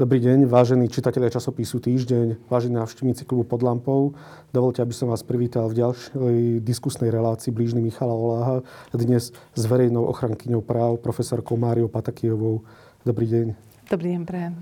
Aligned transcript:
Dobrý 0.00 0.16
deň, 0.16 0.48
vážení 0.48 0.88
čitatelia 0.88 1.28
časopisu 1.28 1.76
Týždeň, 1.76 2.48
vážení 2.48 2.72
návštevníci 2.72 3.28
klubu 3.28 3.44
pod 3.44 3.60
lampou. 3.60 4.16
Dovolte, 4.48 4.80
aby 4.80 4.96
som 4.96 5.12
vás 5.12 5.20
privítal 5.20 5.68
v 5.68 5.84
ďalšej 5.84 6.64
diskusnej 6.64 7.12
relácii 7.12 7.52
blížny 7.52 7.84
Michala 7.84 8.16
Oláha, 8.16 8.64
dnes 8.96 9.28
s 9.36 9.62
verejnou 9.68 10.08
ochrankyňou 10.08 10.64
práv, 10.64 11.04
profesorkou 11.04 11.60
Máriou 11.60 11.92
Patakijovou. 11.92 12.64
Dobrý 13.04 13.28
deň. 13.28 13.46
Dobrý 13.92 14.16
deň, 14.16 14.22
prajem. 14.24 14.56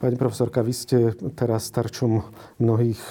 Pani 0.00 0.16
profesorka, 0.16 0.64
vy 0.64 0.72
ste 0.72 1.12
teraz 1.36 1.68
starčom 1.68 2.24
mnohých 2.56 3.04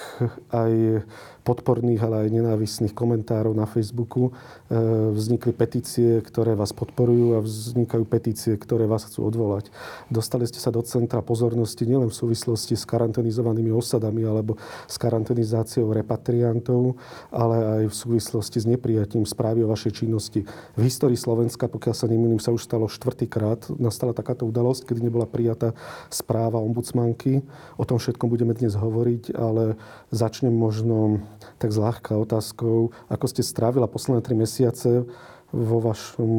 aj 0.50 1.06
podporných, 1.42 2.00
ale 2.04 2.16
aj 2.26 2.34
nenávistných 2.36 2.94
komentárov 2.94 3.56
na 3.56 3.64
Facebooku. 3.64 4.30
E, 4.30 4.76
vznikli 5.12 5.52
petície, 5.56 6.20
ktoré 6.20 6.52
vás 6.54 6.70
podporujú 6.76 7.36
a 7.36 7.44
vznikajú 7.44 8.04
petície, 8.06 8.54
ktoré 8.56 8.84
vás 8.84 9.08
chcú 9.08 9.26
odvolať. 9.26 9.72
Dostali 10.12 10.44
ste 10.44 10.60
sa 10.60 10.68
do 10.70 10.84
centra 10.84 11.24
pozornosti 11.24 11.88
nielen 11.88 12.12
v 12.12 12.16
súvislosti 12.16 12.76
s 12.76 12.84
karanténizovanými 12.84 13.72
osadami 13.72 14.22
alebo 14.24 14.60
s 14.86 14.96
karanténizáciou 15.00 15.90
repatriantov, 15.90 17.00
ale 17.32 17.56
aj 17.80 17.82
v 17.88 17.94
súvislosti 17.94 18.58
s 18.62 18.66
neprijatím 18.68 19.24
správy 19.24 19.64
o 19.64 19.70
vašej 19.72 20.04
činnosti. 20.04 20.44
V 20.76 20.82
histórii 20.84 21.16
Slovenska, 21.16 21.66
pokiaľ 21.66 21.94
sa 21.96 22.06
nemýlim, 22.06 22.38
sa 22.38 22.52
už 22.52 22.64
stalo 22.64 22.86
štvrtýkrát, 22.86 23.72
nastala 23.80 24.12
takáto 24.12 24.44
udalosť, 24.44 24.90
kedy 24.90 25.00
nebola 25.08 25.24
prijatá 25.24 25.72
správa 26.12 26.60
ombudsmanky. 26.60 27.42
O 27.80 27.84
tom 27.88 27.98
všetkom 27.98 28.28
budeme 28.28 28.52
dnes 28.52 28.76
hovoriť, 28.76 29.34
ale 29.34 29.80
začnem 30.10 30.52
možno 30.52 31.22
tak 31.58 31.70
zľahka 31.72 32.16
otázkou, 32.16 32.92
ako 33.08 33.26
ste 33.28 33.42
strávila 33.44 33.90
posledné 33.90 34.20
tri 34.24 34.34
mesiace 34.36 35.04
vo 35.50 35.82
vašom 35.82 36.30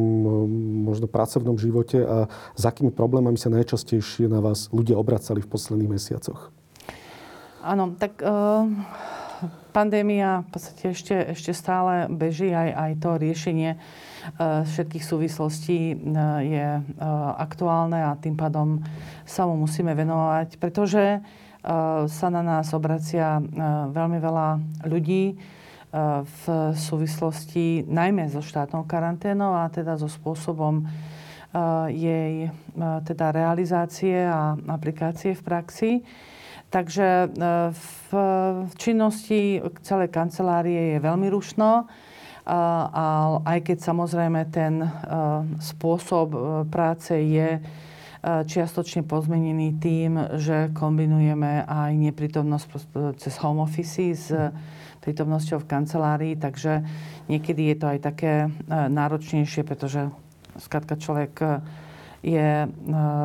možno 0.88 1.05
pracovnom 1.12 1.60
živote 1.60 2.00
a 2.00 2.18
s 2.55 2.64
akými 2.64 2.96
problémami 2.96 3.35
sa 3.35 3.52
najčastejšie 3.52 4.32
na 4.32 4.40
vás 4.40 4.71
ľudia 4.71 4.96
obracali 4.96 5.43
v 5.43 5.52
posledných 5.52 5.91
mesiacoch? 5.91 6.48
Áno, 7.62 7.93
tak 7.93 8.24
uh, 8.26 8.66
pandémia 9.70 10.41
v 10.46 10.48
podstate 10.49 10.84
ešte, 10.96 11.15
ešte 11.38 11.52
stále 11.54 12.10
beží 12.10 12.49
aj, 12.49 12.70
aj 12.74 12.91
to 13.04 13.10
riešenie 13.21 13.70
uh, 13.77 14.65
všetkých 14.65 15.05
súvislostí 15.05 15.80
uh, 15.93 16.41
je 16.41 16.68
uh, 16.80 16.84
aktuálne 17.38 18.02
a 18.02 18.18
tým 18.18 18.34
pádom 18.34 18.82
sa 19.27 19.46
mu 19.46 19.60
musíme 19.62 19.93
venovať, 19.93 20.58
pretože 20.58 21.21
sa 22.07 22.27
na 22.34 22.41
nás 22.41 22.73
obracia 22.73 23.37
veľmi 23.93 24.17
veľa 24.17 24.48
ľudí 24.90 25.37
v 26.23 26.43
súvislosti 26.73 27.85
najmä 27.85 28.31
so 28.31 28.40
štátnou 28.40 28.87
karanténou 28.87 29.53
a 29.53 29.70
teda 29.70 29.99
so 29.99 30.07
spôsobom 30.07 30.87
jej 31.91 32.48
teda 32.79 33.35
realizácie 33.35 34.23
a 34.23 34.55
aplikácie 34.71 35.35
v 35.35 35.41
praxi. 35.43 35.91
Takže 36.71 37.35
v 37.75 38.73
činnosti 38.79 39.59
celej 39.84 40.09
kancelárie 40.15 40.96
je 40.96 41.03
veľmi 41.03 41.27
rušno. 41.27 41.91
Aj 42.48 43.59
keď 43.59 43.77
samozrejme 43.84 44.48
ten 44.48 44.79
spôsob 45.59 46.31
práce 46.71 47.12
je 47.12 47.59
čiastočne 48.22 49.02
pozmenený 49.02 49.82
tým, 49.82 50.38
že 50.38 50.70
kombinujeme 50.77 51.66
aj 51.66 51.91
neprítomnosť 51.98 52.66
cez 53.18 53.34
home 53.41 53.66
office 53.66 53.98
s 54.14 54.30
prítomnosťou 55.02 55.66
v 55.66 55.70
kancelárii, 55.70 56.34
takže 56.38 56.86
niekedy 57.26 57.74
je 57.74 57.76
to 57.82 57.86
aj 57.90 57.99
také 58.05 58.34
e, 58.46 58.49
náročnejšie, 58.70 59.66
pretože 59.66 60.14
skrátka 60.62 60.94
človek 60.94 61.34
e, 61.42 61.48
je 62.22 62.70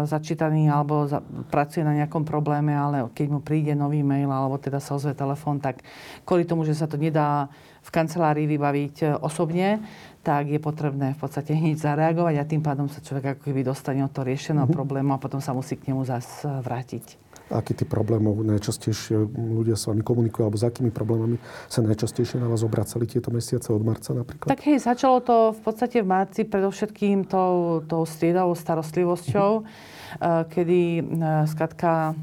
začítaný 0.09 0.73
alebo 0.73 1.05
pracuje 1.53 1.85
na 1.85 1.93
nejakom 1.93 2.25
probléme, 2.25 2.73
ale 2.73 3.05
keď 3.13 3.27
mu 3.29 3.45
príde 3.45 3.77
nový 3.77 4.01
mail 4.01 4.33
alebo 4.33 4.57
teda 4.57 4.81
sa 4.81 4.97
ozve 4.97 5.13
telefón, 5.13 5.61
tak 5.61 5.85
kvôli 6.25 6.49
tomu, 6.49 6.65
že 6.65 6.73
sa 6.73 6.89
to 6.89 6.97
nedá 6.97 7.53
v 7.85 7.91
kancelárii 7.93 8.49
vybaviť 8.49 9.21
osobne, 9.21 9.85
tak 10.27 10.51
je 10.51 10.59
potrebné 10.59 11.15
v 11.15 11.19
podstate 11.23 11.55
hneď 11.55 11.79
zareagovať 11.79 12.35
a 12.43 12.49
tým 12.51 12.59
pádom 12.59 12.91
sa 12.91 12.99
človek 12.99 13.39
ako 13.39 13.47
keby 13.47 13.63
dostane 13.63 14.03
od 14.03 14.11
toho 14.11 14.27
riešeného 14.27 14.67
uh-huh. 14.67 14.75
problému 14.75 15.15
a 15.15 15.23
potom 15.23 15.39
sa 15.39 15.55
musí 15.55 15.79
k 15.79 15.95
nemu 15.95 16.03
zase 16.03 16.51
vrátiť. 16.67 17.23
Aký 17.47 17.79
ty 17.79 17.87
problémov 17.87 18.43
najčastejšie 18.43 19.23
ľudia 19.39 19.79
s 19.79 19.87
vami 19.87 20.03
komunikujú, 20.03 20.51
alebo 20.51 20.59
s 20.59 20.67
akými 20.67 20.91
problémami 20.91 21.39
sa 21.71 21.79
najčastejšie 21.79 22.43
na 22.43 22.51
vás 22.51 22.67
obracali 22.67 23.07
tieto 23.07 23.31
mesiace 23.31 23.71
od 23.71 23.87
marca 23.87 24.11
napríklad? 24.19 24.51
Tak 24.51 24.67
hej, 24.67 24.83
začalo 24.83 25.23
to 25.23 25.55
v 25.55 25.61
podstate 25.63 26.03
v 26.03 26.11
marci 26.11 26.43
predovšetkým 26.43 27.23
tou, 27.31 27.87
tou 27.87 28.03
striedavou 28.03 28.59
starostlivosťou, 28.59 29.51
uh-huh. 29.63 30.43
kedy 30.51 31.07
uh, 31.07 31.47
skratka 31.47 32.19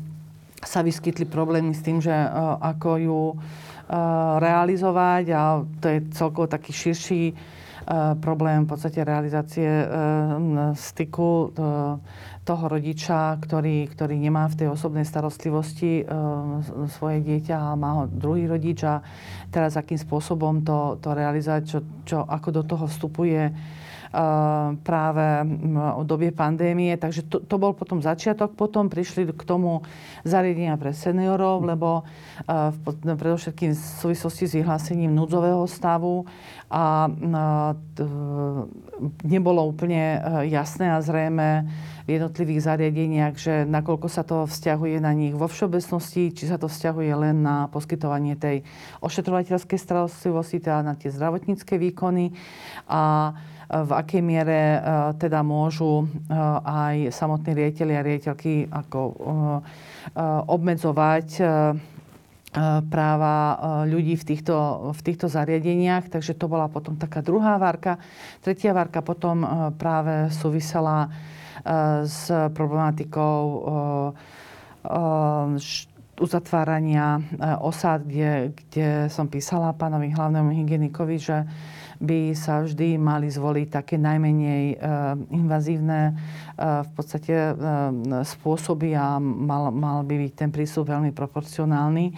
sa 0.60 0.84
vyskytli 0.84 1.24
problémy 1.24 1.72
s 1.72 1.80
tým, 1.88 2.04
že 2.04 2.12
uh, 2.12 2.60
ako 2.60 2.90
ju 3.00 3.22
realizovať 4.40 5.26
a 5.36 5.62
to 5.84 5.86
je 5.92 6.00
celkovo 6.16 6.48
taký 6.48 6.72
širší 6.72 7.36
problém 8.20 8.64
v 8.64 8.70
podstate 8.70 9.04
realizácie 9.04 9.68
eh, 9.68 9.88
styku 10.76 11.52
eh, 11.52 11.52
toho 12.44 12.66
rodiča, 12.68 13.40
ktorý, 13.40 13.88
ktorý 13.88 14.20
nemá 14.20 14.52
v 14.52 14.60
tej 14.60 14.68
osobnej 14.68 15.08
starostlivosti 15.08 16.04
svoje 16.92 17.24
dieťa 17.24 17.56
a 17.56 17.80
má 17.80 18.04
ho 18.04 18.12
druhý 18.12 18.52
rodič. 18.52 18.84
A 18.84 19.00
teraz 19.48 19.80
akým 19.80 19.96
spôsobom 19.96 20.60
to, 20.60 21.00
to 21.00 21.16
realizovať, 21.16 21.64
čo, 21.64 21.80
čo, 22.04 22.18
ako 22.28 22.50
do 22.52 22.64
toho 22.68 22.84
vstupuje 22.92 23.48
práve 24.86 25.26
o 25.98 26.06
dobie 26.06 26.30
pandémie. 26.30 26.94
Takže 27.02 27.26
to, 27.26 27.42
to 27.42 27.56
bol 27.58 27.74
potom 27.74 27.98
začiatok. 27.98 28.54
Potom 28.54 28.86
prišli 28.88 29.34
k 29.34 29.44
tomu 29.44 29.82
zariadenia 30.22 30.78
pre 30.78 30.94
seniorov, 30.94 31.66
lebo 31.66 32.06
v, 32.46 32.78
predovšetkým 33.04 33.74
v 33.74 33.82
súvislosti 34.06 34.46
s 34.46 34.54
vyhlásením 34.54 35.10
núdzového 35.18 35.66
stavu 35.66 36.30
a 36.70 37.10
nebolo 39.26 39.62
úplne 39.66 40.22
jasné 40.46 40.94
a 40.94 41.02
zrejme 41.02 41.66
v 42.04 42.10
jednotlivých 42.20 42.68
zariadeniach, 42.68 43.36
že 43.40 43.64
nakoľko 43.64 44.08
sa 44.12 44.28
to 44.28 44.44
vzťahuje 44.44 45.00
na 45.00 45.16
nich 45.16 45.32
vo 45.32 45.48
všeobecnosti, 45.48 46.36
či 46.36 46.44
sa 46.52 46.60
to 46.60 46.68
vzťahuje 46.68 47.12
len 47.16 47.48
na 47.48 47.72
poskytovanie 47.72 48.36
tej 48.36 48.68
ošetrovateľskej 49.00 49.80
starostlivosti, 49.80 50.60
teda 50.60 50.84
na 50.84 51.00
tie 51.00 51.08
zdravotnícke 51.08 51.80
výkony 51.80 52.36
a 52.92 53.32
v 53.70 53.92
akej 53.96 54.22
miere 54.22 54.60
e, 54.60 54.80
teda 55.16 55.40
môžu 55.42 56.04
e, 56.04 56.06
aj 56.68 57.16
samotní 57.16 57.56
riaditeľi 57.56 57.94
a 57.96 58.06
riaditeľky 58.06 58.54
ako 58.68 59.00
e, 59.00 59.14
obmedzovať 60.48 61.30
práva 62.86 63.38
ľudí 63.90 64.14
v 64.14 64.28
týchto, 64.30 64.54
v 64.94 65.02
týchto 65.02 65.26
zariadeniach. 65.26 66.06
Takže 66.06 66.38
to 66.38 66.46
bola 66.46 66.70
potom 66.70 66.94
taká 66.94 67.26
druhá 67.26 67.58
várka. 67.58 67.98
Tretia 68.46 68.78
várka 68.78 69.02
potom 69.02 69.42
práve 69.74 70.30
súvisela 70.30 71.10
s 72.06 72.30
problematikou 72.30 73.42
uzatvárania 76.22 77.26
osad, 77.58 78.06
kde, 78.06 78.54
kde 78.54 79.10
som 79.10 79.26
písala 79.26 79.74
pánovi 79.74 80.14
hlavnému 80.14 80.54
hygienikov, 80.54 81.10
že 81.18 81.50
by 82.04 82.36
sa 82.36 82.68
vždy 82.68 83.00
mali 83.00 83.32
zvoliť 83.32 83.68
také 83.72 83.96
najmenej 83.96 84.76
invazívne 85.32 86.12
v 86.60 86.90
podstate 86.92 87.56
spôsoby 88.28 88.92
a 88.92 89.24
mal, 89.24 89.72
mal 89.72 90.04
by 90.04 90.28
byť 90.28 90.34
ten 90.36 90.52
prístup 90.52 90.92
veľmi 90.92 91.16
proporcionálny. 91.16 92.12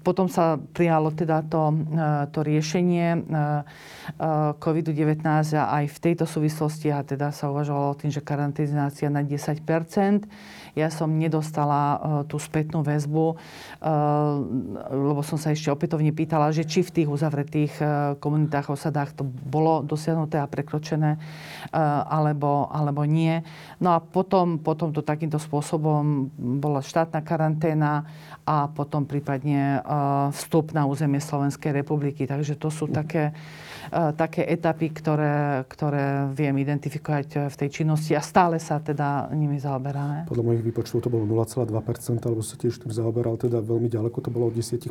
Potom 0.00 0.26
sa 0.30 0.56
prijalo 0.56 1.10
teda 1.12 1.44
to, 1.44 1.74
to 2.32 2.40
riešenie 2.46 3.26
COVID-19 4.56 5.20
a 5.58 5.82
aj 5.82 5.84
v 5.90 5.98
tejto 5.98 6.24
súvislosti 6.24 6.94
a 6.94 7.02
teda 7.02 7.34
sa 7.34 7.50
uvažovalo 7.50 7.92
o 7.92 7.98
tým, 7.98 8.14
že 8.14 8.22
karanténizácia 8.22 9.10
na 9.10 9.26
10 9.26 9.60
ja 10.74 10.90
som 10.90 11.10
nedostala 11.10 11.80
uh, 11.80 11.98
tú 12.26 12.38
spätnú 12.38 12.82
väzbu, 12.82 13.34
uh, 13.34 13.36
lebo 14.90 15.22
som 15.22 15.38
sa 15.38 15.54
ešte 15.54 15.70
opätovne 15.70 16.10
pýtala, 16.10 16.50
že 16.50 16.66
či 16.66 16.82
v 16.82 17.02
tých 17.02 17.08
uzavretých 17.08 17.72
uh, 17.78 17.88
komunitách, 18.18 18.74
osadách 18.74 19.14
to 19.14 19.26
bolo 19.26 19.86
dosiahnuté 19.86 20.38
a 20.38 20.50
prekročené, 20.50 21.16
alebo, 22.10 22.68
alebo 22.70 23.06
nie. 23.06 23.42
No 23.78 23.94
a 23.94 23.98
potom, 24.02 24.58
potom 24.58 24.90
to 24.90 25.06
takýmto 25.06 25.38
spôsobom 25.38 26.30
bola 26.36 26.82
štátna 26.82 27.22
karanténa 27.22 28.06
a 28.44 28.68
potom 28.68 29.06
prípadne 29.06 29.80
vstup 30.34 30.76
na 30.76 30.84
územie 30.84 31.22
Slovenskej 31.22 31.72
republiky. 31.72 32.26
Takže 32.28 32.58
to 32.58 32.68
sú 32.68 32.90
také 32.90 33.32
také 33.92 34.48
etapy, 34.48 34.90
ktoré, 34.96 35.62
ktoré 35.68 36.32
viem 36.32 36.56
identifikovať 36.56 37.52
v 37.52 37.54
tej 37.54 37.68
činnosti 37.68 38.16
a 38.16 38.24
stále 38.24 38.56
sa 38.56 38.80
teda 38.80 39.28
nimi 39.36 39.60
zaoberáme. 39.60 40.24
Podľa 40.24 40.44
mojich 40.44 40.63
výpočtov 40.64 41.04
to 41.04 41.12
bolo 41.12 41.28
0,2%, 41.28 41.68
alebo 42.24 42.40
sa 42.40 42.56
tiež 42.56 42.80
tým 42.80 42.88
zaoberal, 42.88 43.36
teda 43.36 43.60
veľmi 43.60 43.92
ďaleko 43.92 44.18
to 44.24 44.32
bolo 44.32 44.48
od 44.48 44.56
10%. 44.56 44.88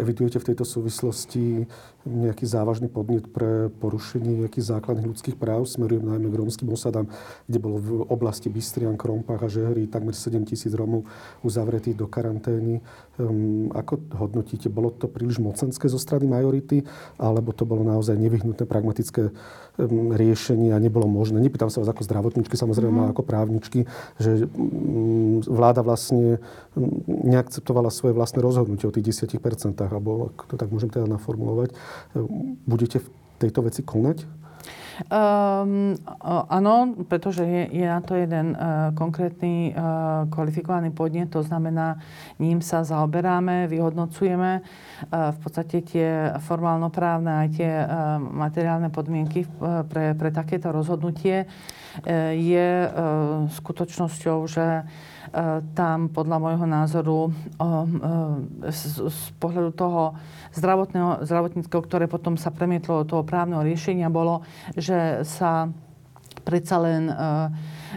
Evidujete 0.00 0.40
v 0.40 0.46
tejto 0.48 0.64
súvislosti 0.64 1.68
nejaký 2.08 2.48
závažný 2.48 2.88
podnet 2.88 3.28
pre 3.28 3.68
porušenie 3.68 4.48
nejakých 4.48 4.72
základných 4.72 5.12
ľudských 5.12 5.36
práv? 5.36 5.68
Smerujem 5.68 6.08
najmä 6.08 6.32
k 6.32 6.38
rómskym 6.40 6.72
osadám, 6.72 7.06
kde 7.44 7.58
bolo 7.60 7.76
v 7.76 7.88
oblasti 8.08 8.48
Bystrian, 8.48 8.96
Krompách 8.96 9.44
a 9.44 9.48
Žehry 9.52 9.86
takmer 9.92 10.16
7 10.16 10.48
tisíc 10.48 10.72
Rómov 10.72 11.04
uzavretých 11.44 11.94
do 11.94 12.08
karantény. 12.08 12.80
Um, 13.20 13.68
ako 13.76 14.00
hodnotíte? 14.16 14.72
Bolo 14.72 14.88
to 14.88 15.04
príliš 15.04 15.36
mocenské 15.36 15.84
zo 15.84 16.00
strany 16.00 16.24
majority, 16.24 16.80
alebo 17.20 17.52
to 17.52 17.68
bolo 17.68 17.84
naozaj 17.84 18.16
nevyhnutné 18.16 18.64
pragmatické 18.64 19.28
um, 19.28 20.16
riešenie 20.16 20.72
a 20.72 20.80
nebolo 20.80 21.04
možné? 21.04 21.36
Nepýtam 21.44 21.68
sa 21.68 21.84
vás 21.84 21.92
ako 21.92 22.08
zdravotničky, 22.08 22.56
samozrejme, 22.56 22.96
ale 22.96 23.12
ako 23.12 23.20
právničky, 23.20 23.84
že 24.16 24.48
um, 24.48 25.44
vláda 25.44 25.84
vlastne 25.84 26.40
um, 26.72 27.04
neakceptovala 27.06 27.92
svoje 27.92 28.16
vlastné 28.16 28.40
rozhodnutie 28.40 28.88
o 28.88 28.94
tých 28.96 29.12
10%, 29.28 29.76
alebo 29.84 30.32
ako 30.32 30.42
to 30.48 30.54
tak 30.56 30.72
môžem 30.72 30.88
teda 30.88 31.04
naformulovať. 31.04 31.76
Um, 32.16 32.56
budete 32.64 33.04
v 33.04 33.12
tejto 33.44 33.60
veci 33.68 33.84
konať? 33.84 34.41
Um, 35.08 35.96
áno, 36.52 36.92
pretože 37.08 37.48
je, 37.48 37.80
je 37.80 37.86
na 37.88 38.04
to 38.04 38.12
jeden 38.12 38.52
uh, 38.52 38.92
konkrétny 38.92 39.72
uh, 39.72 40.28
kvalifikovaný 40.28 40.92
podnet, 40.92 41.32
to 41.32 41.40
znamená, 41.40 41.96
ním 42.36 42.60
sa 42.60 42.84
zaoberáme, 42.84 43.72
vyhodnocujeme 43.72 44.60
uh, 44.60 45.32
v 45.32 45.38
podstate 45.40 45.80
tie 45.80 46.36
formálno-právne 46.44 47.32
aj 47.46 47.48
tie 47.56 47.72
uh, 47.72 48.20
materiálne 48.20 48.92
podmienky 48.92 49.48
uh, 49.48 49.86
pre, 49.88 50.12
pre 50.12 50.28
takéto 50.28 50.68
rozhodnutie. 50.68 51.48
Uh, 51.48 52.36
je 52.36 52.68
uh, 52.84 53.48
skutočnosťou, 53.48 54.38
že 54.44 54.84
tam 55.72 56.12
podľa 56.12 56.36
môjho 56.36 56.66
názoru 56.68 57.32
z, 58.68 58.82
z 59.08 59.20
pohľadu 59.40 59.72
toho 59.72 60.12
zdravotného, 60.52 61.24
zdravotníckého, 61.24 61.80
ktoré 61.80 62.04
potom 62.04 62.36
sa 62.36 62.52
premietlo 62.52 63.00
do 63.00 63.08
toho 63.08 63.22
právneho 63.24 63.64
riešenia, 63.64 64.12
bolo, 64.12 64.44
že 64.76 65.24
sa 65.24 65.72
predsa 66.44 66.76
len 66.84 67.08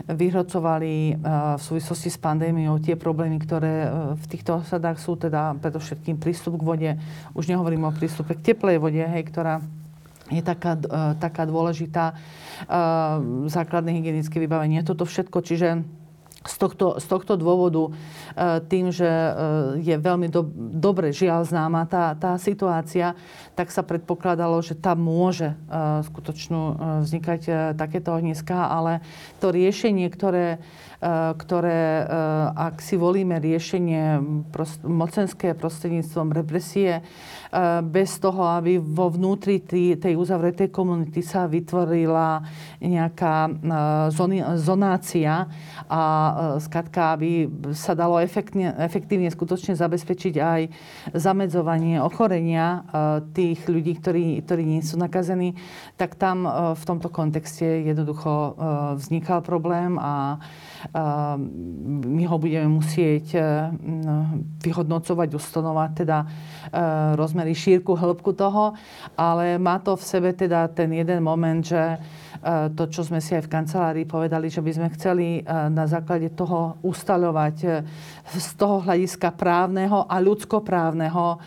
vyhrocovali 0.07 1.19
v 1.55 1.61
súvislosti 1.61 2.07
s 2.11 2.19
pandémiou 2.19 2.79
tie 2.79 2.95
problémy, 2.95 3.39
ktoré 3.43 3.91
v 4.15 4.25
týchto 4.31 4.63
osadách 4.63 4.99
sú, 4.99 5.19
teda 5.19 5.59
predovšetkým 5.59 6.19
prístup 6.19 6.59
k 6.59 6.67
vode. 6.67 6.91
Už 7.35 7.51
nehovorím 7.51 7.87
o 7.87 7.95
prístupe 7.95 8.35
k 8.35 8.53
teplej 8.53 8.79
vode, 8.79 9.03
hej, 9.03 9.23
ktorá 9.27 9.59
je 10.31 10.39
taká, 10.39 10.79
taká 11.19 11.43
dôležitá, 11.43 12.17
základné 13.49 13.91
hygienické 13.97 14.39
vybavenie, 14.39 14.83
toto 14.87 15.03
všetko. 15.03 15.37
Čiže 15.41 15.83
z 16.45 16.55
tohto, 16.61 16.87
z 17.01 17.05
tohto 17.09 17.33
dôvodu, 17.35 17.89
e, 17.89 17.91
tým, 18.69 18.93
že 18.93 19.07
e, 19.07 19.31
je 19.81 19.95
veľmi 19.97 20.29
do, 20.29 20.45
dobre 20.55 21.09
žiaľ 21.09 21.45
známa 21.49 21.89
tá, 21.89 22.13
tá 22.13 22.37
situácia, 22.37 23.17
tak 23.57 23.73
sa 23.73 23.81
predpokladalo, 23.81 24.61
že 24.61 24.77
tam 24.77 25.01
môže 25.01 25.53
e, 25.53 25.55
skutočnú 26.05 26.61
vznikať 27.05 27.73
takéto 27.75 28.13
ohniska, 28.13 28.69
ale 28.69 29.01
to 29.41 29.49
riešenie, 29.49 30.07
ktoré 30.09 30.61
ktoré, 31.37 32.07
ak 32.55 32.81
si 32.81 32.97
volíme 32.97 33.37
riešenie 33.37 34.17
mocenské 34.81 35.53
prostredníctvom 35.53 36.33
represie, 36.33 37.05
bez 37.87 38.19
toho, 38.19 38.43
aby 38.59 38.75
vo 38.77 39.07
vnútri 39.07 39.63
tej 39.95 40.13
uzavretej 40.19 40.69
komunity 40.75 41.23
sa 41.23 41.47
vytvorila 41.47 42.43
nejaká 42.83 43.47
zonácia 44.59 45.47
a 45.87 46.01
skratka, 46.59 47.15
aby 47.15 47.47
sa 47.71 47.95
dalo 47.95 48.19
efektne, 48.19 48.75
efektívne 48.83 49.31
skutočne 49.31 49.79
zabezpečiť 49.79 50.35
aj 50.35 50.61
zamedzovanie 51.15 52.03
ochorenia 52.03 52.83
tých 53.31 53.63
ľudí, 53.71 54.03
ktorí, 54.03 54.43
ktorí 54.43 54.63
nie 54.67 54.83
sú 54.83 54.99
nakazení, 54.99 55.55
tak 55.95 56.19
tam 56.19 56.43
v 56.75 56.83
tomto 56.83 57.07
kontexte 57.07 57.63
jednoducho 57.87 58.59
vznikal 58.99 59.39
problém 59.39 59.95
a 59.95 60.37
my 62.05 62.23
ho 62.29 62.37
budeme 62.37 62.69
musieť 62.69 63.25
e, 63.33 63.39
vyhodnocovať, 64.61 65.29
ustanovať 65.33 65.89
teda 66.05 66.17
e, 66.21 66.27
rozmery, 67.45 67.53
šírku, 67.53 67.93
hĺbku 67.93 68.33
toho, 68.33 68.73
ale 69.13 69.61
má 69.61 69.77
to 69.77 69.93
v 69.93 70.03
sebe 70.03 70.33
teda 70.33 70.65
ten 70.73 70.89
jeden 70.89 71.21
moment, 71.21 71.61
že 71.61 71.77
e, 71.77 71.97
to, 72.73 72.89
čo 72.89 73.05
sme 73.05 73.21
si 73.21 73.37
aj 73.37 73.45
v 73.45 73.53
kancelárii 73.53 74.05
povedali, 74.09 74.49
že 74.49 74.65
by 74.65 74.71
sme 74.73 74.87
chceli 74.97 75.45
na 75.45 75.85
základe 75.85 76.33
toho 76.33 76.81
ustaľovať 76.81 77.85
z 78.33 78.49
toho 78.57 78.81
hľadiska 78.81 79.37
právneho 79.37 80.09
a 80.09 80.15
ľudskoprávneho 80.17 81.37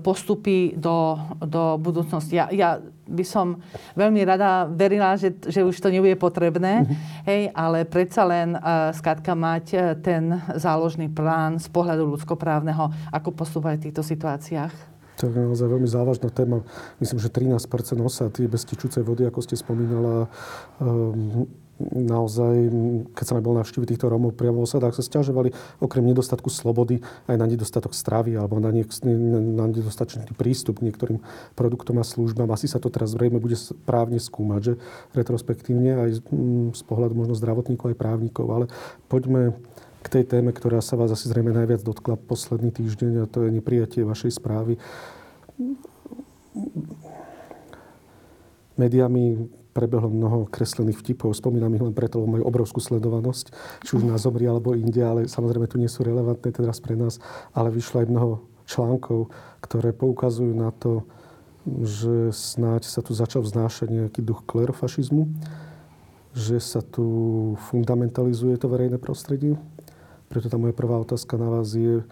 postupy 0.00 0.72
do, 0.72 1.20
do 1.44 1.76
budúcnosti. 1.76 2.40
Ja, 2.40 2.48
ja 2.48 2.80
by 3.04 3.24
som 3.28 3.60
veľmi 3.92 4.24
rada 4.24 4.64
verila, 4.64 5.20
že, 5.20 5.36
že 5.36 5.60
už 5.60 5.76
to 5.76 5.92
nebude 5.92 6.16
potrebné, 6.16 6.82
mm-hmm. 6.82 6.96
hej, 7.28 7.42
ale 7.52 7.84
predsa 7.84 8.24
len 8.24 8.56
uh, 8.56 8.90
skrátka 8.96 9.36
mať 9.36 10.00
ten 10.00 10.32
záložný 10.56 11.12
plán 11.12 11.60
z 11.60 11.68
pohľadu 11.68 12.08
ľudskoprávneho, 12.16 12.88
ako 13.12 13.28
postupovať 13.36 13.76
v 13.78 13.84
týchto 13.90 14.02
situáciách. 14.02 14.95
To 15.16 15.28
je 15.28 15.32
naozaj 15.32 15.68
veľmi 15.68 15.88
závažná 15.88 16.28
téma. 16.28 16.60
Myslím, 17.00 17.18
že 17.20 17.32
13 17.32 17.64
osad 18.04 18.32
je 18.36 18.48
bez 18.48 18.68
tečúcej 18.68 19.00
vody, 19.00 19.24
ako 19.24 19.40
ste 19.40 19.56
spomínala. 19.56 20.28
Um, 20.76 21.48
naozaj, 21.92 22.72
keď 23.12 23.24
sa 23.24 23.44
bol 23.44 23.56
navštíviť 23.60 23.96
týchto 23.96 24.08
Rómov 24.08 24.32
priamo 24.32 24.64
v 24.64 24.66
osadách, 24.68 24.96
sa 24.96 25.04
stiažovali 25.04 25.52
okrem 25.76 26.08
nedostatku 26.08 26.48
slobody 26.48 27.04
aj 27.28 27.36
na 27.36 27.44
nedostatok 27.44 27.92
stravy 27.92 28.32
alebo 28.32 28.56
na, 28.56 28.72
niek- 28.72 29.04
na 29.04 29.68
nedostatočný 29.68 30.32
prístup 30.32 30.80
k 30.80 30.88
niektorým 30.88 31.20
produktom 31.52 32.00
a 32.00 32.04
službám. 32.04 32.48
Asi 32.48 32.64
sa 32.64 32.80
to 32.80 32.88
teraz 32.88 33.12
zrejme 33.12 33.36
bude 33.36 33.60
právne 33.84 34.16
skúmať, 34.16 34.60
že 34.64 34.72
retrospektívne 35.12 36.08
aj 36.08 36.10
z 36.72 36.82
pohľadu 36.88 37.12
možno 37.12 37.36
zdravotníkov 37.36 37.92
aj 37.92 38.00
právnikov. 38.00 38.46
Ale 38.48 38.64
poďme 39.12 39.60
k 40.06 40.22
tej 40.22 40.38
téme, 40.38 40.54
ktorá 40.54 40.78
sa 40.78 40.94
vás 40.94 41.10
asi 41.10 41.26
zrejme 41.26 41.50
najviac 41.50 41.82
dotkla 41.82 42.14
posledný 42.14 42.70
týždeň 42.70 43.26
a 43.26 43.30
to 43.30 43.42
je 43.42 43.50
neprijatie 43.50 44.06
vašej 44.06 44.38
správy. 44.38 44.78
Médiami 48.78 49.50
prebehlo 49.74 50.06
mnoho 50.08 50.46
kreslených 50.46 51.02
vtipov. 51.02 51.34
Spomínam 51.34 51.74
ich 51.74 51.82
len 51.82 51.92
preto, 51.92 52.22
lebo 52.22 52.38
majú 52.38 52.44
obrovskú 52.46 52.78
sledovanosť, 52.78 53.52
či 53.82 53.98
už 53.98 54.06
na 54.06 54.14
Zomri 54.16 54.46
alebo 54.46 54.78
inde, 54.78 55.02
ale 55.02 55.20
samozrejme 55.26 55.66
tu 55.66 55.76
nie 55.76 55.90
sú 55.90 56.06
relevantné 56.06 56.54
teraz 56.54 56.78
pre 56.78 56.94
nás, 56.94 57.18
ale 57.50 57.74
vyšlo 57.74 58.06
aj 58.06 58.08
mnoho 58.08 58.46
článkov, 58.64 59.34
ktoré 59.60 59.90
poukazujú 59.90 60.54
na 60.54 60.70
to, 60.70 61.02
že 61.66 62.30
snáď 62.30 62.86
sa 62.86 63.02
tu 63.02 63.10
začal 63.10 63.42
vznášať 63.42 63.90
nejaký 63.90 64.22
duch 64.22 64.46
klerofašizmu, 64.46 65.28
že 66.32 66.56
sa 66.62 66.80
tu 66.80 67.04
fundamentalizuje 67.68 68.56
to 68.56 68.70
verejné 68.70 68.96
prostredie. 68.96 69.58
Preto 70.26 70.50
tá 70.50 70.58
moja 70.58 70.74
prvá 70.74 70.98
otázka 70.98 71.38
na 71.38 71.46
vás 71.46 71.70
je, 71.70 72.02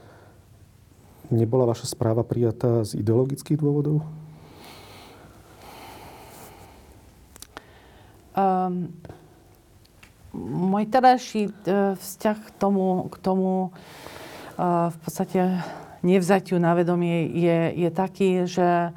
nebola 1.34 1.66
vaša 1.66 1.90
správa 1.90 2.22
prijatá 2.22 2.86
z 2.86 3.02
ideologických 3.02 3.58
dôvodov? 3.58 4.06
Um, 8.34 8.90
môj 10.34 10.90
terajší 10.90 11.50
uh, 11.50 11.94
vzťah 11.94 12.38
k 12.38 12.48
tomu, 12.58 13.06
k 13.10 13.16
tomu 13.22 13.70
uh, 14.58 14.90
v 14.90 14.96
podstate 15.02 15.62
nevzatiu 16.02 16.58
na 16.58 16.74
vedomie 16.74 17.30
je, 17.30 17.58
je 17.78 17.90
taký, 17.94 18.46
že 18.46 18.90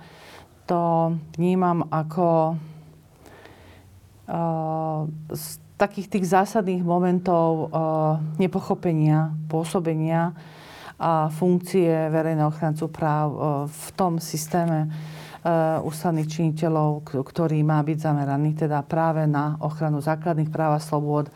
to 0.65 1.13
vnímam 1.37 1.85
ako 1.89 2.57
uh, 4.29 5.05
takých 5.77 6.09
tých 6.09 6.25
zásadných 6.33 6.81
momentov 6.81 7.69
nepochopenia, 8.41 9.29
pôsobenia 9.45 10.33
a 10.97 11.29
funkcie 11.29 12.09
verejného 12.09 12.49
ochrancu 12.49 12.89
práv 12.89 13.27
v 13.69 13.87
tom 13.93 14.17
systéme, 14.17 14.89
Eh, 15.47 15.79
ústavných 15.79 16.27
činiteľov, 16.27 17.07
ktorý 17.07 17.63
má 17.63 17.79
byť 17.79 17.97
zameraný 18.03 18.67
teda 18.67 18.83
práve 18.83 19.23
na 19.31 19.55
ochranu 19.63 20.03
základných 20.03 20.51
práv 20.51 20.75
a 20.75 20.83
slobôd, 20.83 21.31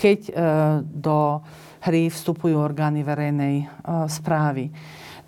keď 0.00 0.20
eh, 0.30 0.34
do 0.80 1.44
hry 1.84 2.08
vstupujú 2.08 2.56
orgány 2.56 3.04
verejnej 3.04 3.56
eh, 3.60 3.68
správy. 4.08 4.72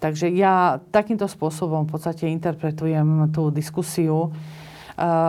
Takže 0.01 0.33
ja 0.33 0.81
takýmto 0.81 1.29
spôsobom 1.29 1.85
v 1.85 1.93
podstate 1.93 2.25
interpretujem 2.25 3.29
tú 3.37 3.53
diskusiu, 3.53 4.33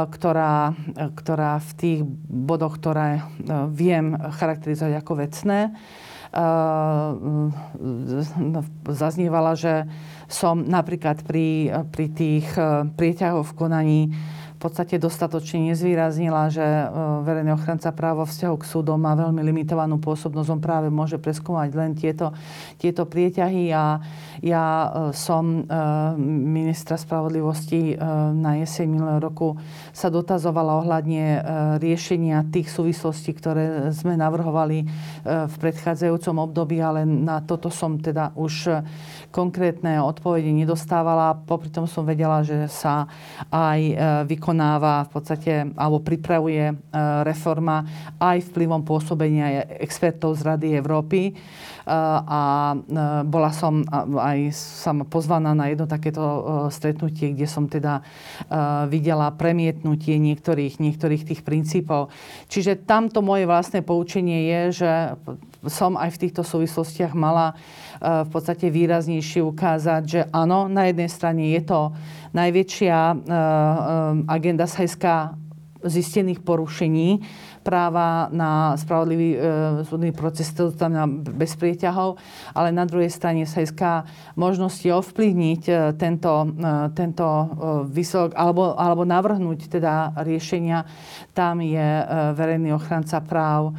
ktorá, 0.09 0.75
ktorá 1.15 1.59
v 1.59 1.71
tých 1.79 1.99
bodoch, 2.27 2.75
ktoré 2.79 3.23
viem 3.71 4.15
charakterizovať 4.15 4.93
ako 4.99 5.13
vecné, 5.23 5.59
zaznievala, 8.89 9.53
že 9.53 9.85
som 10.25 10.65
napríklad 10.65 11.21
pri, 11.21 11.69
pri 11.93 12.05
tých 12.09 12.47
prieťahoch 12.97 13.53
v 13.53 13.57
konaní 13.57 14.01
podstate 14.63 14.95
dostatočne 14.95 15.75
nezvýraznila, 15.75 16.47
že 16.47 16.63
e, 16.63 16.85
verejný 17.27 17.51
ochranca 17.51 17.91
práva 17.91 18.23
vzťahu 18.23 18.55
k 18.55 18.69
súdom 18.69 18.95
má 18.95 19.11
veľmi 19.11 19.43
limitovanú 19.43 19.99
pôsobnosť. 19.99 20.49
On 20.55 20.61
práve 20.63 20.87
môže 20.87 21.19
preskúmať 21.19 21.69
len 21.75 21.91
tieto, 21.91 22.31
tieto 22.79 23.03
prieťahy 23.03 23.75
a 23.75 23.99
ja 24.39 24.63
e, 24.63 24.87
som 25.11 25.67
e, 25.67 25.75
ministra 26.55 26.95
spravodlivosti 26.95 27.99
na 28.33 28.61
jeseň 28.63 28.85
minulého 28.87 29.19
roku 29.19 29.59
sa 29.91 30.07
dotazovala 30.07 30.85
ohľadne 30.85 31.23
riešenia 31.81 32.45
tých 32.53 32.69
súvislostí, 32.69 33.33
ktoré 33.33 33.89
sme 33.91 34.13
navrhovali 34.13 34.85
v 35.25 35.55
predchádzajúcom 35.57 36.35
období, 36.37 36.77
ale 36.77 37.03
na 37.03 37.41
toto 37.41 37.73
som 37.73 37.97
teda 37.97 38.31
už 38.37 38.69
konkrétne 39.33 39.97
odpovede 40.05 40.53
nedostávala. 40.53 41.41
Popri 41.49 41.73
tom 41.73 41.89
som 41.89 42.05
vedela, 42.05 42.45
že 42.45 42.69
sa 42.69 43.09
aj 43.49 43.81
vykonáva 44.29 44.43
vykonáva 44.53 45.07
v 45.07 45.09
podstate, 45.09 45.53
alebo 45.79 46.03
pripravuje 46.03 46.63
e, 46.69 46.75
reforma 47.23 47.87
aj 48.19 48.53
vplyvom 48.53 48.83
pôsobenia 48.83 49.65
expertov 49.81 50.35
z 50.35 50.45
Rady 50.45 50.67
Európy. 50.77 51.31
E, 51.31 51.33
a 51.87 52.75
e, 52.75 52.77
bola 53.23 53.49
som 53.55 53.81
aj 54.19 54.51
sama 54.53 55.07
pozvaná 55.07 55.55
na 55.55 55.71
jedno 55.71 55.87
takéto 55.87 56.21
stretnutie, 56.69 57.31
kde 57.33 57.47
som 57.47 57.65
teda 57.71 58.03
videla 58.91 59.31
premietnutie 59.33 60.19
niektorých, 60.19 60.77
niektorých 60.77 61.23
tých 61.23 61.41
princípov. 61.41 62.11
Čiže 62.51 62.83
tamto 62.83 63.23
moje 63.23 63.47
vlastné 63.47 63.81
poučenie 63.81 64.51
je, 64.51 64.83
že 64.83 64.91
som 65.67 65.95
aj 65.95 66.19
v 66.19 66.21
týchto 66.27 66.43
súvislostiach 66.43 67.15
mala 67.15 67.55
v 68.03 68.29
podstate 68.29 68.67
výraznejšie 68.67 69.39
ukázať, 69.39 70.01
že 70.03 70.21
áno, 70.35 70.67
na 70.67 70.91
jednej 70.91 71.07
strane 71.07 71.55
je 71.55 71.61
to 71.63 71.95
najväčšia 72.35 72.97
eh, 72.99 73.15
eh, 73.15 73.43
agenda 74.27 74.67
hľadiska 74.67 75.39
zistených 75.83 76.39
porušení 76.47 77.19
práva 77.63 78.27
na 78.29 78.77
spravodlivý 78.77 79.29
e, 79.33 79.39
súdny 79.87 80.11
proces, 80.11 80.51
to 80.51 80.69
znamená 80.69 81.07
bez 81.09 81.55
prieťahov, 81.55 82.19
ale 82.53 82.75
na 82.75 82.83
druhej 82.83 83.09
strane 83.09 83.47
sa 83.47 83.63
hľadiska 83.63 84.03
možnosti 84.35 84.85
ovplyvniť 84.91 85.63
e, 85.65 85.73
tento, 85.95 86.33
e, 86.43 86.69
tento 86.91 87.25
e, 87.25 87.45
vysok, 87.87 88.35
alebo, 88.35 88.75
alebo 88.75 89.07
navrhnúť 89.07 89.71
teda 89.71 90.11
riešenia, 90.27 90.83
tam 91.31 91.63
je 91.63 91.79
e, 91.79 92.05
verejný 92.35 92.75
ochranca 92.75 93.23
práv 93.23 93.71
e, 93.71 93.73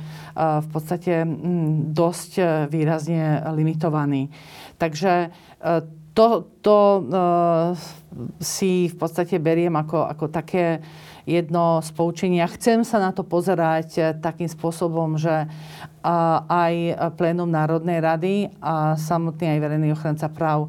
v 0.65 0.69
podstate 0.73 1.29
m, 1.29 1.93
dosť 1.93 2.31
e, 2.41 2.45
výrazne 2.73 3.45
limitovaný. 3.53 4.33
Takže 4.81 5.13
e, 5.13 6.03
to, 6.15 6.47
to 6.63 6.79
uh, 7.11 7.75
si 8.39 8.87
v 8.87 8.95
podstate 8.95 9.43
beriem 9.43 9.75
ako, 9.75 10.07
ako 10.07 10.31
také 10.31 10.79
jedno 11.25 11.81
z 11.81 11.91
poučenia. 11.97 12.49
Chcem 12.49 12.85
sa 12.85 13.01
na 13.01 13.11
to 13.13 13.25
pozerať 13.25 13.89
eh, 13.99 14.05
takým 14.17 14.49
spôsobom, 14.49 15.17
že 15.21 15.49
aj 16.05 17.01
plénum 17.17 17.49
Národnej 17.49 17.97
rady 17.97 18.53
a 18.61 18.93
samotný 18.93 19.57
aj 19.57 19.59
verejný 19.65 19.89
ochranca 19.97 20.29
práv 20.29 20.69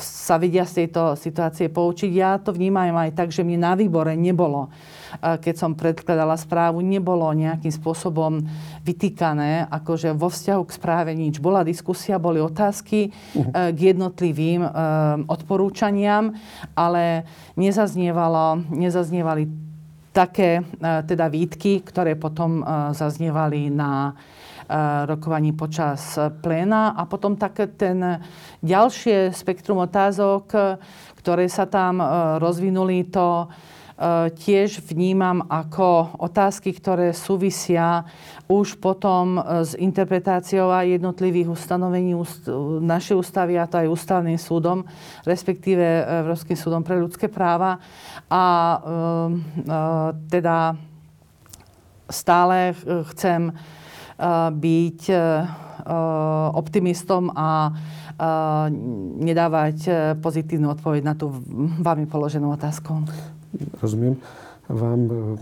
sa 0.00 0.40
vidia 0.40 0.64
z 0.64 0.84
tejto 0.88 1.20
situácie 1.20 1.68
poučiť. 1.68 2.10
Ja 2.16 2.40
to 2.40 2.56
vnímam 2.56 2.96
aj 2.96 3.12
tak, 3.12 3.28
že 3.28 3.44
mi 3.44 3.60
na 3.60 3.76
výbore 3.76 4.16
nebolo 4.16 4.72
keď 5.20 5.54
som 5.56 5.72
predkladala 5.74 6.36
správu, 6.36 6.84
nebolo 6.84 7.26
nejakým 7.32 7.72
spôsobom 7.72 8.44
vytýkané, 8.84 9.66
akože 9.68 10.14
vo 10.14 10.28
vzťahu 10.28 10.62
k 10.68 10.76
správe 10.76 11.10
nič. 11.16 11.40
Bola 11.40 11.64
diskusia, 11.64 12.20
boli 12.20 12.38
otázky 12.38 13.10
uh-huh. 13.10 13.72
k 13.72 13.78
jednotlivým 13.94 14.64
e, 14.64 14.70
odporúčaniam, 15.26 16.32
ale 16.76 17.24
nezaznievalo, 17.56 18.68
nezaznievali 18.72 19.44
také 20.12 20.60
e, 20.60 20.62
teda 21.04 21.26
výtky, 21.28 21.80
ktoré 21.84 22.14
potom 22.14 22.62
zaznievali 22.92 23.70
na 23.72 24.12
rokovaní 25.08 25.56
počas 25.56 26.20
pléna 26.44 26.92
a 26.92 27.08
potom 27.08 27.40
také 27.40 27.72
ten 27.72 28.20
ďalšie 28.60 29.32
spektrum 29.32 29.80
otázok, 29.80 30.76
ktoré 31.16 31.48
sa 31.48 31.64
tam 31.64 32.04
rozvinuli, 32.36 33.08
to 33.08 33.48
Eh, 33.48 33.77
tiež 34.38 34.78
vnímam 34.86 35.42
ako 35.50 36.22
otázky, 36.22 36.70
ktoré 36.70 37.10
súvisia 37.10 38.06
už 38.46 38.78
potom 38.78 39.42
eh, 39.42 39.66
s 39.66 39.74
interpretáciou 39.74 40.70
aj 40.70 41.02
jednotlivých 41.02 41.50
ustanovení 41.50 42.14
našej 42.86 43.18
ústavy, 43.18 43.58
a 43.58 43.66
to 43.66 43.82
aj 43.82 43.90
ústavným 43.90 44.38
súdom, 44.38 44.86
respektíve 45.26 45.82
eh, 45.82 46.02
Európskym 46.22 46.54
súdom 46.54 46.86
pre 46.86 46.94
ľudské 46.94 47.26
práva. 47.26 47.82
A 48.28 48.44
teda 50.28 50.76
stále 52.12 52.76
chcem 53.12 53.56
byť 54.52 55.00
optimistom 56.52 57.32
a 57.32 57.72
nedávať 59.16 59.76
pozitívnu 60.20 60.76
odpoveď 60.76 61.02
na 61.08 61.16
tú 61.16 61.32
vami 61.80 62.04
položenú 62.04 62.52
otázku 62.52 63.00
rozumiem, 63.82 64.16
vám 64.68 65.10
e, 65.10 65.36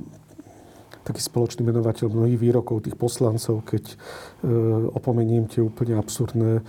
taký 1.06 1.22
spoločný 1.22 1.62
menovateľ 1.62 2.10
mnohých 2.10 2.34
výrokov 2.34 2.82
tých 2.82 2.98
poslancov, 2.98 3.62
keď 3.62 3.94
e, 3.94 3.96
opomeniem 4.90 5.46
tie 5.46 5.62
úplne 5.62 5.94
absurdné, 5.94 6.58
e, 6.58 6.62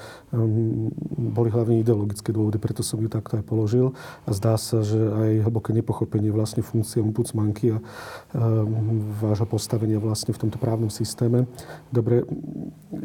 boli 1.34 1.50
hlavne 1.50 1.82
ideologické 1.82 2.29
dôvody, 2.29 2.62
preto 2.62 2.86
som 2.86 3.01
ju 3.01 3.10
takto 3.10 3.41
aj 3.41 3.44
položil. 3.50 3.98
A 4.29 4.38
zdá 4.38 4.53
sa, 4.62 4.86
že 4.86 5.01
aj 5.01 5.50
hlboké 5.50 5.74
nepochopenie 5.74 6.29
vlastne 6.29 6.62
funkcie 6.62 7.01
ombudsmanky 7.01 7.74
a 7.74 7.77
e, 7.82 7.84
vášho 9.17 9.50
postavenia 9.50 9.98
vlastne 9.98 10.38
v 10.38 10.46
tomto 10.46 10.62
právnom 10.62 10.94
systéme. 10.94 11.50
Dobre, 11.89 12.22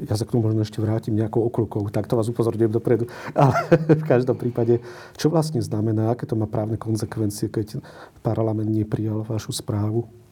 ja 0.04 0.14
sa 0.20 0.28
k 0.28 0.36
tomu 0.36 0.52
možno 0.52 0.68
ešte 0.68 0.84
vrátim 0.84 1.16
nejakou 1.16 1.48
okľukou, 1.48 1.88
tak 1.88 2.04
to 2.04 2.20
vás 2.20 2.28
upozorňujem 2.28 2.76
dopredu. 2.76 3.08
Ale 3.32 3.56
v 4.00 4.04
každom 4.04 4.36
prípade, 4.36 4.84
čo 5.16 5.32
vlastne 5.32 5.64
znamená, 5.64 6.12
aké 6.12 6.28
to 6.28 6.36
má 6.36 6.44
právne 6.44 6.76
konsekvencie, 6.76 7.48
keď 7.48 7.80
parlament 8.20 8.68
neprijal 8.68 9.24
vašu 9.24 9.56
správu? 9.56 10.22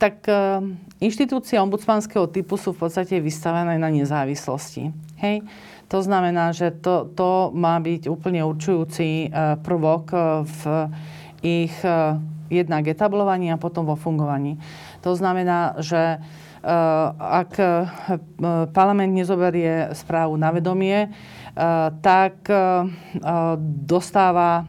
Tak 0.00 0.24
uh, 0.26 0.64
inštitúcie 0.98 1.60
ombudsmanského 1.60 2.26
typu 2.28 2.56
sú 2.56 2.72
v 2.72 2.88
podstate 2.88 3.20
vystavené 3.20 3.76
na 3.76 3.88
nezávislosti. 3.92 4.90
Hej? 5.20 5.44
To 5.92 6.00
znamená, 6.00 6.56
že 6.56 6.72
to, 6.72 7.08
to 7.12 7.52
má 7.52 7.76
byť 7.78 8.08
úplne 8.08 8.40
určujúci 8.42 9.28
uh, 9.28 9.60
prvok 9.60 10.04
uh, 10.12 10.22
v 10.42 10.62
ich 11.44 11.76
jednak 12.48 12.88
etablovaní 12.88 13.52
a 13.52 13.60
potom 13.60 13.84
vo 13.84 14.00
fungovaní. 14.00 14.56
To 15.04 15.12
znamená, 15.12 15.76
že 15.76 16.16
ak 17.20 17.60
parlament 18.72 19.12
nezoberie 19.12 19.92
správu 19.92 20.40
na 20.40 20.48
vedomie, 20.48 21.12
tak 22.00 22.48
dostáva 23.84 24.64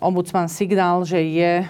ombudsman 0.00 0.48
signál, 0.48 1.04
že 1.04 1.22
je 1.22 1.52
e, 1.62 1.66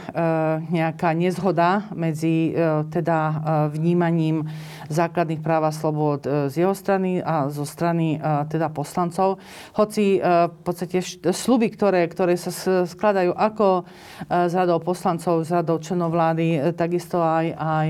nejaká 0.71 1.15
nezhoda 1.15 1.87
medzi 1.95 2.51
e, 2.51 2.85
teda 2.91 3.19
e, 3.31 3.35
vnímaním 3.79 4.47
základných 4.89 5.43
práv 5.43 5.69
a 5.69 5.73
slobod 5.73 6.25
z 6.25 6.55
jeho 6.55 6.75
strany 6.75 7.23
a 7.23 7.51
zo 7.51 7.67
strany 7.67 8.19
teda 8.51 8.71
poslancov. 8.71 9.39
Hoci 9.75 10.19
v 10.23 10.61
podstate 10.63 11.03
sluby, 11.31 11.73
ktoré, 11.73 12.07
ktoré 12.07 12.39
sa 12.39 12.53
skladajú 12.87 13.35
ako 13.35 13.85
z 14.27 14.53
radou 14.55 14.79
poslancov, 14.81 15.45
z 15.47 15.51
radou 15.63 15.83
členov 15.83 16.15
vlády, 16.15 16.75
takisto 16.79 17.19
aj, 17.21 17.55
aj 17.57 17.89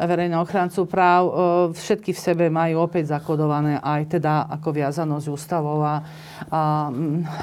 verejného 0.00 0.42
ochrancu 0.42 0.86
práv, 0.88 1.22
všetky 1.76 2.16
v 2.16 2.20
sebe 2.20 2.44
majú 2.48 2.84
opäť 2.86 3.16
zakodované 3.16 3.80
aj 3.80 4.20
teda 4.20 4.48
ako 4.48 4.68
viazanosť 4.72 5.26
ústavou 5.28 5.82
a, 5.84 6.02
a, 6.50 6.62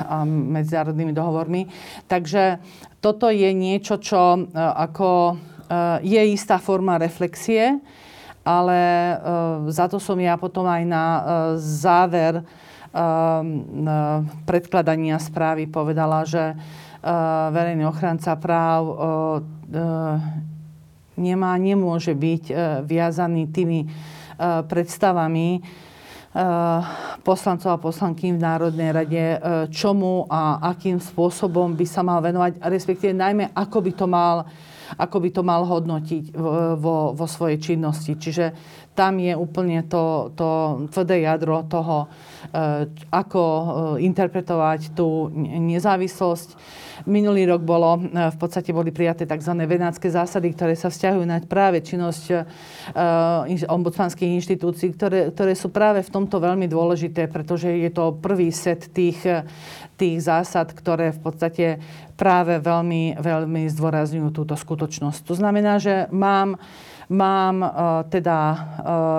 a 0.08 0.18
medzinárodnými 0.28 1.14
dohovormi. 1.14 1.62
Takže 2.06 2.60
toto 3.00 3.30
je 3.30 3.50
niečo, 3.54 4.02
čo 4.02 4.36
e, 4.36 4.42
ako 4.58 5.10
e, 5.32 5.36
je 6.04 6.22
istá 6.34 6.58
forma 6.58 6.98
reflexie, 6.98 7.78
ale 8.48 8.80
e, 8.80 9.16
za 9.76 9.92
to 9.92 10.00
som 10.00 10.16
ja 10.16 10.40
potom 10.40 10.64
aj 10.64 10.84
na 10.88 11.06
záver 11.60 12.48
predkladania 14.48 15.22
správy 15.22 15.70
povedala, 15.70 16.26
že 16.26 16.58
verejný 17.54 17.86
ochranca 17.86 18.34
práv 18.34 18.82
nemá, 21.14 21.52
nemôže 21.62 22.18
byť 22.18 22.44
viazaný 22.90 23.54
tými 23.54 23.86
predstavami, 24.66 25.62
poslancov 27.22 27.70
a 27.74 27.82
poslanky 27.82 28.30
v 28.30 28.42
Národnej 28.42 28.90
rade, 28.94 29.26
čomu 29.74 30.26
a 30.30 30.62
akým 30.74 30.98
spôsobom 30.98 31.74
by 31.74 31.86
sa 31.86 32.02
mal 32.02 32.22
venovať, 32.22 32.62
respektíve 32.66 33.14
najmä 33.14 33.54
ako 33.58 33.78
by 33.82 33.92
to 33.94 34.06
mal 34.06 34.46
ako 34.96 35.20
by 35.20 35.30
to 35.36 35.42
mal 35.44 35.68
hodnotiť 35.68 36.32
vo, 36.80 37.12
vo 37.12 37.26
svojej 37.28 37.60
činnosti. 37.60 38.16
Čiže 38.16 38.46
tam 38.98 39.22
je 39.22 39.38
úplne 39.38 39.86
to, 39.86 40.34
to 40.34 40.50
tvrdé 40.90 41.22
jadro 41.22 41.62
toho, 41.70 42.10
ako 43.14 43.44
interpretovať 44.02 44.98
tú 44.98 45.30
nezávislosť 45.38 46.58
Minulý 47.06 47.46
rok 47.46 47.62
bolo, 47.62 48.02
e, 48.02 48.34
v 48.34 48.38
podstate 48.42 48.74
boli 48.74 48.90
prijaté 48.90 49.30
tzv. 49.30 49.54
venácké 49.54 50.10
zásady, 50.10 50.58
ktoré 50.58 50.74
sa 50.74 50.90
vzťahujú 50.90 51.26
na 51.30 51.38
práve 51.46 51.86
činnosť 51.86 52.24
e, 52.34 52.36
ombudsmanských 53.70 54.34
inštitúcií, 54.42 54.98
ktoré, 54.98 55.30
ktoré 55.30 55.54
sú 55.54 55.70
práve 55.70 56.02
v 56.02 56.10
tomto 56.10 56.42
veľmi 56.42 56.66
dôležité, 56.66 57.30
pretože 57.30 57.70
je 57.70 57.92
to 57.94 58.18
prvý 58.18 58.50
set 58.50 58.90
tých, 58.90 59.22
tých 59.94 60.18
zásad, 60.20 60.74
ktoré 60.74 61.14
v 61.14 61.22
podstate 61.22 61.66
práve 62.18 62.58
veľmi, 62.58 63.22
veľmi 63.22 63.70
zdôrazňujú 63.70 64.28
túto 64.34 64.58
skutočnosť. 64.58 65.22
To 65.30 65.34
znamená, 65.38 65.78
že 65.78 66.10
mám 66.10 66.58
Mám 67.08 67.64
uh, 67.64 67.72
teda 68.12 68.38
uh, 68.52 68.58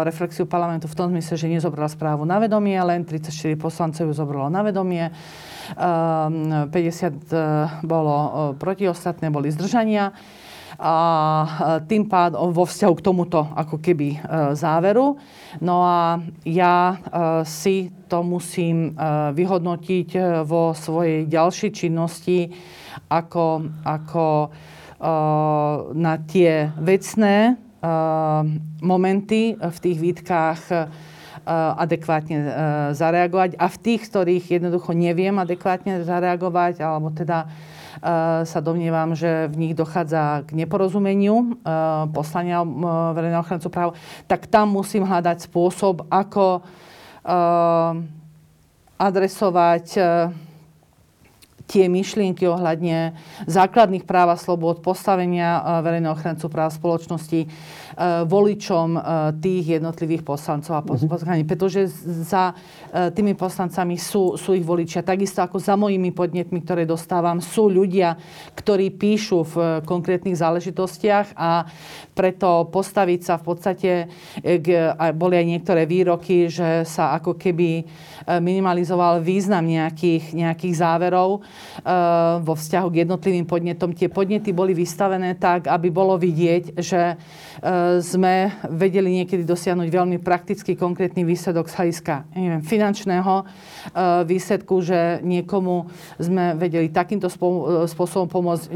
reflexiu 0.05 0.45
parlamentu 0.45 0.85
v 0.85 0.97
tom 0.97 1.09
zmysle, 1.09 1.41
že 1.41 1.49
nezobrala 1.49 1.89
správu 1.89 2.29
na 2.29 2.37
vedomie, 2.37 2.77
len 2.77 3.01
34 3.01 3.57
poslancov 3.57 4.05
ju 4.05 4.13
zobralo 4.13 4.53
na 4.53 4.61
vedomie. 4.61 5.09
50 5.69 5.73
ehm, 5.73 6.73
eh, 6.73 7.69
bolo 7.85 8.17
eh, 8.17 8.31
proti, 8.57 8.89
ostatné 8.89 9.29
boli 9.29 9.53
zdržania 9.53 10.17
a 10.79 10.97
tým 11.85 12.09
pádom 12.09 12.55
vo 12.55 12.63
vzťahu 12.63 12.95
k 12.97 13.05
tomuto 13.05 13.41
ako 13.43 13.83
keby 13.83 14.23
záveru. 14.55 15.19
No 15.59 15.83
a 15.83 16.23
ja 16.47 16.95
si 17.43 17.91
to 18.07 18.23
musím 18.23 18.95
vyhodnotiť 19.35 20.09
vo 20.47 20.71
svojej 20.79 21.27
ďalšej 21.27 21.71
činnosti 21.75 22.55
ako, 23.11 23.75
ako 23.83 24.55
na 25.99 26.15
tie 26.31 26.71
vecné 26.79 27.59
momenty 28.83 29.55
v 29.55 29.79
tých 29.79 29.99
výtkach 30.03 30.61
Eh, 31.49 31.73
adekvátne 31.81 32.37
eh, 32.37 32.51
zareagovať. 32.93 33.57
A 33.57 33.73
v 33.73 33.79
tých, 33.81 34.05
ktorých 34.13 34.61
jednoducho 34.61 34.93
neviem 34.93 35.33
adekvátne 35.41 36.05
zareagovať, 36.05 36.85
alebo 36.85 37.09
teda 37.09 37.49
eh, 37.49 38.45
sa 38.45 38.61
domnievam, 38.61 39.17
že 39.17 39.49
v 39.49 39.57
nich 39.57 39.73
dochádza 39.73 40.45
k 40.45 40.53
neporozumeniu 40.53 41.57
poslania 42.13 42.61
verejného 43.17 43.41
ochrancu 43.41 43.69
práv, 43.73 43.89
tak 44.29 44.45
tam 44.45 44.77
musím 44.77 45.09
hľadať 45.09 45.49
spôsob, 45.49 46.05
ako 46.13 46.61
adresovať 48.99 49.87
tie 51.69 51.85
myšlienky 51.87 52.49
ohľadne 52.49 53.13
základných 53.45 54.09
práv 54.09 54.33
a 54.33 54.41
slobod, 54.41 54.81
postavenia 54.81 55.61
verejného 55.85 56.17
ochrancu 56.17 56.49
práv 56.49 56.73
spoločnosti. 56.73 57.45
Eh, 57.45 57.49
voličom 58.31 58.89
eh, 58.95 59.03
tých 59.43 59.79
jednotlivých 59.79 60.23
poslancov 60.23 60.73
a 60.79 60.83
mhm. 60.87 61.11
poslankyň. 61.11 61.47
Pretože 61.47 61.91
za 62.23 62.55
eh, 62.55 63.11
tými 63.11 63.35
poslancami 63.35 63.99
sú, 63.99 64.39
sú 64.39 64.55
ich 64.55 64.63
voličia. 64.63 65.03
Takisto 65.03 65.43
ako 65.43 65.59
za 65.59 65.75
mojimi 65.75 66.15
podnetmi, 66.15 66.63
ktoré 66.63 66.87
dostávam, 66.87 67.43
sú 67.43 67.67
ľudia, 67.67 68.15
ktorí 68.55 68.95
píšu 68.95 69.39
v 69.45 69.55
konkrétnych 69.83 70.39
záležitostiach 70.39 71.35
a 71.35 71.67
preto 72.15 72.71
postaviť 72.71 73.21
sa 73.23 73.35
v 73.39 73.45
podstate, 73.47 73.91
boli 75.15 75.35
aj 75.39 75.47
niektoré 75.47 75.87
výroky, 75.87 76.51
že 76.51 76.83
sa 76.83 77.15
ako 77.15 77.39
keby 77.39 77.87
minimalizoval 78.43 79.23
význam 79.23 79.63
nejakých, 79.63 80.35
nejakých 80.35 80.75
záverov 80.75 81.41
vo 82.43 82.55
vzťahu 82.59 82.87
k 82.91 82.99
jednotlivým 83.07 83.47
podnetom. 83.47 83.95
Tie 83.95 84.11
podnety 84.11 84.51
boli 84.51 84.75
vystavené 84.75 85.39
tak, 85.39 85.71
aby 85.71 85.89
bolo 85.95 86.19
vidieť, 86.19 86.83
že 86.83 87.15
sme 88.05 88.53
vedeli 88.69 89.23
niekedy 89.23 89.43
dosiahnuť 89.43 89.89
veľmi 89.89 90.19
praktický, 90.21 90.77
konkrétny 90.77 91.25
výsledok 91.25 91.69
z 91.71 91.75
hľadiska 91.81 92.15
neviem, 92.37 92.63
finančného 92.63 93.35
e, 93.41 93.45
výsledku, 94.29 94.85
že 94.85 95.25
niekomu 95.25 95.89
sme 96.21 96.55
vedeli 96.55 96.93
takýmto 96.93 97.33
spôsobom 97.89 98.29
pomôcť. 98.29 98.67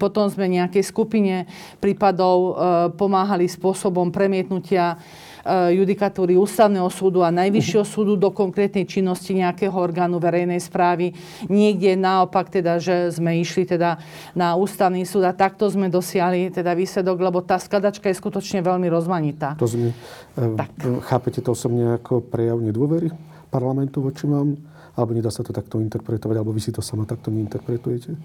Potom 0.00 0.26
sme 0.32 0.48
nejakej 0.48 0.84
skupine 0.86 1.44
prípadov 1.78 2.36
e, 2.38 2.52
pomáhali 2.96 3.46
spôsobom 3.46 4.08
premietnutia 4.08 4.96
Eh, 4.96 5.33
judikatúry 5.44 6.40
ústavného 6.40 6.88
súdu 6.88 7.20
a 7.20 7.30
najvyššieho 7.30 7.84
súdu 7.84 8.16
do 8.16 8.32
konkrétnej 8.32 8.88
činnosti 8.88 9.36
nejakého 9.36 9.76
orgánu 9.76 10.16
verejnej 10.16 10.58
správy. 10.58 11.12
Niekde 11.52 12.00
naopak 12.00 12.48
teda, 12.48 12.80
že 12.80 13.12
sme 13.12 13.36
išli 13.38 13.68
teda 13.68 14.00
na 14.32 14.56
ústavný 14.56 15.04
súd 15.04 15.28
a 15.28 15.36
takto 15.36 15.68
sme 15.68 15.92
dosiahli 15.92 16.50
teda 16.50 16.72
výsledok, 16.72 17.20
lebo 17.20 17.44
tá 17.44 17.60
skladačka 17.60 18.08
je 18.08 18.16
skutočne 18.16 18.64
veľmi 18.64 18.88
rozmanitá. 18.88 19.54
To 19.60 19.68
zmi, 19.68 19.92
eh, 19.92 20.56
tak. 20.56 20.72
Chápete 21.04 21.44
to 21.44 21.52
osobne 21.52 22.00
ako 22.00 22.24
prejav 22.24 22.58
nedôvery 22.58 23.12
parlamentu 23.54 24.02
voči 24.02 24.26
vám? 24.26 24.58
Alebo 24.98 25.14
nedá 25.14 25.30
sa 25.30 25.46
to 25.46 25.54
takto 25.54 25.78
interpretovať? 25.78 26.34
Alebo 26.34 26.50
vy 26.50 26.58
si 26.58 26.74
to 26.74 26.82
sama 26.82 27.06
takto 27.06 27.30
neinterpretujete? 27.30 28.18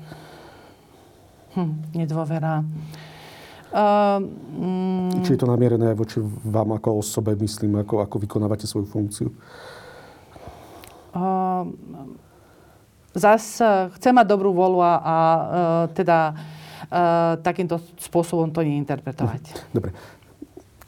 Hm, 1.53 1.93
nedôvera. 1.93 2.65
Mm, 3.69 5.21
Či 5.21 5.37
je 5.37 5.39
to 5.39 5.45
namierené 5.45 5.93
aj 5.93 5.97
voči 5.97 6.17
vám 6.25 6.73
ako 6.73 7.05
osobe, 7.05 7.37
myslím, 7.37 7.77
ako, 7.85 8.01
ako 8.01 8.15
vykonávate 8.17 8.65
svoju 8.65 8.89
funkciu? 8.89 9.29
Uh, 11.13 11.69
zas 13.13 13.61
chcem 13.97 14.13
mať 14.13 14.25
dobrú 14.25 14.53
volu 14.53 14.81
a, 14.81 14.93
a 14.97 15.15
uh, 15.17 15.43
teda 15.93 16.33
uh, 16.33 17.37
takýmto 17.45 17.77
spôsobom 18.01 18.49
to 18.49 18.65
neinterpretovať. 18.65 19.43
Mhm. 19.45 19.73
Dobre. 19.73 19.91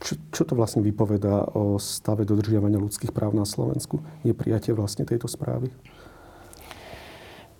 Čo, 0.01 0.17
čo 0.33 0.41
to 0.49 0.57
vlastne 0.57 0.81
vypovedá 0.81 1.53
o 1.53 1.77
stave 1.77 2.25
dodržiavania 2.25 2.81
ľudských 2.81 3.13
práv 3.13 3.37
na 3.37 3.45
Slovensku? 3.45 4.01
Je 4.25 4.33
prijatie 4.33 4.73
vlastne 4.73 5.05
tejto 5.05 5.29
správy? 5.29 5.69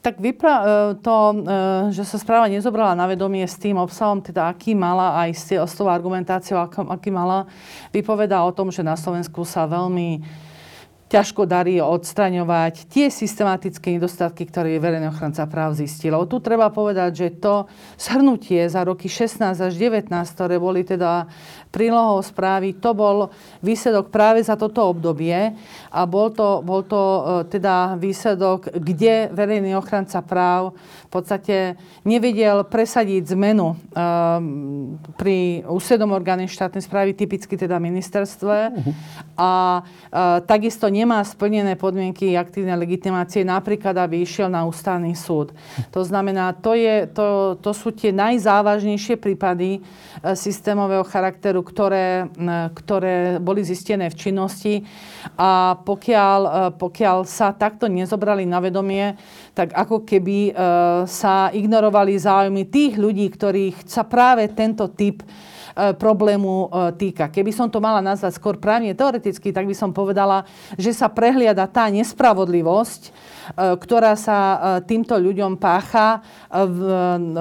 Tak 0.01 0.17
vypra- 0.17 0.65
e, 0.65 0.69
to, 0.97 1.15
e, 1.29 1.35
že 1.93 2.01
sa 2.09 2.17
správa 2.17 2.49
nezobrala 2.49 2.97
na 2.97 3.05
vedomie 3.05 3.45
s 3.45 3.53
tým 3.61 3.77
obsahom, 3.77 4.17
teda 4.17 4.49
aký 4.49 4.73
mala 4.73 5.13
aj 5.21 5.53
s 5.61 5.73
tou 5.77 5.85
argumentáciou, 5.85 6.57
aký 6.65 7.13
mala, 7.13 7.45
vypoveda 7.93 8.41
o 8.41 8.49
tom, 8.49 8.73
že 8.73 8.81
na 8.81 8.97
Slovensku 8.97 9.45
sa 9.45 9.69
veľmi 9.69 10.25
ťažko 11.11 11.43
darí 11.43 11.83
odstraňovať 11.83 12.87
tie 12.87 13.11
systematické 13.11 13.99
nedostatky, 13.99 14.47
ktoré 14.47 14.79
verejný 14.79 15.11
ochranca 15.11 15.43
práv 15.43 15.75
zistil. 15.75 16.15
Tu 16.23 16.39
treba 16.39 16.71
povedať, 16.71 17.11
že 17.11 17.27
to 17.35 17.67
shrnutie 17.99 18.71
za 18.71 18.87
roky 18.87 19.11
16 19.11 19.43
až 19.59 19.73
19, 19.75 20.07
ktoré 20.07 20.55
boli 20.55 20.87
teda 20.87 21.27
prílohou 21.67 22.23
správy, 22.23 22.79
to 22.79 22.95
bol 22.95 23.31
výsledok 23.59 24.07
práve 24.11 24.43
za 24.43 24.55
toto 24.55 24.87
obdobie 24.87 25.55
a 25.91 26.01
bol 26.03 26.31
to, 26.31 26.59
bol 26.63 26.83
to 26.83 26.99
e, 26.99 27.21
teda 27.47 27.95
výsledok, 27.95 28.75
kde 28.75 29.31
verejný 29.31 29.79
ochranca 29.79 30.19
práv 30.19 30.75
v 31.07 31.09
podstate 31.11 31.75
nevedel 32.07 32.63
presadiť 32.63 33.35
zmenu 33.35 33.75
um, 33.75 34.95
pri 35.19 35.59
úsledom 35.67 36.15
orgáne 36.15 36.47
štátnej 36.47 36.83
správy, 36.87 37.11
typicky 37.11 37.59
teda 37.59 37.83
ministerstve 37.83 38.55
uh-huh. 38.71 38.93
a 39.35 39.51
uh, 39.83 40.39
takisto 40.47 40.87
nemá 41.01 41.25
splnené 41.25 41.73
podmienky 41.73 42.37
aktívnej 42.37 42.77
legitimácie, 42.77 43.41
napríklad 43.41 43.97
aby 43.97 44.21
išiel 44.21 44.53
na 44.53 44.61
ústavný 44.69 45.17
súd. 45.17 45.49
To 45.89 46.05
znamená, 46.05 46.53
to, 46.53 46.77
je, 46.77 47.09
to, 47.09 47.57
to 47.57 47.73
sú 47.73 47.89
tie 47.89 48.13
najzávažnejšie 48.13 49.17
prípady 49.17 49.81
uh, 49.81 50.37
systémového 50.37 51.01
charakteru, 51.01 51.65
ktoré, 51.65 52.29
ktoré 52.77 53.41
boli 53.41 53.65
zistené 53.65 54.13
v 54.13 54.19
činnosti 54.19 54.73
a 55.37 55.79
pokiaľ, 55.81 56.39
e, 56.41 56.51
pokiaľ 56.75 57.17
sa 57.25 57.53
takto 57.55 57.87
nezobrali 57.87 58.43
na 58.43 58.59
vedomie, 58.59 59.15
tak 59.55 59.73
ako 59.73 60.03
keby 60.03 60.51
e, 60.51 60.53
sa 61.07 61.49
ignorovali 61.53 62.17
záujmy 62.17 62.67
tých 62.67 62.99
ľudí, 62.99 63.29
ktorých 63.31 63.87
sa 63.87 64.03
práve 64.05 64.49
tento 64.51 64.89
typ 64.91 65.21
E, 65.21 65.50
problému 65.99 66.67
e, 66.67 66.67
týka. 66.97 67.31
Keby 67.31 67.51
som 67.53 67.67
to 67.67 67.83
mala 67.83 68.03
nazvať 68.03 68.37
skôr 68.37 68.55
právne 68.59 68.91
teoreticky, 68.95 69.53
tak 69.53 69.67
by 69.67 69.75
som 69.75 69.95
povedala, 69.95 70.43
že 70.75 70.91
sa 70.91 71.07
prehliada 71.07 71.67
tá 71.67 71.87
nespravodlivosť, 71.89 73.01
e, 73.07 73.11
ktorá 73.79 74.13
sa 74.15 74.39
týmto 74.85 75.15
ľuďom 75.15 75.57
pácha 75.57 76.23
v 76.51 76.79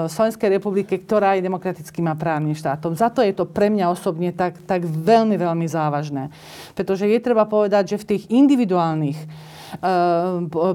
Slovenskej 0.07 0.61
republike, 0.61 0.99
ktorá 1.01 1.37
je 1.37 1.47
demokratickým 1.47 2.07
a 2.11 2.15
právnym 2.15 2.55
štátom. 2.55 2.95
Za 2.95 3.11
to 3.11 3.21
je 3.25 3.35
to 3.35 3.47
pre 3.49 3.69
mňa 3.69 3.91
osobne 3.91 4.31
tak, 4.31 4.59
tak 4.65 4.87
veľmi, 4.87 5.35
veľmi 5.35 5.67
závažné. 5.67 6.31
Pretože 6.75 7.11
je 7.11 7.19
treba 7.19 7.47
povedať, 7.47 7.97
že 7.97 8.01
v 8.03 8.09
tých 8.17 8.23
individuálnych 8.31 9.19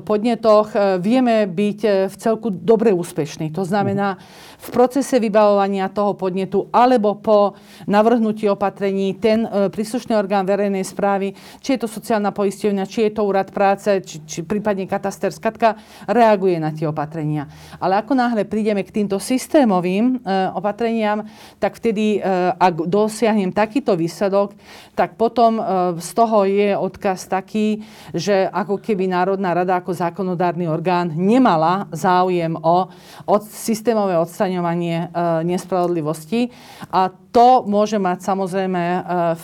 podnetoch 0.08 0.72
vieme 1.04 1.44
byť 1.52 1.80
v 2.08 2.16
celku 2.16 2.48
dobre 2.48 2.96
úspešní. 2.96 3.52
To 3.52 3.68
znamená, 3.68 4.16
v 4.60 4.68
procese 4.72 5.20
vybavovania 5.20 5.92
toho 5.92 6.16
podnetu 6.16 6.68
alebo 6.72 7.20
po 7.20 7.58
navrhnutí 7.88 8.48
opatrení 8.50 9.18
ten 9.18 9.46
e, 9.46 9.70
príslušný 9.70 10.16
orgán 10.16 10.48
verejnej 10.48 10.84
správy, 10.84 11.36
či 11.60 11.76
je 11.76 11.80
to 11.84 11.90
sociálna 11.92 12.32
poisťovňa, 12.32 12.84
či 12.88 13.10
je 13.10 13.12
to 13.14 13.22
úrad 13.28 13.52
práce, 13.52 13.90
či, 14.06 14.24
či 14.24 14.40
prípadne 14.46 14.88
kataster, 14.88 15.32
skatka, 15.32 15.78
reaguje 16.08 16.58
na 16.62 16.72
tie 16.72 16.88
opatrenia. 16.88 17.50
Ale 17.78 18.00
ako 18.00 18.16
náhle 18.16 18.48
prídeme 18.48 18.84
k 18.86 18.94
týmto 19.04 19.20
systémovým 19.20 20.22
e, 20.22 20.32
opatreniam, 20.56 21.26
tak 21.60 21.78
vtedy, 21.78 22.20
e, 22.20 22.52
ak 22.56 22.88
dosiahnem 22.88 23.52
takýto 23.52 23.98
výsledok, 23.98 24.56
tak 24.96 25.20
potom 25.20 25.60
z 26.00 26.10
toho 26.16 26.48
je 26.48 26.72
odkaz 26.78 27.28
taký, 27.28 27.84
že 28.16 28.48
ako 28.48 28.80
keby 28.80 29.12
Národná 29.12 29.52
rada 29.52 29.76
ako 29.80 29.92
zákonodárny 29.92 30.70
orgán 30.72 31.12
nemala 31.16 31.88
záujem 31.92 32.56
o 32.62 32.88
od 33.26 33.42
systémové 33.48 34.18
odstanie 34.18 34.45
odstraňovanie 34.46 34.98
e, 35.02 35.08
nespravodlivosti. 35.50 36.54
A 36.94 37.10
to 37.10 37.66
môže 37.66 37.98
mať 37.98 38.22
samozrejme 38.22 38.78
e, 38.78 39.00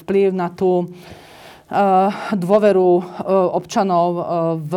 vplyv 0.05 0.29
na 0.29 0.53
tú 0.53 0.85
e, 0.85 0.87
dôveru 2.37 2.89
občanov 3.57 4.07
v 4.61 4.73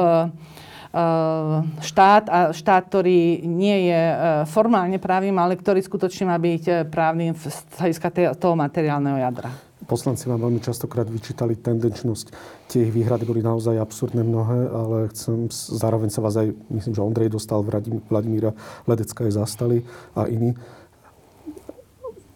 štát 1.82 2.24
a 2.30 2.38
štát, 2.54 2.86
ktorý 2.86 3.42
nie 3.50 3.90
je 3.90 4.02
formálne 4.46 4.94
právnym, 5.02 5.34
ale 5.42 5.58
ktorý 5.58 5.82
skutočne 5.82 6.30
má 6.30 6.38
byť 6.38 6.86
právnym 6.86 7.34
z 7.34 7.50
hľadiska 7.82 8.38
toho 8.38 8.54
materiálneho 8.54 9.18
jadra. 9.18 9.73
Poslanci 9.84 10.28
vám 10.32 10.48
veľmi 10.48 10.60
častokrát 10.64 11.04
vyčítali 11.04 11.60
tendenčnosť. 11.60 12.26
Tie 12.72 12.88
ich 12.88 12.92
výhrady 12.92 13.28
boli 13.28 13.44
naozaj 13.44 13.76
absurdné 13.76 14.24
mnohé, 14.24 14.60
ale 14.72 14.96
chcem 15.12 15.48
zároveň 15.52 16.08
sa 16.08 16.24
vás 16.24 16.40
aj, 16.40 16.56
myslím, 16.72 16.94
že 16.96 17.04
Ondrej 17.04 17.28
dostal, 17.32 17.60
Vladimíra 18.08 18.56
Ledecka 18.88 19.28
aj 19.28 19.36
zastali 19.44 19.84
a 20.16 20.24
iní. 20.26 20.56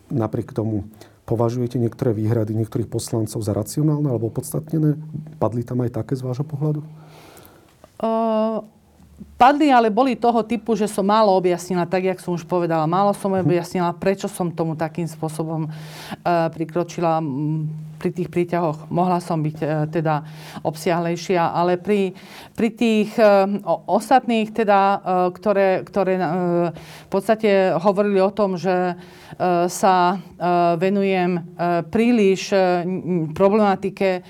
Napriek 0.09 0.53
tomu 0.57 0.89
považujete 1.29 1.77
niektoré 1.77 2.17
výhrady 2.17 2.57
niektorých 2.57 2.89
poslancov 2.89 3.45
za 3.45 3.53
racionálne 3.53 4.09
alebo 4.09 4.33
opodstatnené? 4.33 4.97
Padli 5.37 5.65
tam 5.65 5.85
aj 5.85 6.01
také 6.05 6.17
z 6.17 6.25
vášho 6.25 6.45
pohľadu? 6.45 6.81
Uh 7.99 8.78
padli, 9.39 9.71
ale 9.71 9.91
boli 9.91 10.19
toho 10.19 10.43
typu, 10.43 10.75
že 10.75 10.91
som 10.91 11.07
málo 11.07 11.35
objasnila, 11.35 11.87
tak 11.87 12.05
jak 12.05 12.19
som 12.19 12.35
už 12.35 12.47
povedala. 12.47 12.91
Málo 12.91 13.15
som 13.15 13.31
mhm. 13.35 13.43
objasnila, 13.47 13.95
prečo 13.95 14.27
som 14.27 14.51
tomu 14.51 14.75
takým 14.75 15.07
spôsobom 15.07 15.69
uh, 15.69 16.49
prikročila 16.51 17.23
pri 17.99 18.15
tých 18.15 18.31
príťahoch 18.31 18.87
mohla 18.95 19.19
som 19.19 19.43
byť 19.43 19.59
e, 19.59 19.67
teda 19.91 20.23
obsiahlejšia, 20.63 21.51
ale 21.51 21.75
pri, 21.77 22.15
pri 22.55 22.69
tých 22.71 23.11
e, 23.19 23.27
ostatných, 23.91 24.55
teda, 24.55 24.81
e, 24.81 24.99
ktoré, 25.35 25.83
ktoré 25.83 26.15
e, 26.15 26.23
v 26.79 27.11
podstate 27.11 27.75
hovorili 27.75 28.23
o 28.23 28.31
tom, 28.31 28.55
že 28.55 28.95
e, 28.95 29.67
sa 29.67 30.15
e, 30.15 30.17
venujem 30.79 31.31
e, 31.37 31.41
príliš 31.91 32.55
e, 32.55 32.59
problematike 33.35 34.11
e, 34.15 34.21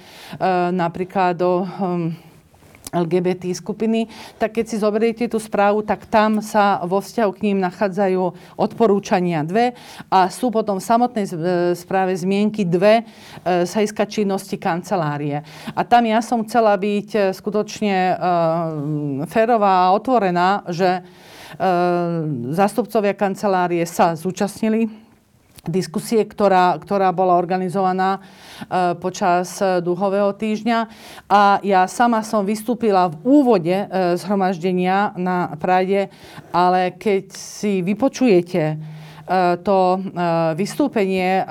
napríklad 0.72 1.37
do 1.37 1.53
e, 1.62 1.68
LGBT 2.92 3.53
skupiny, 3.53 4.09
tak 4.40 4.57
keď 4.57 4.64
si 4.64 4.77
zoberiete 4.81 5.24
tú 5.29 5.37
správu, 5.37 5.85
tak 5.85 6.09
tam 6.09 6.40
sa 6.40 6.81
vo 6.85 7.05
vzťahu 7.05 7.31
k 7.37 7.44
ním 7.51 7.59
nachádzajú 7.61 8.22
odporúčania 8.57 9.44
dve 9.44 9.77
a 10.09 10.33
sú 10.33 10.48
potom 10.48 10.81
v 10.81 10.88
samotnej 10.88 11.27
e, 11.29 11.33
správe 11.77 12.16
zmienky 12.16 12.64
dve 12.64 13.03
e, 13.03 13.64
z 13.68 13.70
hľadiska 13.70 14.05
činnosti 14.09 14.57
kancelárie. 14.57 15.44
A 15.77 15.81
tam 15.85 16.09
ja 16.09 16.24
som 16.24 16.40
chcela 16.44 16.72
byť 16.77 17.09
e, 17.12 17.20
skutočne 17.37 17.96
férová 19.29 19.88
a 19.88 19.94
otvorená, 19.94 20.64
že 20.68 21.05
zástupcovia 22.53 23.16
kancelárie 23.16 23.83
sa 23.88 24.12
zúčastnili 24.12 25.08
diskusie, 25.69 26.25
ktorá, 26.25 26.81
ktorá 26.81 27.13
bola 27.13 27.37
organizovaná 27.37 28.19
e, 28.19 28.21
počas 28.99 29.61
e, 29.61 29.79
duhového 29.85 30.33
týždňa. 30.35 30.79
A 31.29 31.61
ja 31.63 31.85
sama 31.87 32.25
som 32.25 32.43
vystúpila 32.43 33.13
v 33.13 33.17
úvode 33.23 33.77
e, 33.77 33.87
zhromaždenia 34.17 35.15
na 35.15 35.53
Prade, 35.61 36.09
ale 36.51 36.97
keď 36.97 37.31
si 37.37 37.85
vypočujete 37.85 38.97
to 39.61 40.01
vystúpenie 40.57 41.45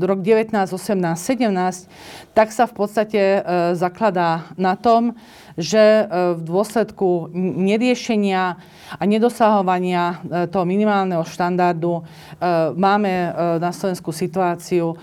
rok 0.00 0.24
19, 0.24 0.56
18, 0.56 0.72
17, 1.20 2.32
tak 2.32 2.48
sa 2.48 2.64
v 2.64 2.72
podstate 2.72 3.44
zakladá 3.76 4.48
na 4.56 4.72
tom, 4.72 5.12
že 5.56 6.08
v 6.36 6.40
dôsledku 6.40 7.32
neriešenia 7.36 8.56
a 8.92 9.02
nedosahovania 9.08 10.04
e, 10.12 10.46
toho 10.52 10.64
minimálneho 10.68 11.24
štandardu 11.24 12.00
e, 12.00 12.02
máme 12.76 13.12
e, 13.12 13.28
na 13.60 13.72
Slovensku 13.72 14.12
situáciu, 14.12 14.96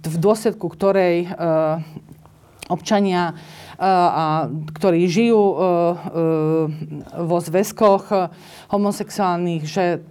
v 0.00 0.16
dôsledku 0.18 0.66
ktorej 0.70 1.26
občania, 2.70 3.34
a, 3.80 4.44
ktorí 4.76 5.08
žijú 5.08 5.40
vo 7.16 7.38
zväzkoch 7.40 8.12
homosexuálnych, 8.68 9.64
že 9.64 10.04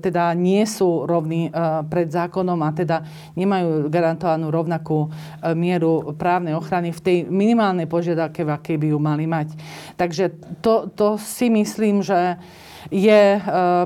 teda 0.00 0.32
nie 0.32 0.64
sú 0.64 1.04
rovní 1.04 1.52
pred 1.92 2.08
zákonom 2.08 2.56
a 2.64 2.72
teda 2.72 3.04
nemajú 3.36 3.92
garantovanú 3.92 4.48
rovnakú 4.48 5.12
mieru 5.52 6.16
právnej 6.16 6.56
ochrany 6.56 6.96
v 6.96 7.00
tej 7.04 7.18
minimálnej 7.28 7.84
požiadavke, 7.84 8.40
v 8.40 8.56
akej 8.56 8.76
by 8.80 8.86
ju 8.88 8.98
mali 8.98 9.28
mať. 9.28 9.52
Takže 10.00 10.56
to, 10.64 10.88
to 10.88 11.20
si 11.20 11.52
myslím, 11.52 12.00
že 12.00 12.40
je 12.88 13.36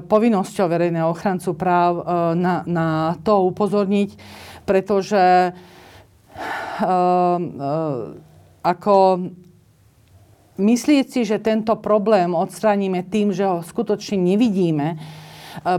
povinnosťou 0.07 0.71
verejného 0.71 1.11
ochrancu 1.11 1.59
práv 1.59 2.07
na, 2.39 2.63
na 2.63 3.19
to 3.27 3.51
upozorniť, 3.51 4.15
pretože 4.63 5.51
ako 8.65 9.29
myslieť 10.57 11.07
si, 11.07 11.21
že 11.29 11.37
tento 11.39 11.77
problém 11.77 12.33
odstránime 12.33 13.05
tým, 13.05 13.31
že 13.31 13.45
ho 13.45 13.61
skutočne 13.61 14.17
nevidíme, 14.17 14.97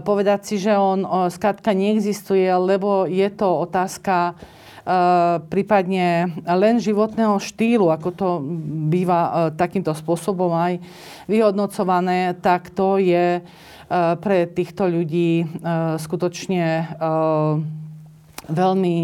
povedať 0.06 0.40
si, 0.46 0.56
že 0.62 0.78
on 0.78 1.04
skrátka 1.28 1.74
neexistuje, 1.76 2.48
lebo 2.48 3.10
je 3.10 3.28
to 3.34 3.66
otázka 3.66 4.38
prípadne 5.50 6.30
len 6.46 6.78
životného 6.78 7.42
štýlu, 7.42 7.90
ako 7.90 8.10
to 8.14 8.30
býva 8.86 9.50
takýmto 9.58 9.98
spôsobom 9.98 10.54
aj 10.54 10.78
vyhodnocované, 11.26 12.38
tak 12.38 12.70
to 12.70 13.02
je 13.02 13.42
pre 14.22 14.46
týchto 14.46 14.86
ľudí 14.86 15.50
skutočne 15.98 16.94
veľmi 18.46 18.98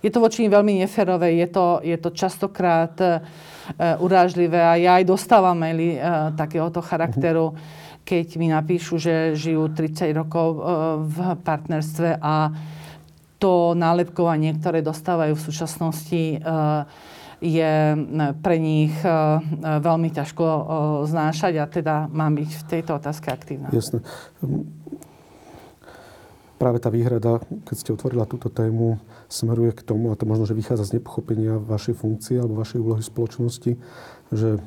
je 0.00 0.10
to 0.10 0.18
voči 0.20 0.44
nim 0.44 0.52
veľmi 0.52 0.80
neférové, 0.84 1.36
je 1.36 1.48
to, 1.48 1.66
je 1.84 1.96
to 2.00 2.10
častokrát 2.10 2.96
uh, 3.00 3.20
urážlivé 4.00 4.60
a 4.60 4.76
ja 4.80 4.92
aj 5.00 5.04
dostávam 5.08 5.56
maily 5.56 5.96
uh, 5.96 6.32
takéhoto 6.34 6.80
charakteru, 6.80 7.52
keď 8.04 8.26
mi 8.40 8.48
napíšu, 8.48 8.96
že 8.96 9.36
žijú 9.36 9.70
30 9.70 10.10
rokov 10.16 10.48
uh, 10.56 10.60
v 11.04 11.16
partnerstve 11.44 12.16
a 12.20 12.50
to 13.40 13.72
nálepkovanie, 13.72 14.52
ktoré 14.60 14.84
dostávajú 14.84 15.32
v 15.32 15.44
súčasnosti, 15.48 16.44
je 17.40 17.72
pre 18.44 18.56
nich 18.60 18.92
veľmi 19.64 20.12
ťažko 20.12 20.44
znášať 21.08 21.56
a 21.56 21.64
teda 21.64 21.94
mám 22.12 22.36
byť 22.36 22.50
v 22.52 22.64
tejto 22.68 23.00
otázke 23.00 23.32
aktívna. 23.32 23.72
Jasne 23.72 24.04
práve 26.60 26.76
tá 26.76 26.92
výhrada, 26.92 27.40
keď 27.64 27.76
ste 27.80 27.94
otvorila 27.96 28.28
túto 28.28 28.52
tému, 28.52 29.00
smeruje 29.32 29.72
k 29.72 29.80
tomu, 29.80 30.12
a 30.12 30.18
to 30.20 30.28
možno, 30.28 30.44
že 30.44 30.52
vychádza 30.52 30.92
z 30.92 31.00
nepochopenia 31.00 31.56
vašej 31.56 31.96
funkcie 31.96 32.36
alebo 32.36 32.60
vašej 32.60 32.84
úlohy 32.84 33.00
spoločnosti, 33.00 33.80
že, 34.28 34.60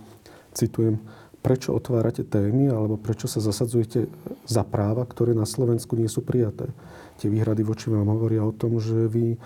citujem, 0.58 0.98
prečo 1.46 1.76
otvárate 1.76 2.26
témy 2.26 2.74
alebo 2.74 2.98
prečo 2.98 3.30
sa 3.30 3.38
zasadzujete 3.44 4.10
za 4.50 4.64
práva, 4.66 5.06
ktoré 5.06 5.38
na 5.38 5.46
Slovensku 5.46 5.94
nie 5.94 6.10
sú 6.10 6.26
prijaté 6.26 6.74
tie 7.18 7.30
výhrady 7.30 7.62
voči 7.62 7.90
vám 7.90 8.10
hovoria 8.10 8.44
o 8.44 8.54
tom, 8.54 8.82
že 8.82 9.08
vy 9.08 9.34
e, 9.34 9.38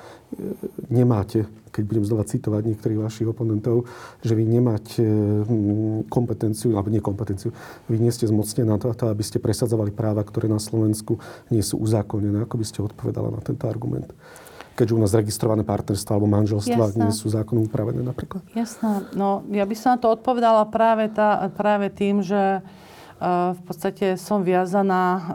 nemáte, 0.91 1.45
keď 1.71 1.83
budem 1.83 2.05
znova 2.07 2.23
citovať 2.23 2.61
niektorých 2.63 2.99
vašich 3.03 3.27
oponentov, 3.27 3.85
že 4.23 4.33
vy 4.33 4.43
nemáte 4.47 5.03
hm, 5.03 6.07
kompetenciu, 6.07 6.75
alebo 6.75 6.93
nekompetenciu, 6.93 7.51
vy 7.91 7.97
nie 7.99 8.11
ste 8.13 8.27
zmocnení 8.27 8.67
na 8.67 8.79
to, 8.79 8.91
aby 8.93 9.23
ste 9.23 9.43
presadzovali 9.43 9.91
práva, 9.91 10.23
ktoré 10.23 10.47
na 10.47 10.59
Slovensku 10.59 11.19
nie 11.51 11.61
sú 11.61 11.79
uzákonené. 11.79 12.43
Ako 12.47 12.59
by 12.59 12.65
ste 12.65 12.85
odpovedala 12.85 13.33
na 13.33 13.41
tento 13.43 13.67
argument? 13.67 14.11
keďže 14.77 14.93
u 14.93 15.01
nás 15.01 15.17
registrované 15.17 15.65
partnerstva 15.65 16.13
alebo 16.13 16.29
manželstva 16.29 16.93
Jasná. 16.93 17.09
nie 17.09 17.09
sú 17.09 17.33
zákonom 17.33 17.65
upravené 17.65 18.05
napríklad? 18.05 18.45
Jasné. 18.53 19.09
No, 19.17 19.41
ja 19.49 19.65
by 19.65 19.73
som 19.73 19.97
na 19.97 19.99
to 19.99 20.13
odpovedala 20.13 20.69
práve, 20.69 21.09
tá, 21.09 21.49
práve 21.57 21.89
tým, 21.89 22.21
že 22.21 22.61
uh, 22.61 23.57
v 23.57 23.61
podstate 23.65 24.21
som 24.21 24.45
viazaná 24.45 25.05
uh, 25.17 25.25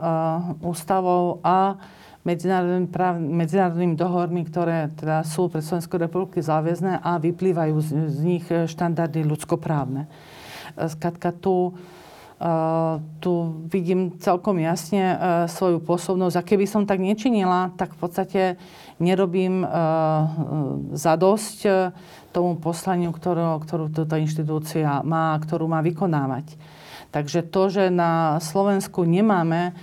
ústavou 0.62 1.42
a 1.42 1.75
medzinárodným, 2.22 2.87
práv, 2.87 3.18
medzinárodným 3.18 3.98
dohovormi, 3.98 4.46
ktoré 4.46 4.94
teda 4.94 5.26
sú 5.26 5.50
pre 5.50 5.58
Slovenskú 5.58 5.98
republiky 5.98 6.38
záväzné 6.38 7.02
a 7.02 7.18
vyplývajú 7.18 7.76
z, 7.82 7.88
z 8.14 8.18
nich 8.22 8.46
štandardy 8.46 9.26
ľudskoprávne. 9.26 10.06
Skratka, 10.72 11.35
tu, 11.35 11.74
tu 13.18 13.32
vidím 13.66 14.18
celkom 14.22 14.58
jasne 14.62 15.18
svoju 15.50 15.82
pôsobnosť. 15.82 16.37
A 16.38 16.46
keby 16.46 16.64
som 16.70 16.87
tak 16.87 17.02
nečinila, 17.02 17.74
tak 17.74 17.94
v 17.94 17.98
podstate 17.98 18.42
nerobím 19.02 19.66
zadosť 20.94 21.58
tomu 22.30 22.56
poslaniu, 22.56 23.11
ktorú, 23.11 23.61
ktorú 23.66 23.85
táto 23.90 24.16
inštitúcia 24.16 25.02
má, 25.02 25.35
ktorú 25.42 25.66
má 25.68 25.82
vykonávať. 25.85 26.54
Takže 27.12 27.44
to, 27.52 27.68
že 27.68 27.85
na 27.92 28.40
Slovensku 28.40 29.04
nemáme 29.04 29.76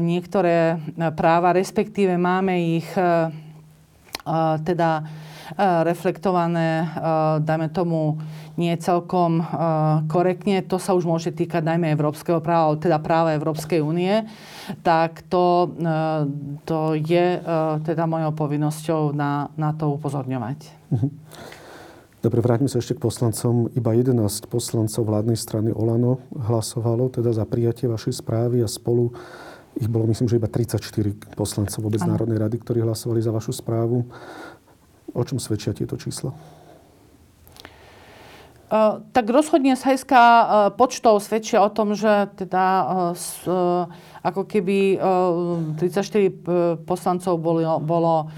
niektoré 0.00 0.76
práva, 1.16 1.56
respektíve 1.56 2.20
máme 2.20 2.80
ich 2.80 2.88
teda 4.64 4.90
reflektované, 5.82 6.86
dajme 7.42 7.68
tomu, 7.74 8.20
nie 8.54 8.76
celkom 8.76 9.40
korektne, 10.06 10.60
to 10.62 10.76
sa 10.76 10.92
už 10.92 11.08
môže 11.08 11.32
týkať 11.32 11.64
najmä 11.64 11.90
európskeho 11.96 12.44
práva, 12.44 12.76
teda 12.76 13.00
práva 13.00 13.34
Európskej 13.34 13.80
únie, 13.80 14.28
tak 14.84 15.24
to, 15.26 15.74
to 16.68 16.78
je 17.00 17.40
teda 17.82 18.04
mojou 18.04 18.36
povinnosťou 18.36 19.16
na, 19.16 19.48
na 19.56 19.72
to 19.72 19.96
upozorňovať. 19.96 20.58
Mhm. 20.92 21.08
Dobre, 22.20 22.44
vráťme 22.44 22.68
sa 22.68 22.84
ešte 22.84 22.92
k 22.92 23.00
poslancom. 23.00 23.72
Iba 23.72 23.96
11 23.96 24.44
poslancov 24.52 25.08
vládnej 25.08 25.40
strany 25.40 25.72
Olano 25.72 26.20
hlasovalo 26.36 27.08
teda 27.08 27.32
za 27.32 27.48
prijatie 27.48 27.88
vašej 27.88 28.20
správy 28.20 28.60
a 28.60 28.68
spolu 28.68 29.16
ich 29.78 29.86
bolo 29.86 30.10
myslím, 30.10 30.26
že 30.26 30.40
iba 30.40 30.50
34 30.50 31.36
poslancov 31.38 31.78
vôbec 31.78 32.02
ano. 32.02 32.16
Národnej 32.16 32.42
rady, 32.42 32.56
ktorí 32.58 32.82
hlasovali 32.82 33.22
za 33.22 33.30
vašu 33.30 33.54
správu. 33.54 34.02
O 35.14 35.22
čom 35.22 35.38
svedčia 35.38 35.74
tieto 35.74 35.94
čísla? 35.94 36.34
Uh, 38.70 39.02
tak 39.10 39.26
rozhodne 39.26 39.74
z 39.74 39.82
hľadiska 39.82 40.20
uh, 40.22 40.46
počtov 40.78 41.18
svedčia 41.18 41.58
o 41.58 41.74
tom, 41.74 41.98
že 41.98 42.30
teda 42.38 42.66
uh, 43.10 43.90
ako 44.22 44.46
keby 44.46 45.00
34 45.80 46.86
poslancov 46.86 47.40
bolo, 47.40 47.80
bolo 47.80 48.28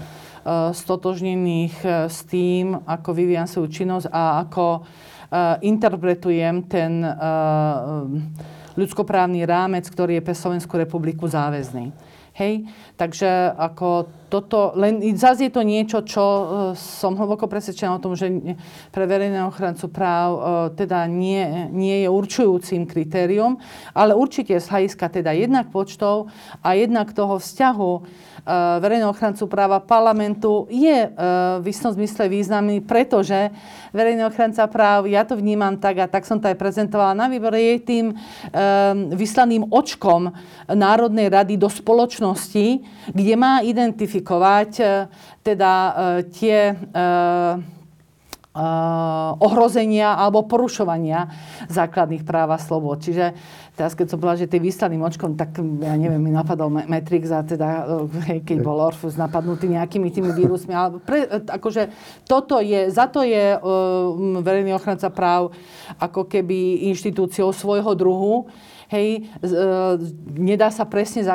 stotožnených 0.71 2.07
s 2.07 2.23
tým, 2.27 2.75
ako 2.87 3.09
vyvíjam 3.11 3.47
svoju 3.47 3.67
činnosť 3.67 4.07
a 4.11 4.47
ako 4.47 4.87
interpretujem 5.63 6.67
ten 6.67 7.03
ľudskoprávny 8.75 9.45
rámec, 9.45 9.85
ktorý 9.89 10.19
je 10.19 10.25
pre 10.25 10.35
Slovenskú 10.35 10.77
republiku 10.77 11.29
záväzný. 11.29 11.93
Hej? 12.33 12.65
Takže 12.97 13.53
ako 13.53 14.09
toto, 14.33 14.73
len 14.73 14.97
zase 15.13 15.49
je 15.49 15.53
to 15.53 15.61
niečo, 15.61 16.01
čo 16.01 16.23
e, 16.25 16.43
som 16.73 17.13
hlboko 17.13 17.45
presvedčená 17.45 17.93
o 17.93 18.01
tom, 18.01 18.17
že 18.17 18.57
pre 18.89 19.05
verejného 19.05 19.53
ochrancu 19.53 19.85
práv 19.93 20.29
e, 20.33 20.39
teda 20.73 21.05
nie, 21.05 21.69
nie 21.69 22.01
je 22.01 22.09
určujúcim 22.09 22.89
kritérium, 22.89 23.61
ale 23.93 24.17
určite 24.17 24.57
z 24.57 24.65
hľadiska 24.65 25.05
teda 25.13 25.29
jednak 25.37 25.69
počtov 25.69 26.33
a 26.65 26.73
jednak 26.73 27.13
toho 27.13 27.37
vzťahu 27.37 27.91
verejného 28.79 29.07
ochrancu 29.07 29.47
práva 29.47 29.79
parlamentu 29.79 30.67
je 30.67 31.07
eh, 31.07 31.11
v 31.63 31.65
istom 31.71 31.95
zmysle 31.95 32.27
významný, 32.27 32.83
pretože 32.83 33.49
verejný 33.95 34.27
ochranca 34.27 34.67
práv, 34.67 35.07
ja 35.07 35.23
to 35.23 35.39
vnímam 35.39 35.79
tak 35.79 36.03
a 36.03 36.11
tak 36.11 36.27
som 36.27 36.43
to 36.43 36.51
aj 36.51 36.59
prezentovala 36.59 37.15
na 37.15 37.31
výbore, 37.31 37.55
je 37.55 37.75
tým 37.79 38.05
eh, 38.11 38.19
vyslaným 39.15 39.71
očkom 39.71 40.27
Národnej 40.67 41.31
rady 41.31 41.55
do 41.55 41.71
spoločnosti, 41.71 42.83
kde 43.11 43.33
má 43.39 43.63
identifikovať 43.63 44.71
teda 45.43 45.73
tie 46.31 46.71
ohrozenia 49.41 50.13
alebo 50.13 50.45
porušovania 50.45 51.25
základných 51.73 52.21
práv 52.21 52.53
a 52.53 52.61
slobod. 52.61 53.01
Čiže 53.01 53.33
teraz, 53.73 53.97
keď 53.97 54.13
som 54.13 54.21
povedala, 54.21 54.45
že 54.45 54.53
tým 54.53 54.61
vyslaným 54.61 55.01
očkom, 55.01 55.33
tak 55.33 55.57
ja 55.57 55.97
neviem, 55.97 56.21
mi 56.21 56.29
napadol 56.29 56.69
Matrix 56.69 57.33
a 57.33 57.41
teda, 57.41 57.89
hej, 58.29 58.45
keď 58.45 58.61
bol 58.61 58.77
Orfus 58.77 59.17
napadnutý 59.17 59.73
nejakými 59.73 60.13
tými 60.13 60.37
vírusmi. 60.37 60.69
Ale 60.69 61.01
pre, 61.01 61.25
akože 61.49 61.89
toto 62.29 62.61
je, 62.61 62.93
za 62.93 63.09
to 63.09 63.25
je 63.25 63.57
uh, 63.57 63.61
verejný 64.45 64.77
ochranca 64.77 65.09
práv 65.09 65.49
ako 65.97 66.29
keby 66.29 66.85
inštitúciou 66.93 67.49
svojho 67.49 67.97
druhu. 67.97 68.53
Hej, 68.93 69.33
uh, 69.41 69.97
nedá 70.37 70.69
sa 70.69 70.85
presne 70.85 71.25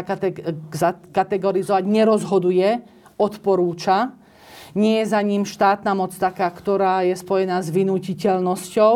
zakategorizovať, 0.71 1.83
nerozhoduje, 1.83 2.79
odporúča 3.19 4.18
nie 4.79 5.03
je 5.03 5.11
za 5.11 5.19
ním 5.19 5.43
štátna 5.43 5.91
moc 5.99 6.15
taká, 6.15 6.47
ktorá 6.47 7.03
je 7.03 7.19
spojená 7.19 7.59
s 7.59 7.75
vynutiteľnosťou, 7.75 8.95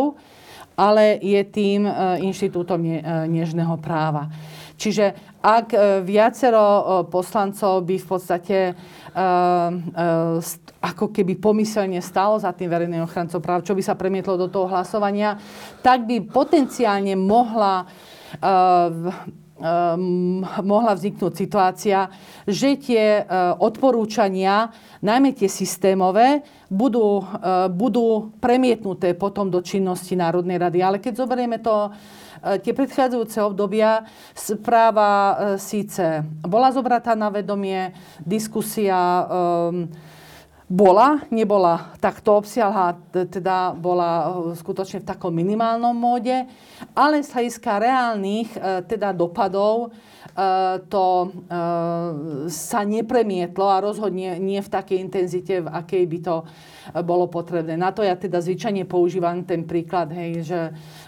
ale 0.79 1.19
je 1.21 1.43
tým 1.45 1.85
e, 1.85 1.93
inštitútom 2.25 2.81
e, 2.81 3.03
nežného 3.29 3.77
práva. 3.83 4.31
Čiže 4.79 5.13
ak 5.43 5.67
e, 5.75 5.79
viacero 6.07 7.05
poslancov 7.11 7.83
by 7.83 7.97
v 7.99 8.07
podstate 8.07 8.59
ako 10.81 11.13
keby 11.13 11.37
pomyselne 11.37 12.01
stalo 12.01 12.41
za 12.41 12.49
tým 12.57 12.73
verejným 12.73 13.05
ochrancom 13.05 13.45
práv, 13.45 13.61
čo 13.61 13.77
by 13.77 13.85
sa 13.85 13.93
premietlo 13.93 14.41
do 14.41 14.49
toho 14.49 14.65
hlasovania, 14.73 15.37
tak 15.85 16.09
by 16.09 16.25
potenciálne 16.33 17.13
mohla 17.13 17.85
Ehm, 19.63 20.43
mohla 20.67 20.99
vzniknúť 20.99 21.39
situácia, 21.39 22.11
že 22.51 22.75
tie 22.83 23.23
e, 23.23 23.25
odporúčania, 23.63 24.75
najmä 24.99 25.39
tie 25.39 25.47
systémové, 25.47 26.43
budú, 26.67 27.23
e, 27.23 27.71
budú 27.71 28.35
premietnuté 28.43 29.15
potom 29.15 29.55
do 29.55 29.63
činnosti 29.63 30.19
Národnej 30.19 30.59
rady. 30.59 30.83
Ale 30.83 30.99
keď 30.99 31.15
zoberieme 31.15 31.63
to, 31.63 31.95
e, 32.43 32.59
tie 32.59 32.75
predchádzajúce 32.75 33.39
obdobia, 33.39 34.03
správa 34.35 35.55
síce 35.63 36.27
bola 36.43 36.75
zobratá 36.75 37.15
na 37.15 37.31
vedomie, 37.31 37.95
diskusia 38.27 38.99
um, 38.99 39.87
bola, 40.73 41.21
nebola 41.29 41.93
takto 42.01 42.41
obsiahla, 42.41 42.97
teda 43.29 43.77
bola 43.77 44.11
e, 44.11 44.27
skutočne 44.57 45.05
v 45.05 45.09
takom 45.13 45.29
minimálnom 45.29 45.93
móde, 45.93 46.49
ale 46.97 47.21
z 47.21 47.29
hľadiska 47.29 47.73
reálnych 47.77 48.49
e, 48.57 48.59
teda 48.89 49.13
dopadov 49.13 49.93
e, 50.33 50.41
to 50.89 51.29
sa 52.49 52.81
nepremietlo 52.89 53.69
a 53.69 53.85
rozhodne 53.85 54.41
nie 54.41 54.65
v 54.65 54.73
takej 54.73 54.97
intenzite, 54.97 55.61
v 55.61 55.69
akej 55.69 56.05
by 56.09 56.19
to 56.25 56.37
bolo 57.05 57.29
potrebné. 57.29 57.77
Na 57.77 57.93
to 57.93 58.01
ja 58.01 58.17
teda 58.17 58.41
zvyčajne 58.41 58.89
používam 58.89 59.45
ten 59.45 59.69
príklad, 59.69 60.09
hej, 60.17 60.41
že 60.41 60.61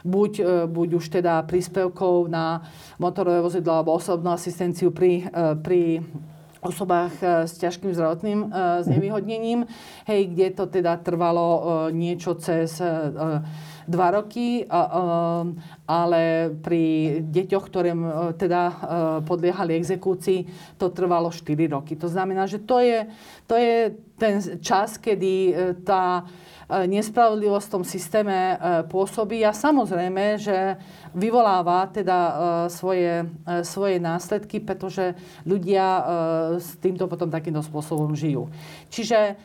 buď, 0.05 0.33
buď 0.69 0.89
už 1.01 1.05
teda 1.09 1.41
príspevkov 1.49 2.29
na 2.29 2.69
motorové 3.01 3.41
vozidlo 3.41 3.81
alebo 3.81 3.97
osobnú 3.97 4.29
asistenciu 4.37 4.93
pri, 4.93 5.25
pri 5.65 6.05
osobách 6.65 7.15
e, 7.21 7.27
s 7.45 7.61
ťažkým 7.61 7.93
zdravotným 7.93 8.41
e, 8.41 8.47
znevýhodnením, 8.89 9.69
hej, 10.09 10.21
kde 10.33 10.47
to 10.57 10.65
teda 10.67 10.97
trvalo 11.05 11.47
e, 11.47 11.63
niečo 11.93 12.35
cez 12.41 12.81
dva 13.85 14.09
roky, 14.17 14.65
ale 15.85 16.49
pri 16.65 17.21
deťoch, 17.21 17.65
ktoré 17.69 17.93
teda 18.33 18.63
podliehali 19.29 19.77
exekúcii, 19.77 20.49
to 20.81 20.89
trvalo 20.89 21.29
4 21.29 21.45
roky. 21.69 21.93
To 22.01 22.09
znamená, 22.09 22.49
že 22.49 22.65
to 22.65 22.81
je, 22.81 23.05
to 23.45 23.61
je 23.61 23.93
ten 24.17 24.41
čas, 24.65 24.97
kedy 24.97 25.53
tá 25.85 26.25
nespravodlivosť 26.69 27.67
v 27.69 27.75
tom 27.75 27.85
systéme 27.85 28.37
e, 28.37 28.57
pôsobí 28.89 29.45
a 29.45 29.53
samozrejme, 29.53 30.41
že 30.41 30.81
vyvoláva 31.13 31.85
teda 31.93 32.19
e, 32.19 32.33
svoje, 32.73 33.29
svoje 33.63 33.97
následky, 34.01 34.65
pretože 34.65 35.13
ľudia 35.45 35.87
s 36.59 36.81
týmto 36.81 37.05
potom 37.07 37.29
takýmto 37.29 37.61
spôsobom 37.61 38.17
žijú. 38.17 38.49
Čiže 38.89 39.37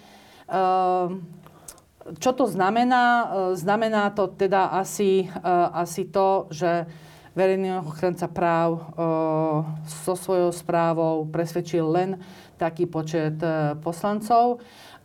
čo 2.09 2.31
to 2.33 2.45
znamená? 2.49 3.29
Znamená 3.53 4.09
to 4.17 4.33
teda 4.33 4.73
asi, 4.73 5.29
asi 5.77 6.09
to, 6.09 6.49
že 6.49 6.89
verejný 7.37 7.85
ochranca 7.85 8.25
práv 8.25 8.81
so 9.85 10.17
svojou 10.17 10.49
správou 10.49 11.29
presvedčil 11.29 11.85
len 11.85 12.17
taký 12.57 12.89
počet 12.89 13.37
poslancov 13.85 14.57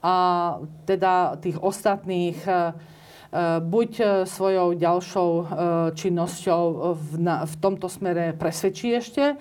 a 0.05 0.15
teda 0.85 1.41
tých 1.41 1.57
ostatných 1.57 2.37
e, 2.45 2.53
e, 2.53 2.61
buď 3.65 3.91
e, 3.97 4.05
svojou 4.29 4.77
ďalšou 4.77 5.31
činnosťou 5.97 6.63
v, 6.93 7.09
na, 7.17 7.49
v 7.49 7.55
tomto 7.57 7.89
smere 7.89 8.37
presvedčí 8.37 8.93
ešte, 8.93 9.41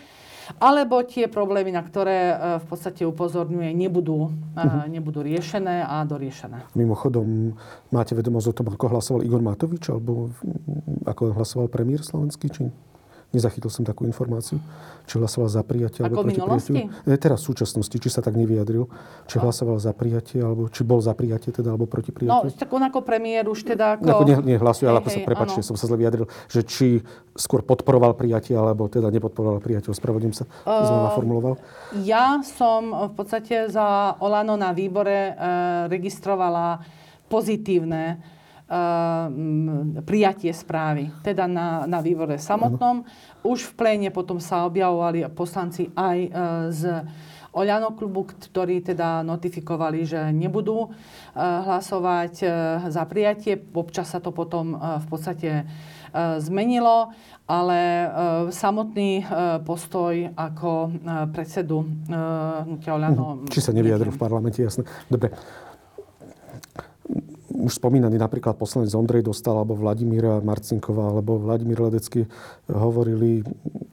alebo 0.60 1.04
tie 1.04 1.28
problémy, 1.32 1.71
na 1.71 1.80
ktoré 1.80 2.36
v 2.60 2.65
podstate 2.67 3.08
upozorňuje, 3.08 3.71
nebudú, 3.71 4.28
uh-huh. 4.28 4.91
nebudú 4.91 5.23
riešené 5.23 5.88
a 5.88 6.04
doriešené. 6.04 6.67
Mimochodom, 6.76 7.56
máte 7.95 8.12
vedomosť 8.12 8.47
o 8.52 8.56
tom, 8.56 8.67
ako 8.76 8.91
hlasoval 8.91 9.23
Igor 9.23 9.39
Matovič, 9.39 9.88
alebo 9.88 10.36
ako 11.08 11.39
hlasoval 11.39 11.71
premiér 11.71 12.04
slovenský, 12.04 12.52
či 12.52 12.67
Nezachytil 13.33 13.73
som 13.73 13.81
takú 13.81 14.05
informáciu. 14.05 14.61
Či 15.09 15.17
hlasoval 15.17 15.49
za 15.49 15.65
prijatie 15.65 16.05
Ako 16.05 16.13
alebo 16.13 16.21
proti 16.29 16.37
minulosti? 16.37 16.71
prijatiu. 16.77 17.09
Ne, 17.09 17.15
teraz 17.17 17.41
v 17.41 17.45
súčasnosti, 17.49 17.97
či 17.97 18.09
sa 18.13 18.21
tak 18.21 18.37
nevyjadril. 18.37 18.85
Či 19.25 19.41
hlasoval 19.41 19.81
za 19.81 19.89
prijatie, 19.89 20.37
alebo 20.37 20.69
či 20.69 20.85
bol 20.85 21.01
za 21.01 21.17
prijatie 21.17 21.49
teda, 21.49 21.73
alebo 21.73 21.89
proti 21.89 22.13
No, 22.13 22.45
prijatiu. 22.45 22.53
tak 22.53 22.69
on 22.69 22.85
ako 22.85 23.01
premiér 23.01 23.49
už 23.49 23.65
teda 23.65 23.97
ako... 23.97 24.05
Ako 24.05 24.25
nie, 24.29 24.37
nie 24.53 24.57
hlasuje, 24.61 24.85
ale 24.85 25.01
ako 25.01 25.09
sa, 25.09 25.19
prepačte, 25.25 25.65
som 25.65 25.73
sa 25.73 25.89
zle 25.89 25.97
vyjadril, 25.97 26.29
že 26.45 26.61
či 26.61 27.01
skôr 27.33 27.65
podporoval 27.65 28.13
prijatie, 28.13 28.53
alebo 28.53 28.85
teda 28.85 29.09
nepodporoval 29.09 29.65
prijatie. 29.65 29.89
Ospravedlním 29.89 30.37
sa, 30.37 30.45
uh... 30.69 30.85
som 30.85 30.97
naformuloval. 31.09 31.57
Ja 32.05 32.37
som 32.45 32.93
v 33.09 33.13
podstate 33.17 33.65
za 33.73 34.13
Olano 34.21 34.53
na 34.53 34.77
výbore 34.77 35.33
e, 35.33 35.33
registrovala 35.89 36.85
pozitívne 37.33 38.03
e, 38.05 38.32
prijatie 40.03 40.51
správy. 40.53 41.13
Teda 41.21 41.45
na, 41.45 41.86
na 41.86 41.99
výbore 42.01 42.41
samotnom. 42.41 43.05
Už 43.45 43.69
v 43.69 43.73
pléne 43.77 44.09
potom 44.09 44.39
sa 44.41 44.65
objavovali 44.65 45.27
poslanci 45.33 45.91
aj 45.93 46.17
e, 46.17 46.29
z 46.73 46.81
Oľano 47.53 47.93
klubu, 47.93 48.25
ktorí 48.25 48.81
teda 48.81 49.21
notifikovali, 49.21 50.09
že 50.09 50.33
nebudú 50.33 50.89
e, 50.89 50.97
hlasovať 51.38 52.33
e, 52.41 52.47
za 52.89 53.03
prijatie. 53.05 53.62
Občas 53.77 54.09
sa 54.09 54.17
to 54.17 54.33
potom 54.33 54.73
v 54.77 55.05
podstate 55.05 55.51
zmenilo, 56.13 57.09
ale 57.49 58.05
samotný 58.53 59.25
postoj 59.65 60.13
ako 60.38 60.93
predsedu 61.33 61.89
Oľano... 62.86 63.49
Či 63.49 63.65
sa 63.65 63.73
nevyjadril 63.73 64.13
v 64.13 64.21
parlamente, 64.21 64.62
jasné. 64.62 64.86
Dobre. 65.09 65.33
Už 67.63 67.80
spomínaný 67.80 68.19
napríklad 68.19 68.60
poslanec 68.60 68.91
Ondrej 68.91 69.23
Dostal, 69.23 69.56
alebo 69.56 69.80
Vladimíra 69.80 70.43
Marcinková, 70.43 71.15
alebo 71.15 71.39
Vladimír 71.39 71.80
Ledecký 71.80 72.28
hovorili, 72.67 73.39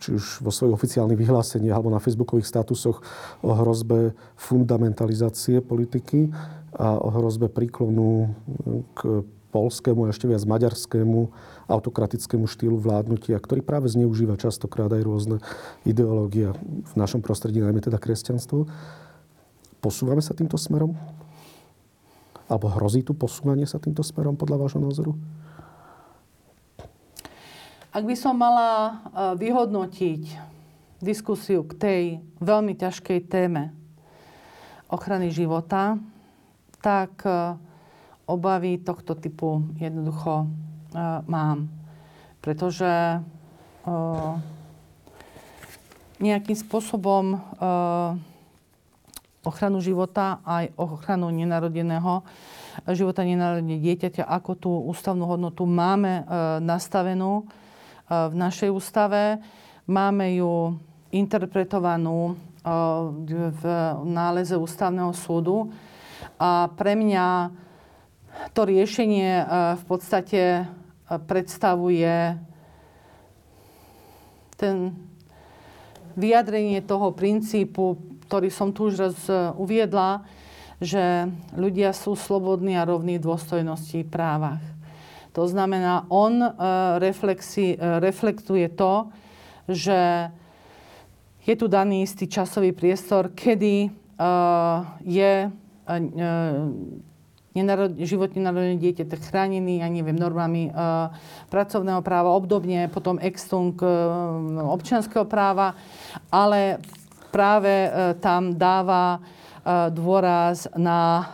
či 0.03 0.19
už 0.19 0.43
vo 0.43 0.51
svojich 0.51 0.75
oficiálnych 0.75 1.15
vyhláseniach, 1.15 1.79
alebo 1.79 1.95
na 1.95 2.03
facebookových 2.03 2.51
statusoch 2.51 2.99
o 3.47 3.55
hrozbe 3.55 4.19
fundamentalizácie 4.35 5.63
politiky 5.63 6.35
a 6.75 6.99
o 6.99 7.15
hrozbe 7.15 7.47
príklonu 7.47 8.35
k 8.99 9.23
polskému 9.55 10.07
a 10.07 10.11
ešte 10.11 10.27
viac 10.27 10.43
maďarskému 10.47 11.31
autokratickému 11.71 12.51
štýlu 12.51 12.75
vládnutia, 12.79 13.39
ktorý 13.39 13.63
práve 13.63 13.87
zneužíva 13.87 14.35
častokrát 14.35 14.91
aj 14.91 15.03
rôzne 15.07 15.37
ideológie 15.87 16.51
v 16.59 16.93
našom 16.99 17.23
prostredí, 17.23 17.63
najmä 17.63 17.83
teda 17.83 18.03
kresťanstvo. 18.03 18.67
Posúvame 19.79 20.23
sa 20.23 20.35
týmto 20.35 20.59
smerom? 20.59 20.95
Alebo 22.51 22.67
hrozí 22.67 23.07
tu 23.07 23.15
posúvanie 23.15 23.63
sa 23.63 23.79
týmto 23.79 24.03
smerom 24.03 24.35
podľa 24.35 24.67
vášho 24.67 24.83
názoru? 24.83 25.15
Ak 27.95 28.03
by 28.03 28.15
som 28.19 28.35
mala 28.35 28.71
e, 28.71 28.93
vyhodnotiť 29.39 30.23
diskusiu 30.99 31.63
k 31.63 31.73
tej 31.79 32.03
veľmi 32.43 32.75
ťažkej 32.75 33.31
téme 33.31 33.71
ochrany 34.91 35.31
života, 35.31 35.99
tak 36.83 37.23
e, 37.23 37.55
obavy 38.27 38.83
tohto 38.83 39.15
typu 39.15 39.63
jednoducho 39.79 40.43
e, 40.43 40.47
mám. 41.31 41.71
Pretože 42.41 43.21
nejakým 46.21 46.57
spôsobom 46.57 47.37
ochranu 49.40 49.81
života 49.81 50.44
aj 50.44 50.76
ochranu 50.76 51.33
nenarodeného 51.33 52.22
života 52.92 53.24
nenarodeného 53.24 53.81
dieťaťa, 53.81 54.24
ako 54.24 54.50
tú 54.57 54.72
ústavnú 54.88 55.24
hodnotu 55.26 55.64
máme 55.64 56.24
nastavenú 56.61 57.48
v 58.09 58.35
našej 58.35 58.70
ústave. 58.72 59.38
Máme 59.88 60.38
ju 60.38 60.79
interpretovanú 61.11 62.38
v 63.50 63.62
náleze 64.07 64.55
ústavného 64.55 65.11
súdu. 65.16 65.72
A 66.37 66.68
pre 66.76 66.94
mňa 66.94 67.50
to 68.53 68.68
riešenie 68.68 69.44
v 69.76 69.85
podstate 69.88 70.68
predstavuje 71.09 72.38
ten 74.61 74.94
vyjadrenie 76.14 76.85
toho 76.85 77.16
princípu, 77.16 78.10
ktorý 78.31 78.47
som 78.47 78.71
tu 78.71 78.87
už 78.87 78.95
raz 78.95 79.19
uviedla, 79.59 80.23
že 80.79 81.27
ľudia 81.59 81.90
sú 81.90 82.14
slobodní 82.14 82.79
a 82.79 82.87
rovní 82.87 83.19
v 83.19 83.27
dôstojnosti 83.27 84.07
právach. 84.07 84.62
To 85.35 85.51
znamená, 85.51 86.07
on 86.07 86.38
reflexi, 87.03 87.75
reflektuje 87.79 88.71
to, 88.71 89.11
že 89.66 90.31
je 91.43 91.55
tu 91.59 91.66
daný 91.66 92.07
istý 92.07 92.31
časový 92.31 92.71
priestor, 92.71 93.35
kedy 93.35 93.90
je 95.03 95.33
nenarod, 97.51 97.90
život 98.07 98.31
nenarodené 98.31 98.79
dieťa 98.79 99.11
chránený, 99.27 99.83
ja 99.83 99.88
neviem, 99.90 100.14
normami 100.14 100.71
pracovného 101.51 101.99
práva, 102.03 102.31
obdobne 102.35 102.87
potom 102.95 103.19
extung 103.19 103.75
občianského 104.71 105.27
práva, 105.27 105.75
ale 106.31 106.79
práve 107.31 107.88
tam 108.19 108.59
dáva 108.59 109.23
dôraz 109.90 110.66
na, 110.75 111.31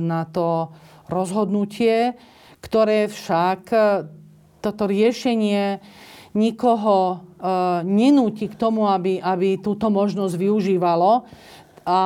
na 0.00 0.24
to 0.32 0.72
rozhodnutie, 1.06 2.16
ktoré 2.64 3.06
však 3.06 3.60
toto 4.64 4.84
riešenie 4.88 5.78
nikoho 6.34 7.22
nenúti 7.86 8.50
k 8.50 8.58
tomu, 8.58 8.88
aby, 8.90 9.22
aby 9.22 9.60
túto 9.62 9.92
možnosť 9.92 10.34
využívalo. 10.34 11.28
A 11.86 12.02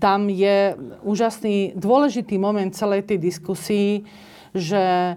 tam 0.00 0.32
je 0.32 0.72
úžasný, 1.04 1.76
dôležitý 1.76 2.40
moment 2.40 2.72
celej 2.72 3.04
tej 3.04 3.18
diskusii, 3.20 4.08
že 4.56 5.16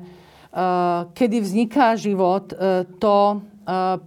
kedy 1.15 1.37
vzniká 1.39 1.95
život, 1.95 2.51
to 2.99 3.15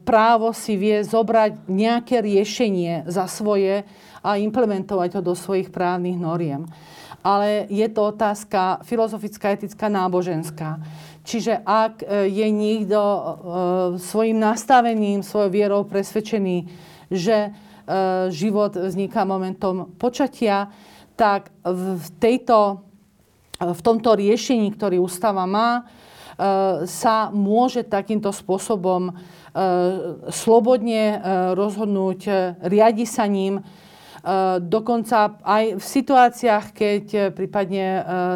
právo 0.05 0.53
si 0.53 0.77
vie 0.77 1.01
zobrať 1.01 1.69
nejaké 1.69 2.21
riešenie 2.21 3.09
za 3.09 3.25
svoje 3.29 3.85
a 4.21 4.37
implementovať 4.37 5.17
ho 5.17 5.23
do 5.23 5.35
svojich 5.39 5.73
právnych 5.73 6.19
noriem. 6.19 6.67
Ale 7.27 7.67
je 7.67 7.87
to 7.91 8.15
otázka 8.15 8.87
filozofická, 8.87 9.55
etická, 9.57 9.91
náboženská. 9.91 10.79
Čiže 11.27 11.59
ak 11.67 12.07
je 12.31 12.47
niekto 12.55 13.01
svojim 13.99 14.39
nastavením, 14.39 15.27
svojou 15.27 15.51
vierou 15.51 15.83
presvedčený, 15.83 16.71
že 17.11 17.51
život 18.31 18.79
vzniká 18.79 19.27
momentom 19.27 19.91
počatia, 19.99 20.71
tak 21.19 21.51
v, 21.67 22.07
tejto, 22.23 22.83
v 23.59 23.81
tomto 23.83 24.15
riešení, 24.15 24.71
ktorý 24.75 25.03
ústava 25.03 25.47
má, 25.51 25.87
sa 26.87 27.33
môže 27.33 27.83
takýmto 27.89 28.29
spôsobom 28.29 29.17
slobodne 30.29 31.17
rozhodnúť, 31.57 32.21
riadi 32.61 33.09
sa 33.09 33.25
ním. 33.25 33.65
Dokonca 34.61 35.39
aj 35.41 35.81
v 35.81 35.85
situáciách, 35.85 36.65
keď 36.77 37.05
prípadne 37.33 37.87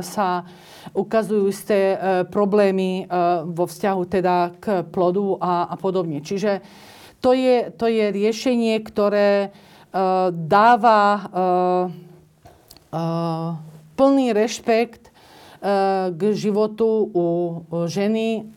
sa 0.00 0.48
ukazujú 0.96 1.50
isté 1.50 1.98
problémy 2.32 3.04
vo 3.44 3.68
vzťahu 3.68 4.02
teda 4.08 4.36
k 4.56 4.64
plodu 4.88 5.36
a, 5.42 5.52
a 5.68 5.76
podobne. 5.76 6.24
Čiže 6.24 6.64
to 7.20 7.36
je, 7.36 7.68
to 7.74 7.84
je 7.90 8.08
riešenie, 8.08 8.80
ktoré 8.80 9.52
dáva 10.32 11.02
plný 13.98 14.26
rešpekt 14.32 15.12
k 16.16 16.20
životu 16.32 17.10
u 17.12 17.26
ženy, 17.90 18.48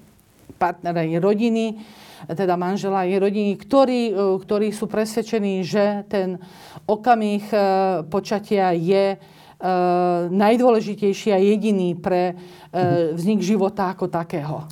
partnera 0.55 1.03
jej 1.03 1.19
rodiny, 1.19 1.83
teda 2.31 2.55
manžela 2.55 3.03
jej 3.03 3.19
rodiny, 3.19 3.59
ktorí, 3.59 4.01
uh, 4.15 4.39
ktorí 4.39 4.71
sú 4.71 4.87
presvedčení, 4.87 5.63
že 5.67 6.07
ten 6.07 6.39
okamih 6.87 7.43
uh, 7.51 7.61
počatia 8.07 8.71
je 8.71 9.15
uh, 9.15 10.31
najdôležitejší 10.31 11.35
a 11.35 11.39
jediný 11.39 11.99
pre 11.99 12.33
uh, 12.33 13.15
vznik 13.15 13.43
života 13.43 13.91
ako 13.91 14.07
takého. 14.07 14.63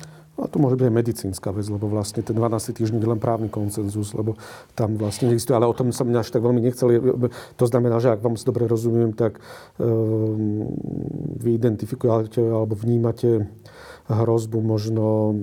A 0.42 0.50
to 0.50 0.58
môže 0.58 0.74
byť 0.74 0.86
aj 0.90 0.98
medicínska 0.98 1.48
vec, 1.54 1.68
lebo 1.70 1.86
vlastne 1.86 2.24
ten 2.24 2.34
12. 2.34 2.74
týždeň 2.74 2.98
je 2.98 3.10
len 3.14 3.20
právny 3.22 3.46
koncenzus, 3.46 4.10
lebo 4.10 4.34
tam 4.74 4.98
vlastne 4.98 5.30
neexistuje. 5.30 5.54
Ale 5.54 5.70
o 5.70 5.76
tom 5.76 5.94
som 5.94 6.10
až 6.16 6.34
tak 6.34 6.42
veľmi 6.42 6.58
nechcel. 6.58 6.88
To 7.60 7.64
znamená, 7.68 8.02
že 8.02 8.10
ak 8.10 8.24
vám 8.24 8.34
dobre 8.40 8.66
rozumiem, 8.66 9.14
tak 9.14 9.38
um, 9.78 10.66
vy 11.38 11.60
identifikujete 11.60 12.42
alebo 12.42 12.74
vnímate 12.74 13.46
hrozbu 14.10 14.58
možno 14.58 15.36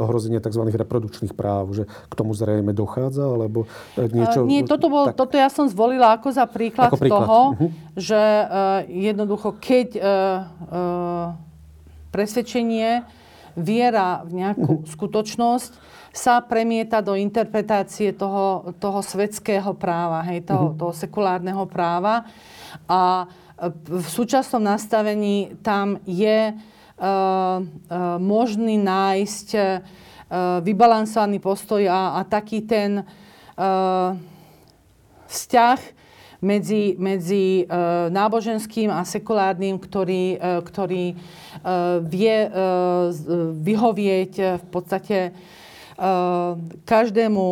ohrozenia 0.00 0.40
tzv. 0.40 0.62
reprodukčných 0.72 1.36
práv, 1.36 1.76
že 1.76 1.84
k 2.08 2.12
tomu 2.16 2.32
zrejme 2.32 2.72
dochádza, 2.72 3.28
alebo 3.28 3.68
niečo... 3.96 4.44
Uh, 4.44 4.48
nie, 4.48 4.64
toto, 4.64 4.88
bol, 4.88 5.12
tak... 5.12 5.20
toto 5.20 5.34
ja 5.36 5.52
som 5.52 5.68
zvolila 5.68 6.16
ako 6.16 6.32
za 6.32 6.48
príklad, 6.48 6.88
ako 6.88 6.98
príklad. 7.00 7.18
toho, 7.20 7.40
uh-huh. 7.52 7.68
že 7.98 8.20
uh, 8.20 8.46
jednoducho, 8.88 9.56
keď 9.60 9.88
uh, 9.96 10.02
uh, 10.02 11.26
presvedčenie 12.08 13.04
viera 13.52 14.24
v 14.24 14.44
nejakú 14.44 14.88
skutočnosť 14.96 15.72
sa 16.12 16.44
premieta 16.44 17.00
do 17.00 17.16
interpretácie 17.16 18.12
toho, 18.12 18.76
toho 18.76 19.00
svetského 19.00 19.72
práva, 19.72 20.20
hej, 20.28 20.44
toho, 20.44 20.76
toho 20.76 20.92
sekulárneho 20.92 21.64
práva. 21.64 22.28
A 22.84 23.24
v 23.88 24.08
súčasnom 24.08 24.60
nastavení 24.60 25.56
tam 25.64 25.96
je 26.04 26.52
možný 28.22 28.78
nájsť 28.78 29.48
uh, 29.58 29.82
vybalansovaný 30.64 31.38
postoj 31.44 31.84
a, 31.84 32.16
a 32.16 32.20
taký 32.24 32.64
ten 32.64 33.04
vzťah 35.28 35.80
medzi, 36.40 36.96
medzi 36.96 37.68
náboženským 38.08 38.88
a 38.88 39.04
sekulárnym, 39.04 39.76
ktorý, 39.76 40.40
ktorý 40.64 41.14
vie 42.08 42.36
vyhovieť 43.60 44.32
v 44.56 44.66
podstate 44.72 45.36
každému 46.88 47.46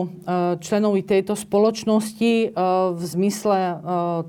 členovi 0.59 1.01
tejto 1.05 1.37
spoločnosti 1.37 2.57
v 2.97 3.03
zmysle 3.05 3.59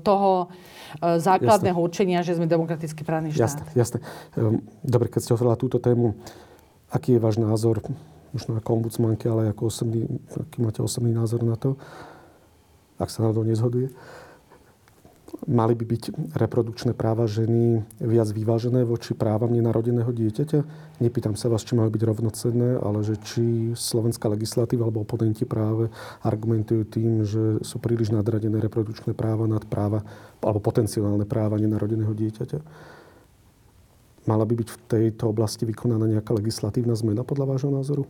toho 0.04 0.52
základného 1.00 1.78
jasne. 1.78 1.86
určenia, 1.86 2.18
že 2.20 2.36
sme 2.36 2.44
demokratický 2.44 3.06
právny 3.06 3.32
štát. 3.32 3.40
Jasné, 3.40 3.62
jasné. 3.72 3.98
Ehm, 4.36 4.60
dobre, 4.84 5.08
keď 5.08 5.20
ste 5.24 5.32
otvorila 5.32 5.56
túto 5.56 5.80
tému, 5.80 6.18
aký 6.92 7.16
je 7.16 7.20
váš 7.22 7.40
názor, 7.40 7.80
možno 8.32 8.56
ako 8.56 8.68
ombudsmanky, 8.80 9.28
ale 9.28 9.52
ako 9.52 9.68
osobný, 9.68 10.08
aký 10.32 10.58
máte 10.60 10.80
osobný 10.80 11.12
názor 11.12 11.44
na 11.44 11.56
to, 11.56 11.76
ak 13.00 13.08
sa 13.08 13.24
na 13.24 13.32
to 13.32 13.44
nezhoduje? 13.44 13.92
Mali 15.42 15.74
by 15.74 15.84
byť 15.88 16.02
reprodukčné 16.38 16.94
práva 16.94 17.26
ženy 17.26 17.82
viac 17.98 18.30
vyvážené 18.30 18.86
voči 18.86 19.16
právam 19.16 19.50
nenarodeného 19.50 20.12
dieťaťa? 20.12 20.60
Nepýtam 21.02 21.34
sa 21.34 21.50
vás, 21.50 21.66
či 21.66 21.74
majú 21.74 21.90
byť 21.90 22.02
rovnocenné, 22.04 22.78
ale 22.78 23.02
že 23.02 23.18
či 23.18 23.74
slovenská 23.74 24.30
legislatíva 24.30 24.86
alebo 24.86 25.02
oponenti 25.02 25.42
práve 25.42 25.90
argumentujú 26.22 26.86
tým, 26.86 27.26
že 27.26 27.58
sú 27.66 27.82
príliš 27.82 28.14
nadradené 28.14 28.62
reprodukčné 28.62 29.18
práva 29.18 29.50
nad 29.50 29.64
práva 29.66 30.06
alebo 30.38 30.62
potenciálne 30.62 31.26
práva 31.26 31.58
nenarodeného 31.58 32.14
dieťaťa. 32.14 32.60
Mala 34.30 34.46
by 34.46 34.54
byť 34.54 34.68
v 34.68 34.78
tejto 34.86 35.34
oblasti 35.34 35.66
vykonaná 35.66 36.06
nejaká 36.06 36.30
legislatívna 36.38 36.94
zmena 36.94 37.26
podľa 37.26 37.56
vášho 37.56 37.74
názoru? 37.74 38.06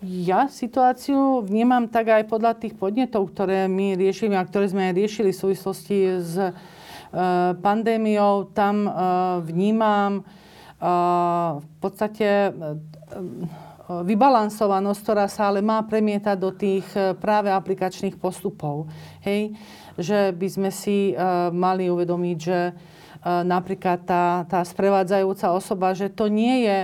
Ja 0.00 0.48
situáciu 0.48 1.44
vnímam 1.44 1.84
tak 1.84 2.08
aj 2.08 2.24
podľa 2.24 2.56
tých 2.56 2.72
podnetov, 2.72 3.36
ktoré 3.36 3.68
my 3.68 4.00
riešime 4.00 4.32
a 4.32 4.48
ktoré 4.48 4.72
sme 4.72 4.96
riešili 4.96 5.28
v 5.28 5.40
súvislosti 5.44 5.98
s 6.24 6.40
uh, 6.40 6.56
pandémiou. 7.60 8.48
Tam 8.56 8.88
uh, 8.88 8.94
vnímam 9.44 10.24
uh, 10.24 11.60
v 11.60 11.74
podstate 11.84 12.48
vybalansovanosť, 13.90 15.00
ktorá 15.04 15.26
sa 15.28 15.52
ale 15.52 15.60
má 15.60 15.82
premietať 15.84 16.36
do 16.38 16.54
tých 16.54 16.86
práve 17.18 17.50
aplikačných 17.50 18.16
postupov. 18.16 18.86
Hej? 19.20 19.52
Že 19.98 20.30
by 20.30 20.48
sme 20.48 20.70
si 20.70 21.10
mali 21.50 21.90
uvedomiť, 21.90 22.38
že 22.38 22.70
napríklad 23.26 24.06
tá, 24.06 24.46
tá 24.46 24.62
sprevádzajúca 24.62 25.50
osoba, 25.50 25.90
že 25.90 26.06
to 26.06 26.30
nie 26.30 26.70
je 26.70 26.78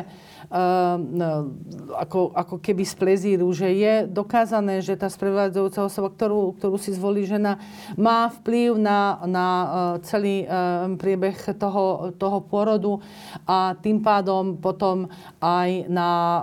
ako, 1.96 2.30
ako 2.30 2.56
keby 2.62 2.86
z 2.86 2.94
plezíru, 2.94 3.50
že 3.50 3.66
je 3.66 3.94
dokázané, 4.06 4.78
že 4.78 4.94
tá 4.94 5.10
sprevádzajúca 5.10 5.90
osoba, 5.90 6.08
ktorú, 6.14 6.54
ktorú 6.58 6.76
si 6.78 6.94
zvolí 6.94 7.26
žena, 7.26 7.58
má 7.98 8.30
vplyv 8.30 8.78
na, 8.78 9.18
na 9.26 9.46
e, 9.46 9.66
celý 10.06 10.36
e, 10.42 10.46
priebeh 10.94 11.34
toho, 11.58 12.14
toho 12.14 12.38
pôrodu 12.46 13.02
a 13.42 13.74
tým 13.74 13.98
pádom 13.98 14.54
potom 14.62 15.10
aj 15.42 15.90
na 15.90 16.10
e, 16.10 16.40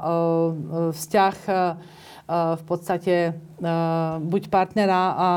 vzťah 0.91 1.35
v 2.33 2.63
podstate 2.63 3.35
buď 4.23 4.43
partnera 4.47 5.11
a 5.11 5.27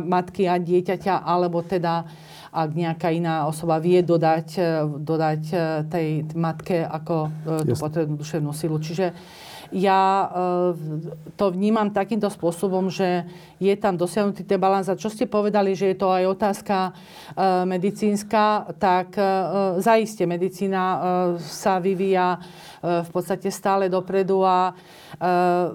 matky 0.00 0.48
a 0.48 0.56
dieťaťa, 0.56 1.20
alebo 1.20 1.60
teda 1.60 2.08
ak 2.50 2.70
nejaká 2.74 3.14
iná 3.14 3.46
osoba 3.46 3.78
vie 3.78 4.02
dodať, 4.02 4.48
e, 4.58 4.62
dodať 4.98 5.42
e, 5.50 5.56
tej 5.86 6.06
matke 6.34 6.82
ako 6.82 7.30
e, 7.30 7.70
tú 7.70 7.74
potrebnú 7.78 8.18
duševnú 8.18 8.50
silu. 8.50 8.82
Čiže 8.82 9.14
ja 9.70 10.26
to 11.38 11.54
vnímam 11.54 11.94
takýmto 11.94 12.26
spôsobom, 12.26 12.90
že 12.90 13.22
je 13.62 13.70
tam 13.78 13.94
dosiahnutý 13.94 14.42
ten 14.42 14.58
balans. 14.58 14.90
A 14.90 14.98
čo 14.98 15.06
ste 15.06 15.30
povedali, 15.30 15.78
že 15.78 15.94
je 15.94 15.96
to 16.02 16.10
aj 16.10 16.26
otázka 16.26 16.90
medicínska, 17.70 18.66
tak 18.82 19.14
zaiste 19.78 20.26
medicína 20.26 20.82
sa 21.38 21.78
vyvíja 21.78 22.42
v 22.82 23.10
podstate 23.14 23.46
stále 23.54 23.86
dopredu 23.86 24.42
a 24.42 24.74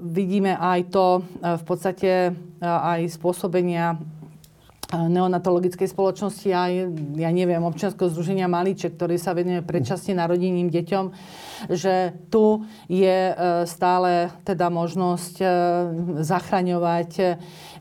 vidíme 0.04 0.60
aj 0.60 0.80
to 0.92 1.24
v 1.40 1.64
podstate 1.64 2.36
aj 2.60 3.00
spôsobenia 3.16 3.96
neonatologickej 5.12 5.92
spoločnosti 5.92 6.50
aj, 6.50 6.72
ja 7.20 7.30
neviem, 7.32 7.62
občianského 7.62 8.08
združenia 8.08 8.48
Maliček, 8.48 8.96
ktorý 8.96 9.20
sa 9.20 9.36
venuje 9.36 9.60
predčasne 9.62 10.16
narodeným 10.16 10.72
deťom, 10.72 11.06
že 11.72 12.16
tu 12.28 12.64
je 12.92 13.32
e, 13.32 13.34
stále 13.66 14.32
teda 14.44 14.68
možnosť 14.68 15.36
e, 15.40 15.46
zachraňovať 16.22 17.12
e, 17.20 17.26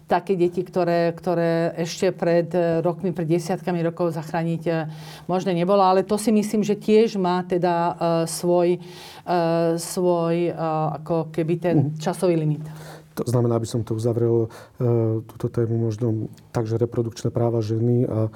také 0.05 0.37
deti, 0.37 0.61
ktoré, 0.61 1.17
ktoré 1.17 1.73
ešte 1.81 2.13
pred 2.13 2.53
rokmi, 2.85 3.17
pred 3.17 3.25
desiatkami 3.25 3.81
rokov 3.81 4.13
zachrániť 4.13 4.63
možné 5.25 5.57
nebolo. 5.57 5.81
Ale 5.81 6.05
to 6.05 6.21
si 6.21 6.29
myslím, 6.29 6.61
že 6.61 6.77
tiež 6.77 7.17
má 7.17 7.41
teda 7.49 7.97
svoj, 8.29 8.85
svoj 9.81 10.53
ako 11.01 11.33
keby 11.33 11.55
ten 11.57 11.77
mhm. 11.89 12.05
časový 12.05 12.37
limit. 12.37 12.69
To 13.15 13.23
znamená, 13.31 13.57
aby 13.57 13.69
som 13.69 13.87
to 13.87 13.95
uzavrel, 13.95 14.51
e, 14.79 15.23
túto 15.23 15.47
tému 15.47 15.79
možno 15.79 16.29
tak, 16.51 16.67
že 16.67 16.75
reprodukčné 16.75 17.31
práva 17.31 17.63
ženy 17.63 18.07
a 18.11 18.27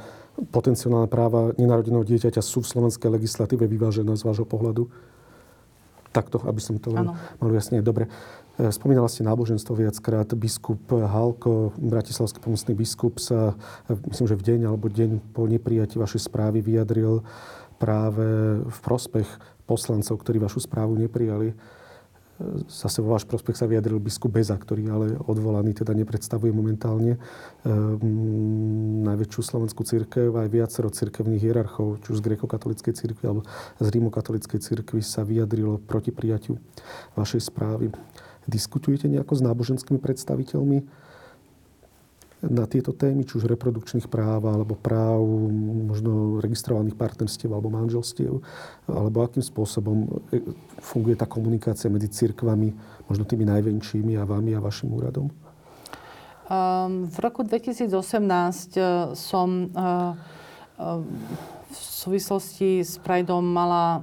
potenciálne 0.55 1.11
práva 1.11 1.51
nenarodeného 1.59 2.07
dieťaťa 2.07 2.39
sú 2.39 2.63
v 2.63 2.71
slovenskej 2.71 3.11
legislatíve 3.11 3.67
vyvážené 3.67 4.15
z 4.15 4.23
vášho 4.23 4.47
pohľadu? 4.47 4.87
Takto, 6.15 6.41
aby 6.47 6.63
som 6.63 6.79
to 6.79 6.95
ano. 6.95 7.19
mal 7.43 7.51
jasne. 7.51 7.83
Dobre. 7.83 8.07
E, 8.55 8.71
spomínala 8.71 9.11
ste 9.11 9.27
náboženstvo 9.27 9.75
viackrát. 9.75 10.31
Biskup 10.39 10.83
Halko, 10.95 11.75
bratislavský 11.75 12.39
pomocný 12.39 12.79
biskup, 12.79 13.19
sa, 13.19 13.59
e, 13.91 13.99
myslím, 14.15 14.27
že 14.31 14.39
v 14.39 14.47
deň 14.47 14.61
alebo 14.71 14.87
deň 14.87 15.35
po 15.35 15.51
neprijatí 15.51 15.99
vašej 15.99 16.31
správy 16.31 16.63
vyjadril 16.63 17.27
práve 17.83 18.63
v 18.63 18.79
prospech 18.83 19.27
poslancov, 19.67 20.23
ktorí 20.23 20.39
vašu 20.39 20.63
správu 20.63 20.95
neprijali 20.95 21.55
Zase 22.71 23.03
vo 23.03 23.19
váš 23.19 23.27
prospech 23.27 23.59
sa 23.59 23.67
vyjadril 23.67 23.99
biskup 23.99 24.31
Beza, 24.31 24.55
ktorý 24.55 24.87
ale 24.95 25.07
odvolaný 25.19 25.75
teda 25.75 25.91
nepredstavuje 25.91 26.55
momentálne 26.55 27.19
um, 27.67 29.03
najväčšiu 29.03 29.43
slovenskú 29.43 29.83
církev. 29.83 30.31
Aj 30.39 30.47
viacero 30.47 30.87
církevných 30.87 31.43
hierarchov, 31.43 31.99
či 32.07 32.15
už 32.15 32.23
z 32.23 32.27
grekokatolickej 32.31 32.95
církvy 32.95 33.25
alebo 33.27 33.43
z 33.83 33.87
rímokatolickej 33.91 34.59
církvy 34.63 35.03
sa 35.03 35.27
vyjadrilo 35.27 35.83
proti 35.83 36.15
prijatiu 36.15 36.63
vašej 37.19 37.51
správy. 37.51 37.91
Diskutujete 38.47 39.11
nejako 39.11 39.35
s 39.35 39.43
náboženskými 39.43 39.99
predstaviteľmi 39.99 40.87
na 42.39 42.71
tieto 42.71 42.95
témy, 42.95 43.27
či 43.27 43.43
už 43.43 43.51
reprodukčných 43.51 44.07
práv, 44.07 44.47
alebo 44.47 44.79
práv 44.79 45.19
možno 45.91 46.39
registrovaných 46.39 46.95
partnerstiev 46.95 47.51
alebo 47.51 47.67
manželstiev, 47.75 48.39
alebo 48.87 49.27
akým 49.27 49.43
spôsobom 49.43 50.07
e, 50.31 50.39
funguje 50.79 51.19
tá 51.19 51.27
komunikácia 51.27 51.91
medzi 51.91 52.07
cirkvami, 52.07 52.71
možno 53.11 53.27
tými 53.27 53.43
najväčšími 53.43 54.15
a 54.15 54.23
vami 54.23 54.55
a 54.55 54.63
vašim 54.63 54.87
úradom? 54.95 55.27
Um, 56.49 57.05
v 57.11 57.17
roku 57.21 57.45
2018 57.45 57.91
uh, 57.91 59.13
som 59.13 59.69
uh, 59.75 60.17
v 61.69 61.77
súvislosti 61.77 62.81
s 62.81 62.97
Prideom 62.97 63.45
mala 63.45 64.01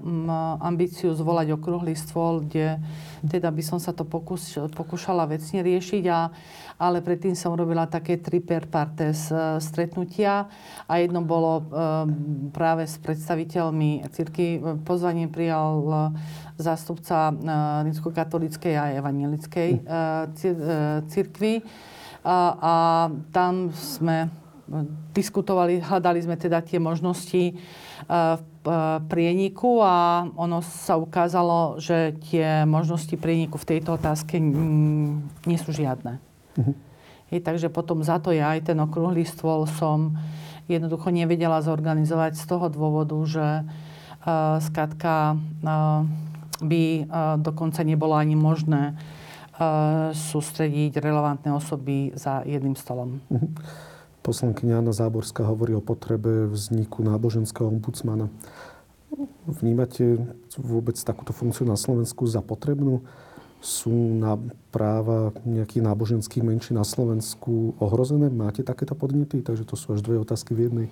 ambíciu 0.61 1.17
zvolať 1.17 1.57
okrúhly 1.57 1.97
stôl, 1.97 2.45
kde 2.45 2.77
teda 3.25 3.49
by 3.49 3.63
som 3.65 3.81
sa 3.81 3.89
to 3.89 4.05
pokus, 4.05 4.53
pokúšala 4.53 5.25
vecne 5.25 5.65
riešiť, 5.65 6.03
a, 6.13 6.29
ale 6.77 7.01
predtým 7.01 7.33
som 7.33 7.57
robila 7.57 7.89
také 7.89 8.21
tri 8.21 8.37
per 8.37 8.69
partes 8.69 9.33
e, 9.33 9.57
stretnutia 9.57 10.45
a 10.85 10.93
jedno 11.01 11.25
bolo 11.25 11.53
e, 11.57 11.63
práve 12.53 12.85
s 12.85 13.01
predstaviteľmi 13.01 14.05
cirky. 14.13 14.61
Pozvanie 14.85 15.25
prijal 15.25 15.73
e, 15.81 15.93
zástupca 16.61 17.33
rímsko-katolíckej 17.83 18.73
a 18.79 18.95
evangelickej 18.95 19.83
cirkvi. 21.11 21.59
A, 22.25 22.37
a 22.55 22.73
tam 23.35 23.75
sme 23.75 24.44
diskutovali, 25.13 25.77
hľadali 25.77 26.19
sme 26.25 26.35
teda 26.35 26.61
tie 26.65 26.81
možnosti 26.81 27.53
eh, 27.53 27.55
v 28.05 28.67
eh, 28.67 28.97
prieniku 29.05 29.85
a 29.85 30.25
ono 30.33 30.65
sa 30.65 30.97
ukázalo, 30.97 31.77
že 31.77 32.17
tie 32.29 32.65
možnosti 32.65 33.13
prieniku 33.15 33.61
v 33.61 33.77
tejto 33.77 33.97
otázke 34.01 34.41
nie 35.45 35.57
sú 35.61 35.69
žiadne. 35.69 36.17
Uh-huh. 36.57 36.73
Hej, 37.29 37.45
takže 37.45 37.67
potom 37.69 38.01
za 38.01 38.17
to 38.17 38.33
ja 38.33 38.57
aj 38.57 38.73
ten 38.73 38.77
okrúhly 38.81 39.25
stôl 39.25 39.69
som 39.69 40.17
jednoducho 40.65 41.13
nevedela 41.13 41.61
zorganizovať 41.61 42.37
z 42.37 42.43
toho 42.49 42.65
dôvodu, 42.73 43.17
že 43.25 43.47
uh, 43.61 44.57
skratka 44.57 45.37
uh, 45.37 46.01
by 46.57 47.05
dokonca 47.43 47.83
nebolo 47.83 48.15
ani 48.15 48.39
možné 48.39 48.95
sústrediť 50.15 50.99
relevantné 50.99 51.51
osoby 51.51 52.15
za 52.15 52.43
jedným 52.47 52.79
stolom. 52.79 53.19
Mhm. 53.27 53.47
Poslankyňa 54.25 54.81
Anna 54.81 54.89
Záborská 54.89 55.45
hovorí 55.45 55.77
o 55.77 55.85
potrebe 55.85 56.49
vzniku 56.49 57.05
náboženského 57.05 57.69
ombudsmana. 57.69 58.33
Vnímate 59.45 60.17
vôbec 60.57 60.97
takúto 60.97 61.29
funkciu 61.29 61.69
na 61.69 61.77
Slovensku 61.77 62.25
za 62.25 62.41
potrebnú? 62.41 63.05
Sú 63.61 63.93
na 63.93 64.41
práva 64.73 65.29
nejakých 65.45 65.85
náboženských 65.85 66.41
menší 66.41 66.73
na 66.73 66.81
Slovensku 66.81 67.77
ohrozené? 67.77 68.33
Máte 68.33 68.65
takéto 68.65 68.97
podnety? 68.97 69.45
Takže 69.45 69.61
to 69.61 69.77
sú 69.77 69.93
až 69.93 70.01
dve 70.01 70.17
otázky 70.17 70.57
v 70.57 70.73
jednej. 70.73 70.87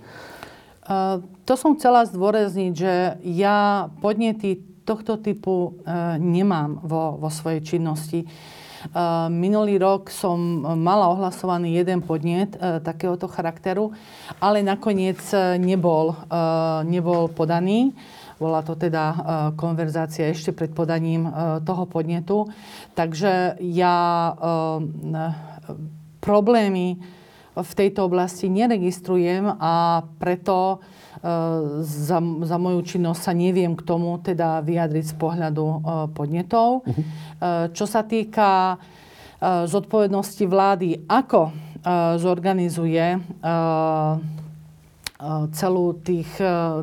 To 1.49 1.53
som 1.57 1.73
chcela 1.73 2.05
zdôrazniť, 2.05 2.71
že 2.77 3.17
ja 3.25 3.89
podnety 3.97 4.61
tohto 4.85 5.17
typu 5.17 5.81
nemám 6.21 6.85
vo, 6.85 7.17
vo 7.17 7.33
svojej 7.33 7.65
činnosti. 7.65 8.29
Eh, 8.91 9.27
minulý 9.31 9.79
rok 9.79 10.11
som 10.11 10.35
mala 10.83 11.07
ohlasovaný 11.07 11.79
jeden 11.79 12.03
podnet 12.03 12.59
eh, 12.59 12.83
takéhoto 12.83 13.31
charakteru, 13.31 13.95
ale 14.43 14.59
nakoniec 14.59 15.19
eh, 15.31 15.55
nebol, 15.55 16.15
nebol 16.83 17.31
podaný. 17.31 17.95
Bola 18.41 18.59
to 18.59 18.75
teda 18.75 19.15
konverzácia 19.55 20.27
ešte 20.27 20.51
pred 20.51 20.73
podaním 20.75 21.29
toho 21.63 21.87
podnetu. 21.87 22.49
Takže 22.91 23.55
ja 23.61 23.95
problémy 26.19 26.99
v 27.55 27.71
tejto 27.77 28.09
oblasti 28.09 28.51
neregistrujem 28.51 29.47
a 29.47 30.03
preto 30.19 30.83
za, 31.87 32.19
za 32.19 32.57
moju 32.59 32.79
činnosť 32.83 33.21
sa 33.23 33.31
neviem 33.31 33.79
k 33.79 33.87
tomu 33.87 34.19
teda 34.19 34.59
vyjadriť 34.59 35.05
z 35.07 35.15
pohľadu 35.15 35.63
e, 35.63 35.75
podnetov. 36.11 36.83
Uh-huh. 36.83 37.03
Čo 37.71 37.85
sa 37.87 38.03
týka 38.03 38.75
zodpovednosti 39.43 40.43
vlády, 40.47 41.03
ako 41.03 41.51
zorganizuje 42.15 43.19
celú, 45.51 45.85
tých, 45.99 46.31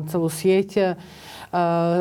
celú 0.05 0.29
sieť 0.29 0.93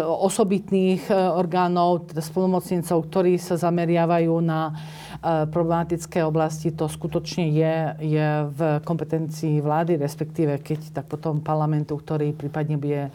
osobitných 0.04 1.08
orgánov, 1.32 2.12
teda 2.12 2.20
spolumocnencov, 2.20 3.08
ktorí 3.08 3.40
sa 3.40 3.56
zameriavajú 3.56 4.36
na 4.44 4.76
problematické 5.24 6.24
oblasti, 6.24 6.72
to 6.72 6.88
skutočne 6.88 7.52
je, 7.52 7.74
je 8.00 8.28
v 8.48 8.60
kompetencii 8.80 9.60
vlády, 9.60 10.00
respektíve 10.00 10.56
keď 10.64 10.96
tak 10.96 11.06
potom 11.12 11.44
parlamentu, 11.44 12.00
ktorý 12.00 12.32
prípadne 12.32 12.80
bude 12.80 13.12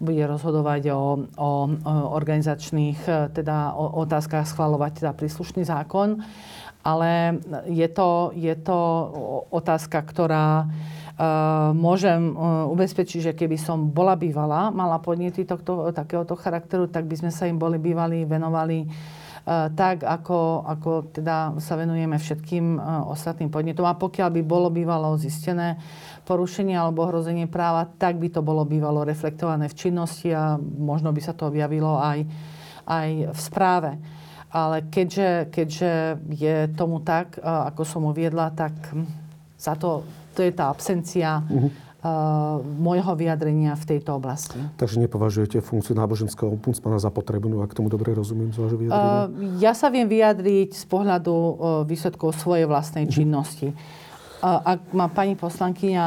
bude 0.00 0.24
rozhodovať 0.24 0.96
o, 0.96 0.96
o, 0.96 1.04
organizačných 2.16 3.04
teda 3.36 3.76
o 3.76 4.00
otázkach, 4.00 4.48
schvalovať 4.48 5.04
teda 5.04 5.12
príslušný 5.12 5.68
zákon. 5.68 6.24
Ale 6.80 7.36
je 7.68 7.84
to, 7.92 8.32
je 8.32 8.56
to 8.56 8.78
otázka, 9.52 10.00
ktorá 10.00 10.64
Uh, 11.20 11.76
môžem 11.76 12.32
ubezpečiť, 12.72 13.20
že 13.20 13.32
keby 13.36 13.60
som 13.60 13.92
bola 13.92 14.16
bývala, 14.16 14.72
mala 14.72 14.96
podnety 14.96 15.44
tohto, 15.44 15.92
takéhoto 15.92 16.32
charakteru, 16.32 16.88
tak 16.88 17.04
by 17.04 17.12
sme 17.12 17.28
sa 17.28 17.44
im 17.44 17.60
boli 17.60 17.76
bývali, 17.76 18.24
venovali 18.24 18.88
tak 19.50 20.06
ako, 20.06 20.62
ako 20.62 20.90
teda 21.10 21.58
sa 21.58 21.74
venujeme 21.74 22.14
všetkým 22.14 22.78
e, 22.78 22.80
ostatným 23.10 23.50
podnetom. 23.50 23.82
A 23.82 23.98
pokiaľ 23.98 24.30
by 24.38 24.42
bolo 24.46 24.70
bývalo 24.70 25.18
zistené 25.18 25.74
porušenie 26.22 26.78
alebo 26.78 27.02
ohrozenie 27.02 27.50
práva, 27.50 27.82
tak 27.98 28.22
by 28.22 28.30
to 28.30 28.46
bolo 28.46 28.62
bývalo 28.62 29.02
reflektované 29.02 29.66
v 29.66 29.74
činnosti 29.74 30.30
a 30.30 30.54
možno 30.60 31.10
by 31.10 31.18
sa 31.18 31.34
to 31.34 31.50
objavilo 31.50 31.98
aj, 31.98 32.22
aj 32.86 33.08
v 33.34 33.40
správe. 33.42 33.92
Ale 34.50 34.86
keďže, 34.86 35.50
keďže 35.50 35.92
je 36.30 36.56
tomu 36.78 37.02
tak, 37.02 37.34
e, 37.34 37.42
ako 37.42 37.82
som 37.82 38.06
uviedla, 38.06 38.54
tak 38.54 38.74
za 39.58 39.74
to, 39.74 40.06
to 40.30 40.46
je 40.46 40.54
tá 40.54 40.70
absencia 40.70 41.42
uh-huh 41.42 41.89
Uh, 41.89 41.89
môjho 42.80 43.12
vyjadrenia 43.12 43.76
v 43.76 43.84
tejto 43.84 44.16
oblasti. 44.16 44.56
Takže 44.80 45.04
nepovažujete 45.04 45.60
funkciu 45.60 45.92
náboženského 45.92 46.56
ombudsmana 46.56 46.96
za 46.96 47.12
potrebnú, 47.12 47.60
ak 47.60 47.76
tomu 47.76 47.92
dobre 47.92 48.16
rozumiem 48.16 48.48
z 48.52 48.56
vášho 48.56 48.78
vyjadrenia? 48.80 49.28
Uh, 49.28 49.60
ja 49.60 49.76
sa 49.76 49.92
viem 49.92 50.08
vyjadriť 50.08 50.80
z 50.80 50.84
pohľadu 50.88 51.34
uh, 51.34 51.52
výsledkov 51.84 52.40
svojej 52.40 52.64
vlastnej 52.64 53.04
mhm. 53.04 53.12
činnosti. 53.12 53.68
Uh, 54.40 54.64
ak 54.64 54.80
má 54.96 55.12
pani 55.12 55.36
poslankyňa 55.36 56.06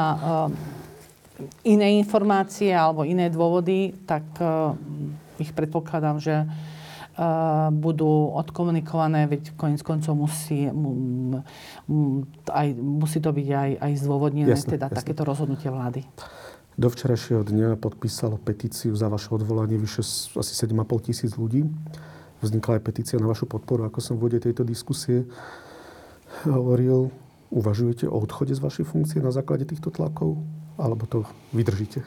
iné 1.66 1.98
informácie 1.98 2.70
alebo 2.70 3.02
iné 3.02 3.26
dôvody, 3.26 3.90
tak 4.06 4.22
ich 5.38 5.50
predpokladám, 5.50 6.22
že 6.22 6.46
budú 7.70 8.34
odkomunikované, 8.34 9.30
veď 9.30 9.54
koniec 9.54 9.82
koncov 9.86 10.18
musí, 10.18 10.66
aj, 12.50 12.68
musí 12.74 13.18
to 13.22 13.30
byť 13.30 13.48
aj, 13.54 13.70
aj 13.78 13.92
zdôvodnené, 14.02 14.50
jasne, 14.50 14.74
teda 14.74 14.90
jasne. 14.90 14.98
takéto 14.98 15.22
rozhodnutie 15.22 15.70
vlády. 15.70 16.02
Do 16.74 16.90
včerajšieho 16.90 17.46
dňa 17.46 17.78
podpísalo 17.78 18.34
petíciu 18.42 18.98
za 18.98 19.06
vaše 19.06 19.30
odvolanie 19.30 19.78
vyše 19.78 20.02
asi 20.34 20.52
7,5 20.58 21.06
tisíc 21.06 21.38
ľudí. 21.38 21.70
Vznikla 22.42 22.82
aj 22.82 22.82
petícia 22.82 23.16
na 23.22 23.30
vašu 23.30 23.46
podporu, 23.46 23.86
ako 23.86 24.02
som 24.02 24.18
v 24.18 24.26
vode 24.26 24.42
tejto 24.42 24.66
diskusie 24.66 25.22
hovoril. 26.42 27.14
Uvažujete 27.54 28.10
o 28.10 28.18
odchode 28.18 28.58
z 28.58 28.58
vašej 28.58 28.90
funkcie 28.90 29.22
na 29.22 29.30
základe 29.30 29.70
týchto 29.70 29.94
tlakov? 29.94 30.42
Alebo 30.74 31.06
to 31.06 31.22
vydržíte? 31.54 32.02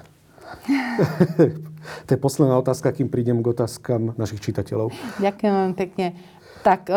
to 2.06 2.10
je 2.14 2.20
posledná 2.20 2.58
otázka, 2.58 2.92
kým 2.92 3.10
prídem 3.10 3.40
k 3.42 3.52
otázkam 3.54 4.14
našich 4.18 4.42
čitateľov. 4.42 4.92
Ďakujem 5.22 5.54
vám 5.54 5.74
pekne. 5.78 6.08
Tak 6.66 6.90
e, 6.90 6.96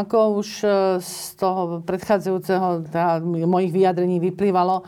ako 0.00 0.40
už 0.40 0.48
e, 0.64 0.68
z 1.02 1.14
toho 1.36 1.84
predchádzajúceho 1.84 2.88
teda 2.88 3.20
mojich 3.24 3.72
vyjadrení 3.74 4.22
vyplývalo, 4.22 4.86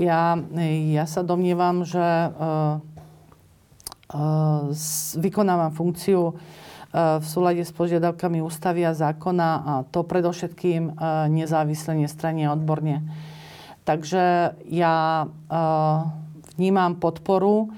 ja, 0.00 0.40
ja 0.88 1.04
sa 1.06 1.20
domnievam, 1.22 1.84
že 1.84 2.00
uh, 2.00 2.80
uh, 4.10 4.72
vykonávam 5.20 5.70
funkciu 5.70 6.34
v 6.92 7.24
súlade 7.24 7.64
s 7.64 7.72
požiadavkami 7.72 8.44
ústavy 8.44 8.84
a 8.84 8.92
zákona 8.92 9.48
a 9.64 9.72
to 9.88 10.04
predovšetkým 10.04 11.00
nezávisle, 11.32 11.96
nestranne 11.96 12.44
a 12.44 12.52
odborne. 12.52 13.00
Takže 13.88 14.52
ja 14.68 15.24
vnímam 16.60 17.00
podporu 17.00 17.72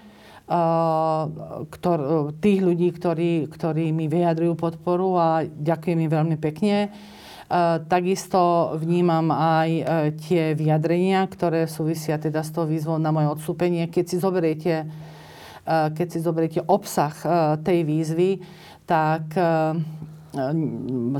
ktor, 0.45 1.99
tých 2.36 2.61
ľudí, 2.61 2.92
ktorí, 2.92 3.49
ktorí 3.49 3.97
mi 3.97 4.12
vyjadrujú 4.12 4.53
podporu 4.61 5.16
a 5.16 5.28
ďakujem 5.49 6.05
im 6.05 6.11
veľmi 6.12 6.36
pekne. 6.36 6.92
Takisto 7.88 8.74
vnímam 8.80 9.30
aj 9.30 9.68
e, 9.70 9.82
tie 10.16 10.57
vyjadrenia, 10.57 11.22
ktoré 11.28 11.68
súvisia 11.68 12.16
teda 12.16 12.40
s 12.40 12.51
tou 12.51 12.64
výzvou 12.66 12.97
na 12.99 13.12
moje 13.12 13.30
odstúpenie. 13.30 13.88
Keď 13.88 14.05
si 14.05 14.16
zoberiete, 14.18 14.74
keď 15.68 16.07
si 16.09 16.18
zoberiete 16.24 16.61
obsah 16.66 17.14
tej 17.62 17.84
výzvy, 17.84 18.42
tak 18.84 19.32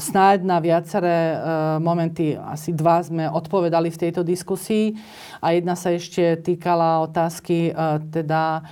snáď 0.01 0.39
na 0.43 0.59
viaceré 0.59 1.39
momenty, 1.79 2.35
asi 2.35 2.75
dva 2.75 3.01
sme 3.01 3.31
odpovedali 3.31 3.89
v 3.89 4.01
tejto 4.05 4.27
diskusii 4.27 4.93
a 5.39 5.55
jedna 5.55 5.79
sa 5.79 5.95
ešte 5.95 6.45
týkala 6.45 7.01
otázky 7.07 7.71
teda 8.11 8.65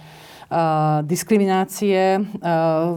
diskriminácie 1.08 2.20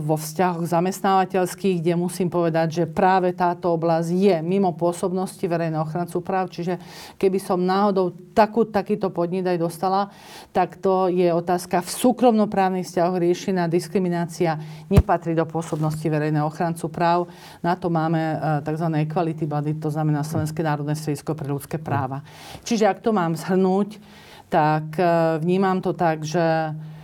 vo 0.03 0.15
vzťahoch 0.19 0.67
zamestnávateľských, 0.67 1.79
kde 1.79 1.93
musím 1.95 2.27
povedať, 2.27 2.83
že 2.83 2.83
práve 2.83 3.31
táto 3.31 3.71
oblasť 3.71 4.11
je 4.11 4.35
mimo 4.43 4.75
pôsobnosti 4.75 5.39
verejného 5.39 5.87
ochrancu 5.87 6.19
práv. 6.19 6.51
Čiže 6.51 6.75
keby 7.15 7.39
som 7.39 7.63
náhodou 7.63 8.11
takú, 8.35 8.67
takýto 8.67 9.07
podnet 9.07 9.47
aj 9.47 9.59
dostala, 9.61 10.11
tak 10.51 10.75
to 10.83 11.07
je 11.07 11.31
otázka 11.31 11.79
v 11.79 11.89
súkromnoprávnych 11.89 12.83
vzťahoch 12.83 13.17
riešená. 13.23 13.71
Diskriminácia 13.71 14.59
nepatrí 14.91 15.31
do 15.31 15.47
pôsobnosti 15.47 16.03
verejného 16.03 16.51
ochrancu 16.51 16.91
práv. 16.91 17.31
Na 17.63 17.79
to 17.79 17.87
máme 17.87 18.19
e, 18.19 18.37
tzv. 18.67 18.87
equality 19.07 19.47
body, 19.47 19.79
to 19.79 19.87
znamená 19.87 20.27
Slovenské 20.27 20.59
národné 20.59 20.99
stredisko 20.99 21.31
pre 21.31 21.47
ľudské 21.47 21.79
práva. 21.79 22.19
Čiže 22.67 22.91
ak 22.91 22.99
to 22.99 23.15
mám 23.15 23.31
zhrnúť, 23.39 24.01
tak 24.45 24.93
vnímam 25.41 25.81
to 25.81 25.97
tak, 25.97 26.21
že 26.21 26.37
Eh, 26.37 26.94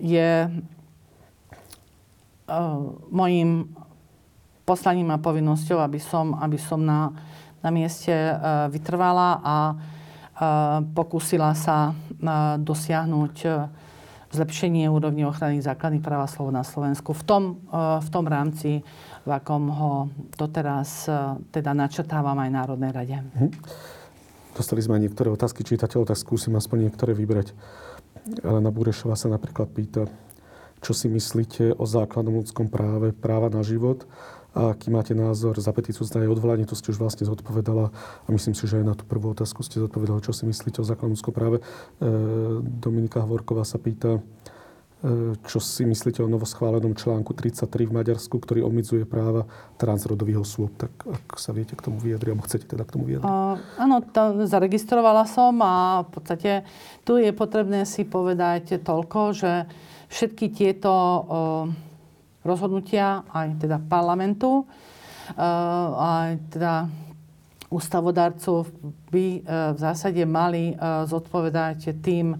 je 0.00 0.30
eh, 0.48 0.52
mojim 3.10 3.76
poslaním 4.64 5.12
a 5.12 5.20
povinnosťou, 5.20 5.76
aby 5.84 6.00
som, 6.00 6.32
aby 6.40 6.56
som 6.56 6.80
na, 6.80 7.12
na 7.60 7.70
mieste 7.70 8.12
eh, 8.12 8.36
vytrvala 8.72 9.40
a 9.44 9.56
pokúsila 10.98 11.54
sa 11.54 11.94
dosiahnuť 12.58 13.36
zlepšenie 14.34 14.90
úrovne 14.90 15.22
ochrany 15.30 15.62
základných 15.62 16.02
práv 16.02 16.26
a 16.26 16.28
slov 16.28 16.50
na 16.50 16.66
Slovensku 16.66 17.14
v 17.14 17.22
tom, 17.22 17.42
v 18.02 18.08
tom 18.10 18.26
rámci, 18.26 18.82
v 19.22 19.30
akom 19.30 19.70
ho 19.70 20.10
doteraz 20.34 21.06
teda 21.54 21.70
načrtávam 21.70 22.34
aj 22.34 22.50
Národnej 22.50 22.90
rade. 22.90 23.14
Mhm. 23.14 23.48
Dostali 24.58 24.82
sme 24.82 24.98
aj 24.98 25.02
niektoré 25.06 25.30
otázky 25.30 25.62
čitateľov, 25.62 26.10
tak 26.10 26.18
skúsim 26.18 26.50
aspoň 26.58 26.90
niektoré 26.90 27.14
vybrať. 27.14 27.54
Elena 28.24 28.72
Burešová 28.72 29.16
sa 29.20 29.28
napríklad 29.28 29.68
pýta, 29.68 30.08
čo 30.80 30.92
si 30.96 31.08
myslíte 31.08 31.76
o 31.76 31.84
základnom 31.84 32.40
ľudskom 32.40 32.72
práve, 32.72 33.12
práva 33.12 33.52
na 33.52 33.60
život? 33.60 34.08
A 34.54 34.70
aký 34.70 34.86
máte 34.86 35.18
názor? 35.18 35.58
Za 35.58 35.74
petíciu 35.74 36.06
zdanie 36.06 36.30
odvolanie, 36.30 36.62
to 36.62 36.78
ste 36.78 36.94
už 36.94 37.02
vlastne 37.02 37.26
zodpovedala. 37.26 37.90
A 38.24 38.28
myslím 38.30 38.54
si, 38.54 38.70
že 38.70 38.78
aj 38.78 38.86
na 38.86 38.94
tú 38.94 39.02
prvú 39.02 39.34
otázku 39.34 39.66
ste 39.66 39.82
zodpovedali, 39.82 40.22
čo 40.22 40.30
si 40.30 40.46
myslíte 40.46 40.78
o 40.78 40.86
základnom 40.86 41.18
ľudskom 41.18 41.34
práve. 41.34 41.58
E, 41.58 41.62
Dominika 42.62 43.18
Hovorková 43.26 43.66
sa 43.66 43.82
pýta, 43.82 44.22
čo 45.44 45.60
si 45.60 45.84
myslíte 45.84 46.24
o 46.24 46.28
novoschválenom 46.32 46.96
článku 46.96 47.36
33 47.36 47.68
v 47.84 47.92
Maďarsku, 47.92 48.40
ktorý 48.40 48.64
obmedzuje 48.64 49.04
práva 49.04 49.44
transrodových 49.76 50.40
osôb. 50.40 50.72
Tak 50.80 50.92
ak 51.04 51.36
sa 51.36 51.52
viete 51.52 51.76
k 51.76 51.84
tomu 51.84 52.00
vyjadriť, 52.00 52.32
alebo 52.32 52.46
chcete 52.48 52.64
teda 52.64 52.88
k 52.88 52.92
tomu 52.96 53.04
vyjadriť? 53.12 53.28
Uh, 53.28 53.60
áno, 53.76 54.00
to 54.00 54.48
zaregistrovala 54.48 55.28
som 55.28 55.60
a 55.60 56.08
v 56.08 56.10
podstate 56.10 56.64
tu 57.04 57.20
je 57.20 57.36
potrebné 57.36 57.84
si 57.84 58.08
povedať 58.08 58.80
toľko, 58.80 59.36
že 59.36 59.68
všetky 60.08 60.56
tieto 60.56 60.88
uh, 60.88 61.68
rozhodnutia 62.44 63.24
aj 63.32 63.64
teda 63.64 63.80
parlamentu, 63.80 64.68
eh, 65.32 65.40
aj 65.96 66.30
teda 66.52 66.74
ústavodárcov 67.72 68.68
by 69.08 69.26
eh, 69.26 69.42
v 69.72 69.78
zásade 69.80 70.22
mali 70.28 70.76
zodpovedať 71.08 71.98
tým 72.04 72.36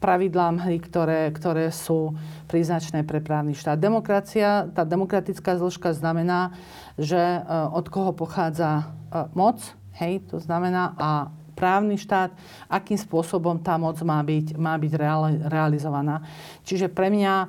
pravidlám 0.00 0.64
hry, 0.64 0.80
ktoré, 0.80 1.28
ktoré 1.30 1.68
sú 1.70 2.16
príznačné 2.48 3.04
pre 3.04 3.20
právny 3.20 3.52
štát. 3.52 3.76
Demokracia, 3.76 4.66
tá 4.72 4.88
demokratická 4.88 5.60
zložka 5.60 5.92
znamená, 5.92 6.56
že 6.96 7.20
od 7.70 7.86
koho 7.92 8.16
pochádza 8.16 8.90
moc, 9.36 9.60
hej, 10.00 10.24
to 10.26 10.40
znamená 10.40 10.96
a 10.96 11.28
právny 11.60 12.00
štát, 12.00 12.32
akým 12.72 12.96
spôsobom 12.96 13.60
tá 13.60 13.76
moc 13.76 14.00
má 14.00 14.24
byť, 14.24 14.56
má 14.56 14.80
byť 14.80 14.92
realizovaná. 15.44 16.24
Čiže 16.64 16.88
pre 16.88 17.12
mňa 17.12 17.34
e, 17.36 17.48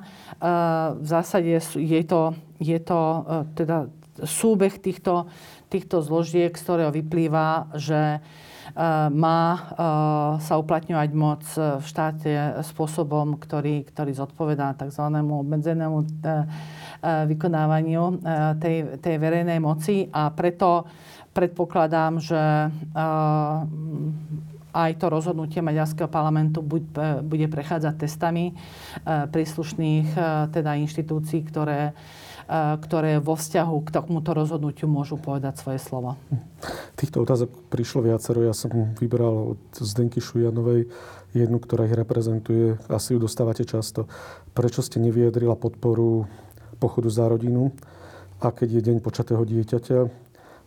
v 1.00 1.06
zásade 1.08 1.48
je 1.80 2.02
to, 2.04 2.36
je 2.60 2.78
to 2.84 3.00
e, 3.00 3.20
teda 3.56 3.88
súbeh 4.20 4.76
týchto, 4.76 5.32
týchto 5.72 6.04
zložiek, 6.04 6.52
z 6.52 6.60
ktorého 6.60 6.92
vyplýva, 6.92 7.72
že 7.80 8.20
e, 8.20 8.51
má 9.12 9.44
sa 10.40 10.54
uplatňovať 10.56 11.10
moc 11.12 11.44
v 11.56 11.84
štáte 11.84 12.32
spôsobom, 12.64 13.36
ktorý, 13.36 13.84
ktorý 13.84 14.16
zodpovedá 14.16 14.72
tzv. 14.80 15.04
obmedzenému 15.12 15.98
vykonávaniu 17.04 18.02
tej, 18.56 18.96
tej 18.96 19.16
verejnej 19.20 19.60
moci 19.60 20.08
a 20.08 20.32
preto 20.32 20.88
predpokladám, 21.36 22.20
že 22.20 22.42
aj 24.72 24.90
to 24.96 25.06
rozhodnutie 25.12 25.60
Maďarského 25.60 26.08
parlamentu 26.08 26.64
bude 26.64 27.46
prechádzať 27.52 27.94
testami 28.08 28.56
príslušných 29.04 30.16
teda 30.48 30.80
inštitúcií, 30.80 31.44
ktoré, 31.44 31.92
ktoré 32.48 33.22
vo 33.22 33.38
vzťahu 33.38 33.76
k 33.86 33.88
tomuto 33.94 34.34
rozhodnutiu 34.34 34.90
môžu 34.90 35.18
povedať 35.18 35.60
svoje 35.60 35.78
slovo. 35.82 36.18
Týchto 36.96 37.22
otázok 37.22 37.50
prišlo 37.70 38.06
viacero. 38.06 38.42
Ja 38.44 38.54
som 38.54 38.94
vybral 38.98 39.56
od 39.56 39.62
Zdenky 39.74 40.22
Šujanovej 40.22 40.90
jednu, 41.32 41.58
ktorá 41.58 41.88
ich 41.88 41.96
reprezentuje. 41.96 42.76
Asi 42.92 43.16
ju 43.16 43.18
dostávate 43.22 43.64
často. 43.64 44.04
Prečo 44.52 44.84
ste 44.84 45.00
nevyjadrila 45.00 45.56
podporu 45.56 46.28
pochodu 46.76 47.08
za 47.08 47.24
rodinu? 47.28 47.72
A 48.42 48.50
keď 48.50 48.68
je 48.78 48.86
deň 48.90 48.96
počatého 49.00 49.42
dieťaťa, 49.46 49.98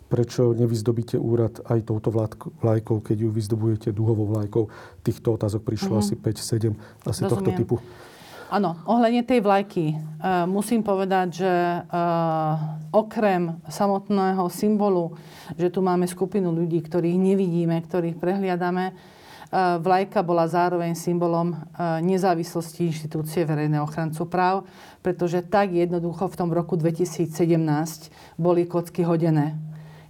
prečo 0.05 0.53
nevyzdobíte 0.53 1.17
úrad 1.17 1.59
aj 1.65 1.91
touto 1.91 2.13
vlajkou, 2.61 3.01
keď 3.01 3.26
ju 3.26 3.30
vyzdobujete 3.34 3.89
duhovou 3.91 4.30
vlajkou. 4.32 4.69
Týchto 5.01 5.36
otázok 5.36 5.65
prišlo 5.65 5.99
mm-hmm. 5.99 6.13
asi 6.15 6.71
5-7, 6.71 6.71
asi 7.03 7.21
Rozumiem. 7.26 7.30
tohto 7.30 7.49
typu. 7.51 7.76
Áno, 8.45 8.77
ohľadne 8.85 9.25
tej 9.25 9.41
vlajky 9.41 9.97
uh, 9.97 10.45
musím 10.45 10.85
povedať, 10.85 11.41
že 11.41 11.49
uh, 11.49 12.77
okrem 12.93 13.57
samotného 13.65 14.45
symbolu, 14.53 15.17
že 15.57 15.73
tu 15.73 15.81
máme 15.81 16.05
skupinu 16.05 16.53
ľudí, 16.53 16.77
ktorých 16.85 17.17
nevidíme, 17.17 17.73
ktorých 17.81 18.21
prehliadame, 18.21 18.93
uh, 18.93 19.81
vlajka 19.81 20.21
bola 20.21 20.45
zároveň 20.45 20.93
symbolom 20.93 21.57
nezávislosti 22.05 22.85
inštitúcie 22.93 23.49
verejného 23.49 23.81
ochrancu 23.81 24.29
práv, 24.29 24.69
pretože 25.01 25.41
tak 25.41 25.73
jednoducho 25.73 26.29
v 26.29 26.37
tom 26.37 26.53
roku 26.53 26.77
2017 26.77 27.33
boli 28.37 28.69
kocky 28.69 29.01
hodené. 29.01 29.57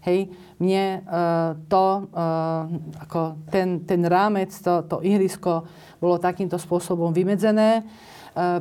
Hej, 0.04 0.28
mne 0.60 1.08
uh, 1.08 1.56
to, 1.72 2.04
uh, 2.12 2.68
ako 3.00 3.40
ten, 3.48 3.88
ten 3.88 4.04
rámec, 4.04 4.52
to, 4.60 4.84
to 4.92 5.00
ihrisko 5.08 5.64
bolo 6.04 6.20
takýmto 6.20 6.60
spôsobom 6.60 7.16
vymedzené. 7.16 7.80
uh, 7.80 8.14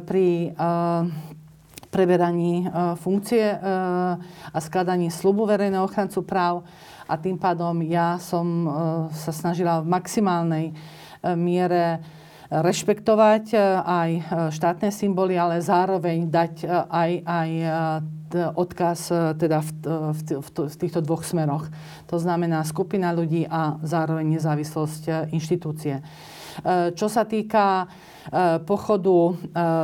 pri 0.06 0.54
uh, 0.54 1.02
preberaní 1.90 2.66
uh, 2.66 2.94
funkcie 2.98 3.54
a 4.54 4.58
skladaní 4.58 5.10
slubu 5.10 5.46
verejného 5.46 5.86
ochrancu 5.86 6.22
práv 6.22 6.62
a 7.06 7.14
tým 7.18 7.36
pádom 7.36 7.84
ja 7.84 8.16
som 8.16 8.64
sa 9.12 9.28
snažila 9.28 9.84
v 9.84 9.92
maximálnej 9.92 10.66
miere 11.36 12.00
rešpektovať 12.48 13.52
aj 13.84 14.10
štátne 14.48 14.88
symboly, 14.88 15.36
ale 15.36 15.60
zároveň 15.60 16.32
dať 16.32 16.64
aj, 16.88 17.10
aj 17.28 17.50
odkaz 18.56 19.00
teda 19.36 19.60
v, 19.60 19.70
v, 20.16 20.20
v, 20.40 20.48
v 20.48 20.76
týchto 20.80 21.04
dvoch 21.04 21.28
smeroch. 21.28 21.68
To 22.08 22.16
znamená 22.16 22.64
skupina 22.64 23.12
ľudí 23.12 23.44
a 23.44 23.76
zároveň 23.84 24.40
nezávislosť 24.40 25.28
inštitúcie. 25.28 26.00
Čo 26.96 27.06
sa 27.12 27.28
týka 27.28 27.84
pochodu 28.64 29.36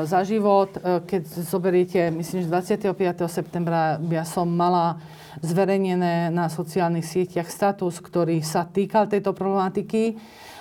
za 0.09 0.20
život, 0.24 0.72
keď 0.80 1.22
zoberiete, 1.45 2.09
myslím, 2.09 2.49
že 2.49 2.49
25. 2.49 2.97
septembra 3.28 4.01
ja 4.01 4.24
som 4.24 4.49
mala 4.49 4.97
zverejnené 5.45 6.32
na 6.32 6.49
sociálnych 6.49 7.07
sieťach 7.07 7.47
status, 7.47 8.01
ktorý 8.03 8.43
sa 8.43 8.66
týkal 8.66 9.07
tejto 9.07 9.36
problematiky 9.36 10.18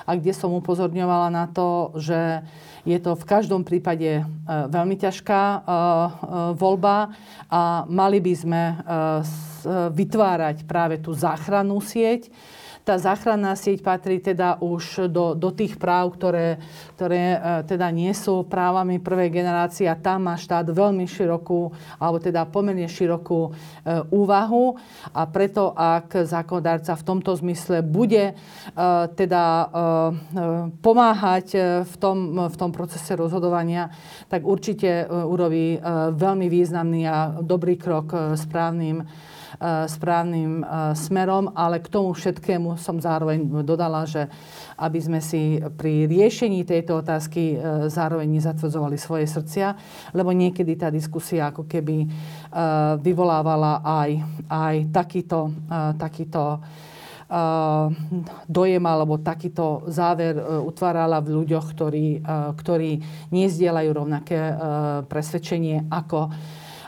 a 0.09 0.17
kde 0.17 0.33
som 0.33 0.53
upozorňovala 0.57 1.29
na 1.29 1.45
to, 1.49 1.93
že 1.97 2.41
je 2.87 2.97
to 2.97 3.13
v 3.13 3.27
každom 3.27 3.61
prípade 3.61 4.09
e, 4.17 4.23
veľmi 4.47 4.97
ťažká 4.97 5.41
e, 5.41 5.57
e, 5.59 6.11
voľba 6.57 7.13
a 7.45 7.85
mali 7.85 8.17
by 8.17 8.33
sme 8.33 8.61
vytvárať 9.91 10.63
práve 10.63 11.03
tú 11.03 11.11
záchrannú 11.11 11.83
sieť, 11.83 12.31
tá 12.89 12.97
záchranná 12.97 13.53
sieť 13.53 13.85
patrí 13.85 14.17
teda 14.17 14.57
už 14.65 15.13
do, 15.13 15.37
do 15.37 15.53
tých 15.53 15.77
práv, 15.77 16.17
ktoré, 16.17 16.57
ktoré 16.97 17.37
e, 17.37 17.39
teda 17.69 17.85
nie 17.93 18.09
sú 18.17 18.49
právami 18.49 18.97
prvej 18.97 19.29
generácie 19.29 19.85
a 19.85 19.93
tam 19.93 20.25
má 20.25 20.33
štát 20.33 20.65
veľmi 20.65 21.05
širokú, 21.05 21.69
alebo 22.01 22.17
teda 22.17 22.49
pomerne 22.49 22.89
širokú 22.89 23.41
e, 23.45 23.49
úvahu. 24.09 24.73
A 25.13 25.21
preto, 25.29 25.69
ak 25.77 26.25
zákonodárca 26.25 26.97
v 26.97 27.05
tomto 27.05 27.37
zmysle 27.37 27.85
bude 27.85 28.33
e, 28.33 28.35
teda 29.13 29.43
e, 29.45 29.61
e 29.61 29.69
pomáhať 30.81 31.47
e, 31.53 31.59
v 31.85 31.95
tom, 32.01 32.17
v 32.49 32.55
tom 32.57 32.73
procese 32.73 33.13
rozhodovania, 33.13 33.93
tak 34.33 34.49
určite 34.49 35.05
urobí 35.09 35.77
veľmi 36.15 36.47
významný 36.49 37.05
a 37.05 37.37
dobrý 37.45 37.77
krok 37.77 38.33
správnym 38.33 39.05
správnym 39.59 40.63
eh, 40.63 40.67
smerom, 40.95 41.51
ale 41.51 41.83
k 41.83 41.91
tomu 41.91 42.15
všetkému 42.15 42.79
som 42.79 42.95
zároveň 42.95 43.43
dodala, 43.67 44.07
že 44.07 44.31
aby 44.79 44.99
sme 45.03 45.19
si 45.19 45.59
pri 45.75 46.07
riešení 46.07 46.63
tejto 46.63 47.03
otázky 47.03 47.55
eh, 47.55 47.91
zároveň 47.91 48.39
nezatvrdzovali 48.39 48.95
svoje 48.95 49.27
srdcia, 49.27 49.75
lebo 50.15 50.31
niekedy 50.31 50.79
tá 50.79 50.87
diskusia 50.87 51.51
ako 51.51 51.67
keby 51.67 52.07
vyvolávala 53.03 53.85
aj, 53.85 54.11
aj 54.49 54.75
takýto, 54.89 55.53
takýto 56.01 56.57
dojem 58.49 58.83
alebo 58.89 59.21
takýto 59.21 59.85
záver 59.85 60.33
utvárala 60.65 61.21
v 61.21 61.41
ľuďoch, 61.41 61.65
ktorí, 61.77 62.07
ktorí 62.57 62.91
nezdielajú 63.29 63.89
rovnaké 63.93 64.39
presvedčenie 65.05 65.85
ako 65.93 66.33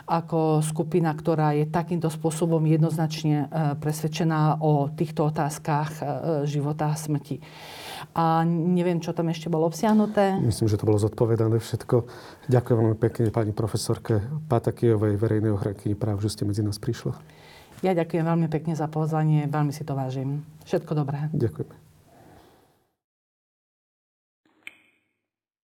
ako 0.06 0.60
skupina, 0.64 1.12
ktorá 1.14 1.54
je 1.54 1.68
takýmto 1.68 2.10
spôsobom 2.10 2.60
jednoznačne 2.66 3.46
e, 3.46 3.46
presvedčená 3.78 4.60
o 4.60 4.90
týchto 4.92 5.30
otázkach 5.30 5.90
e, 5.98 6.02
života 6.46 6.90
a 6.90 6.98
smrti. 6.98 7.38
A 8.12 8.42
neviem, 8.46 8.98
čo 8.98 9.14
tam 9.14 9.30
ešte 9.30 9.46
bolo 9.46 9.70
obsiahnuté. 9.70 10.36
Myslím, 10.42 10.66
že 10.66 10.78
to 10.78 10.88
bolo 10.88 10.98
zodpovedané 10.98 11.62
všetko. 11.62 12.06
Ďakujem 12.50 12.76
veľmi 12.76 12.98
pekne 12.98 13.30
pani 13.30 13.52
profesorke 13.54 14.20
Patakijovej, 14.50 15.16
verejnej 15.16 15.54
ochranky 15.54 15.94
práv, 15.94 16.18
že 16.20 16.34
ste 16.34 16.42
medzi 16.42 16.66
nás 16.66 16.82
prišli. 16.82 17.14
Ja 17.82 17.98
ďakujem 17.98 18.22
veľmi 18.22 18.46
pekne 18.46 18.78
za 18.78 18.86
pozvanie, 18.86 19.50
veľmi 19.50 19.74
si 19.74 19.82
to 19.82 19.98
vážim. 19.98 20.46
Všetko 20.62 20.94
dobré. 20.94 21.26
Ďakujem. 21.34 21.81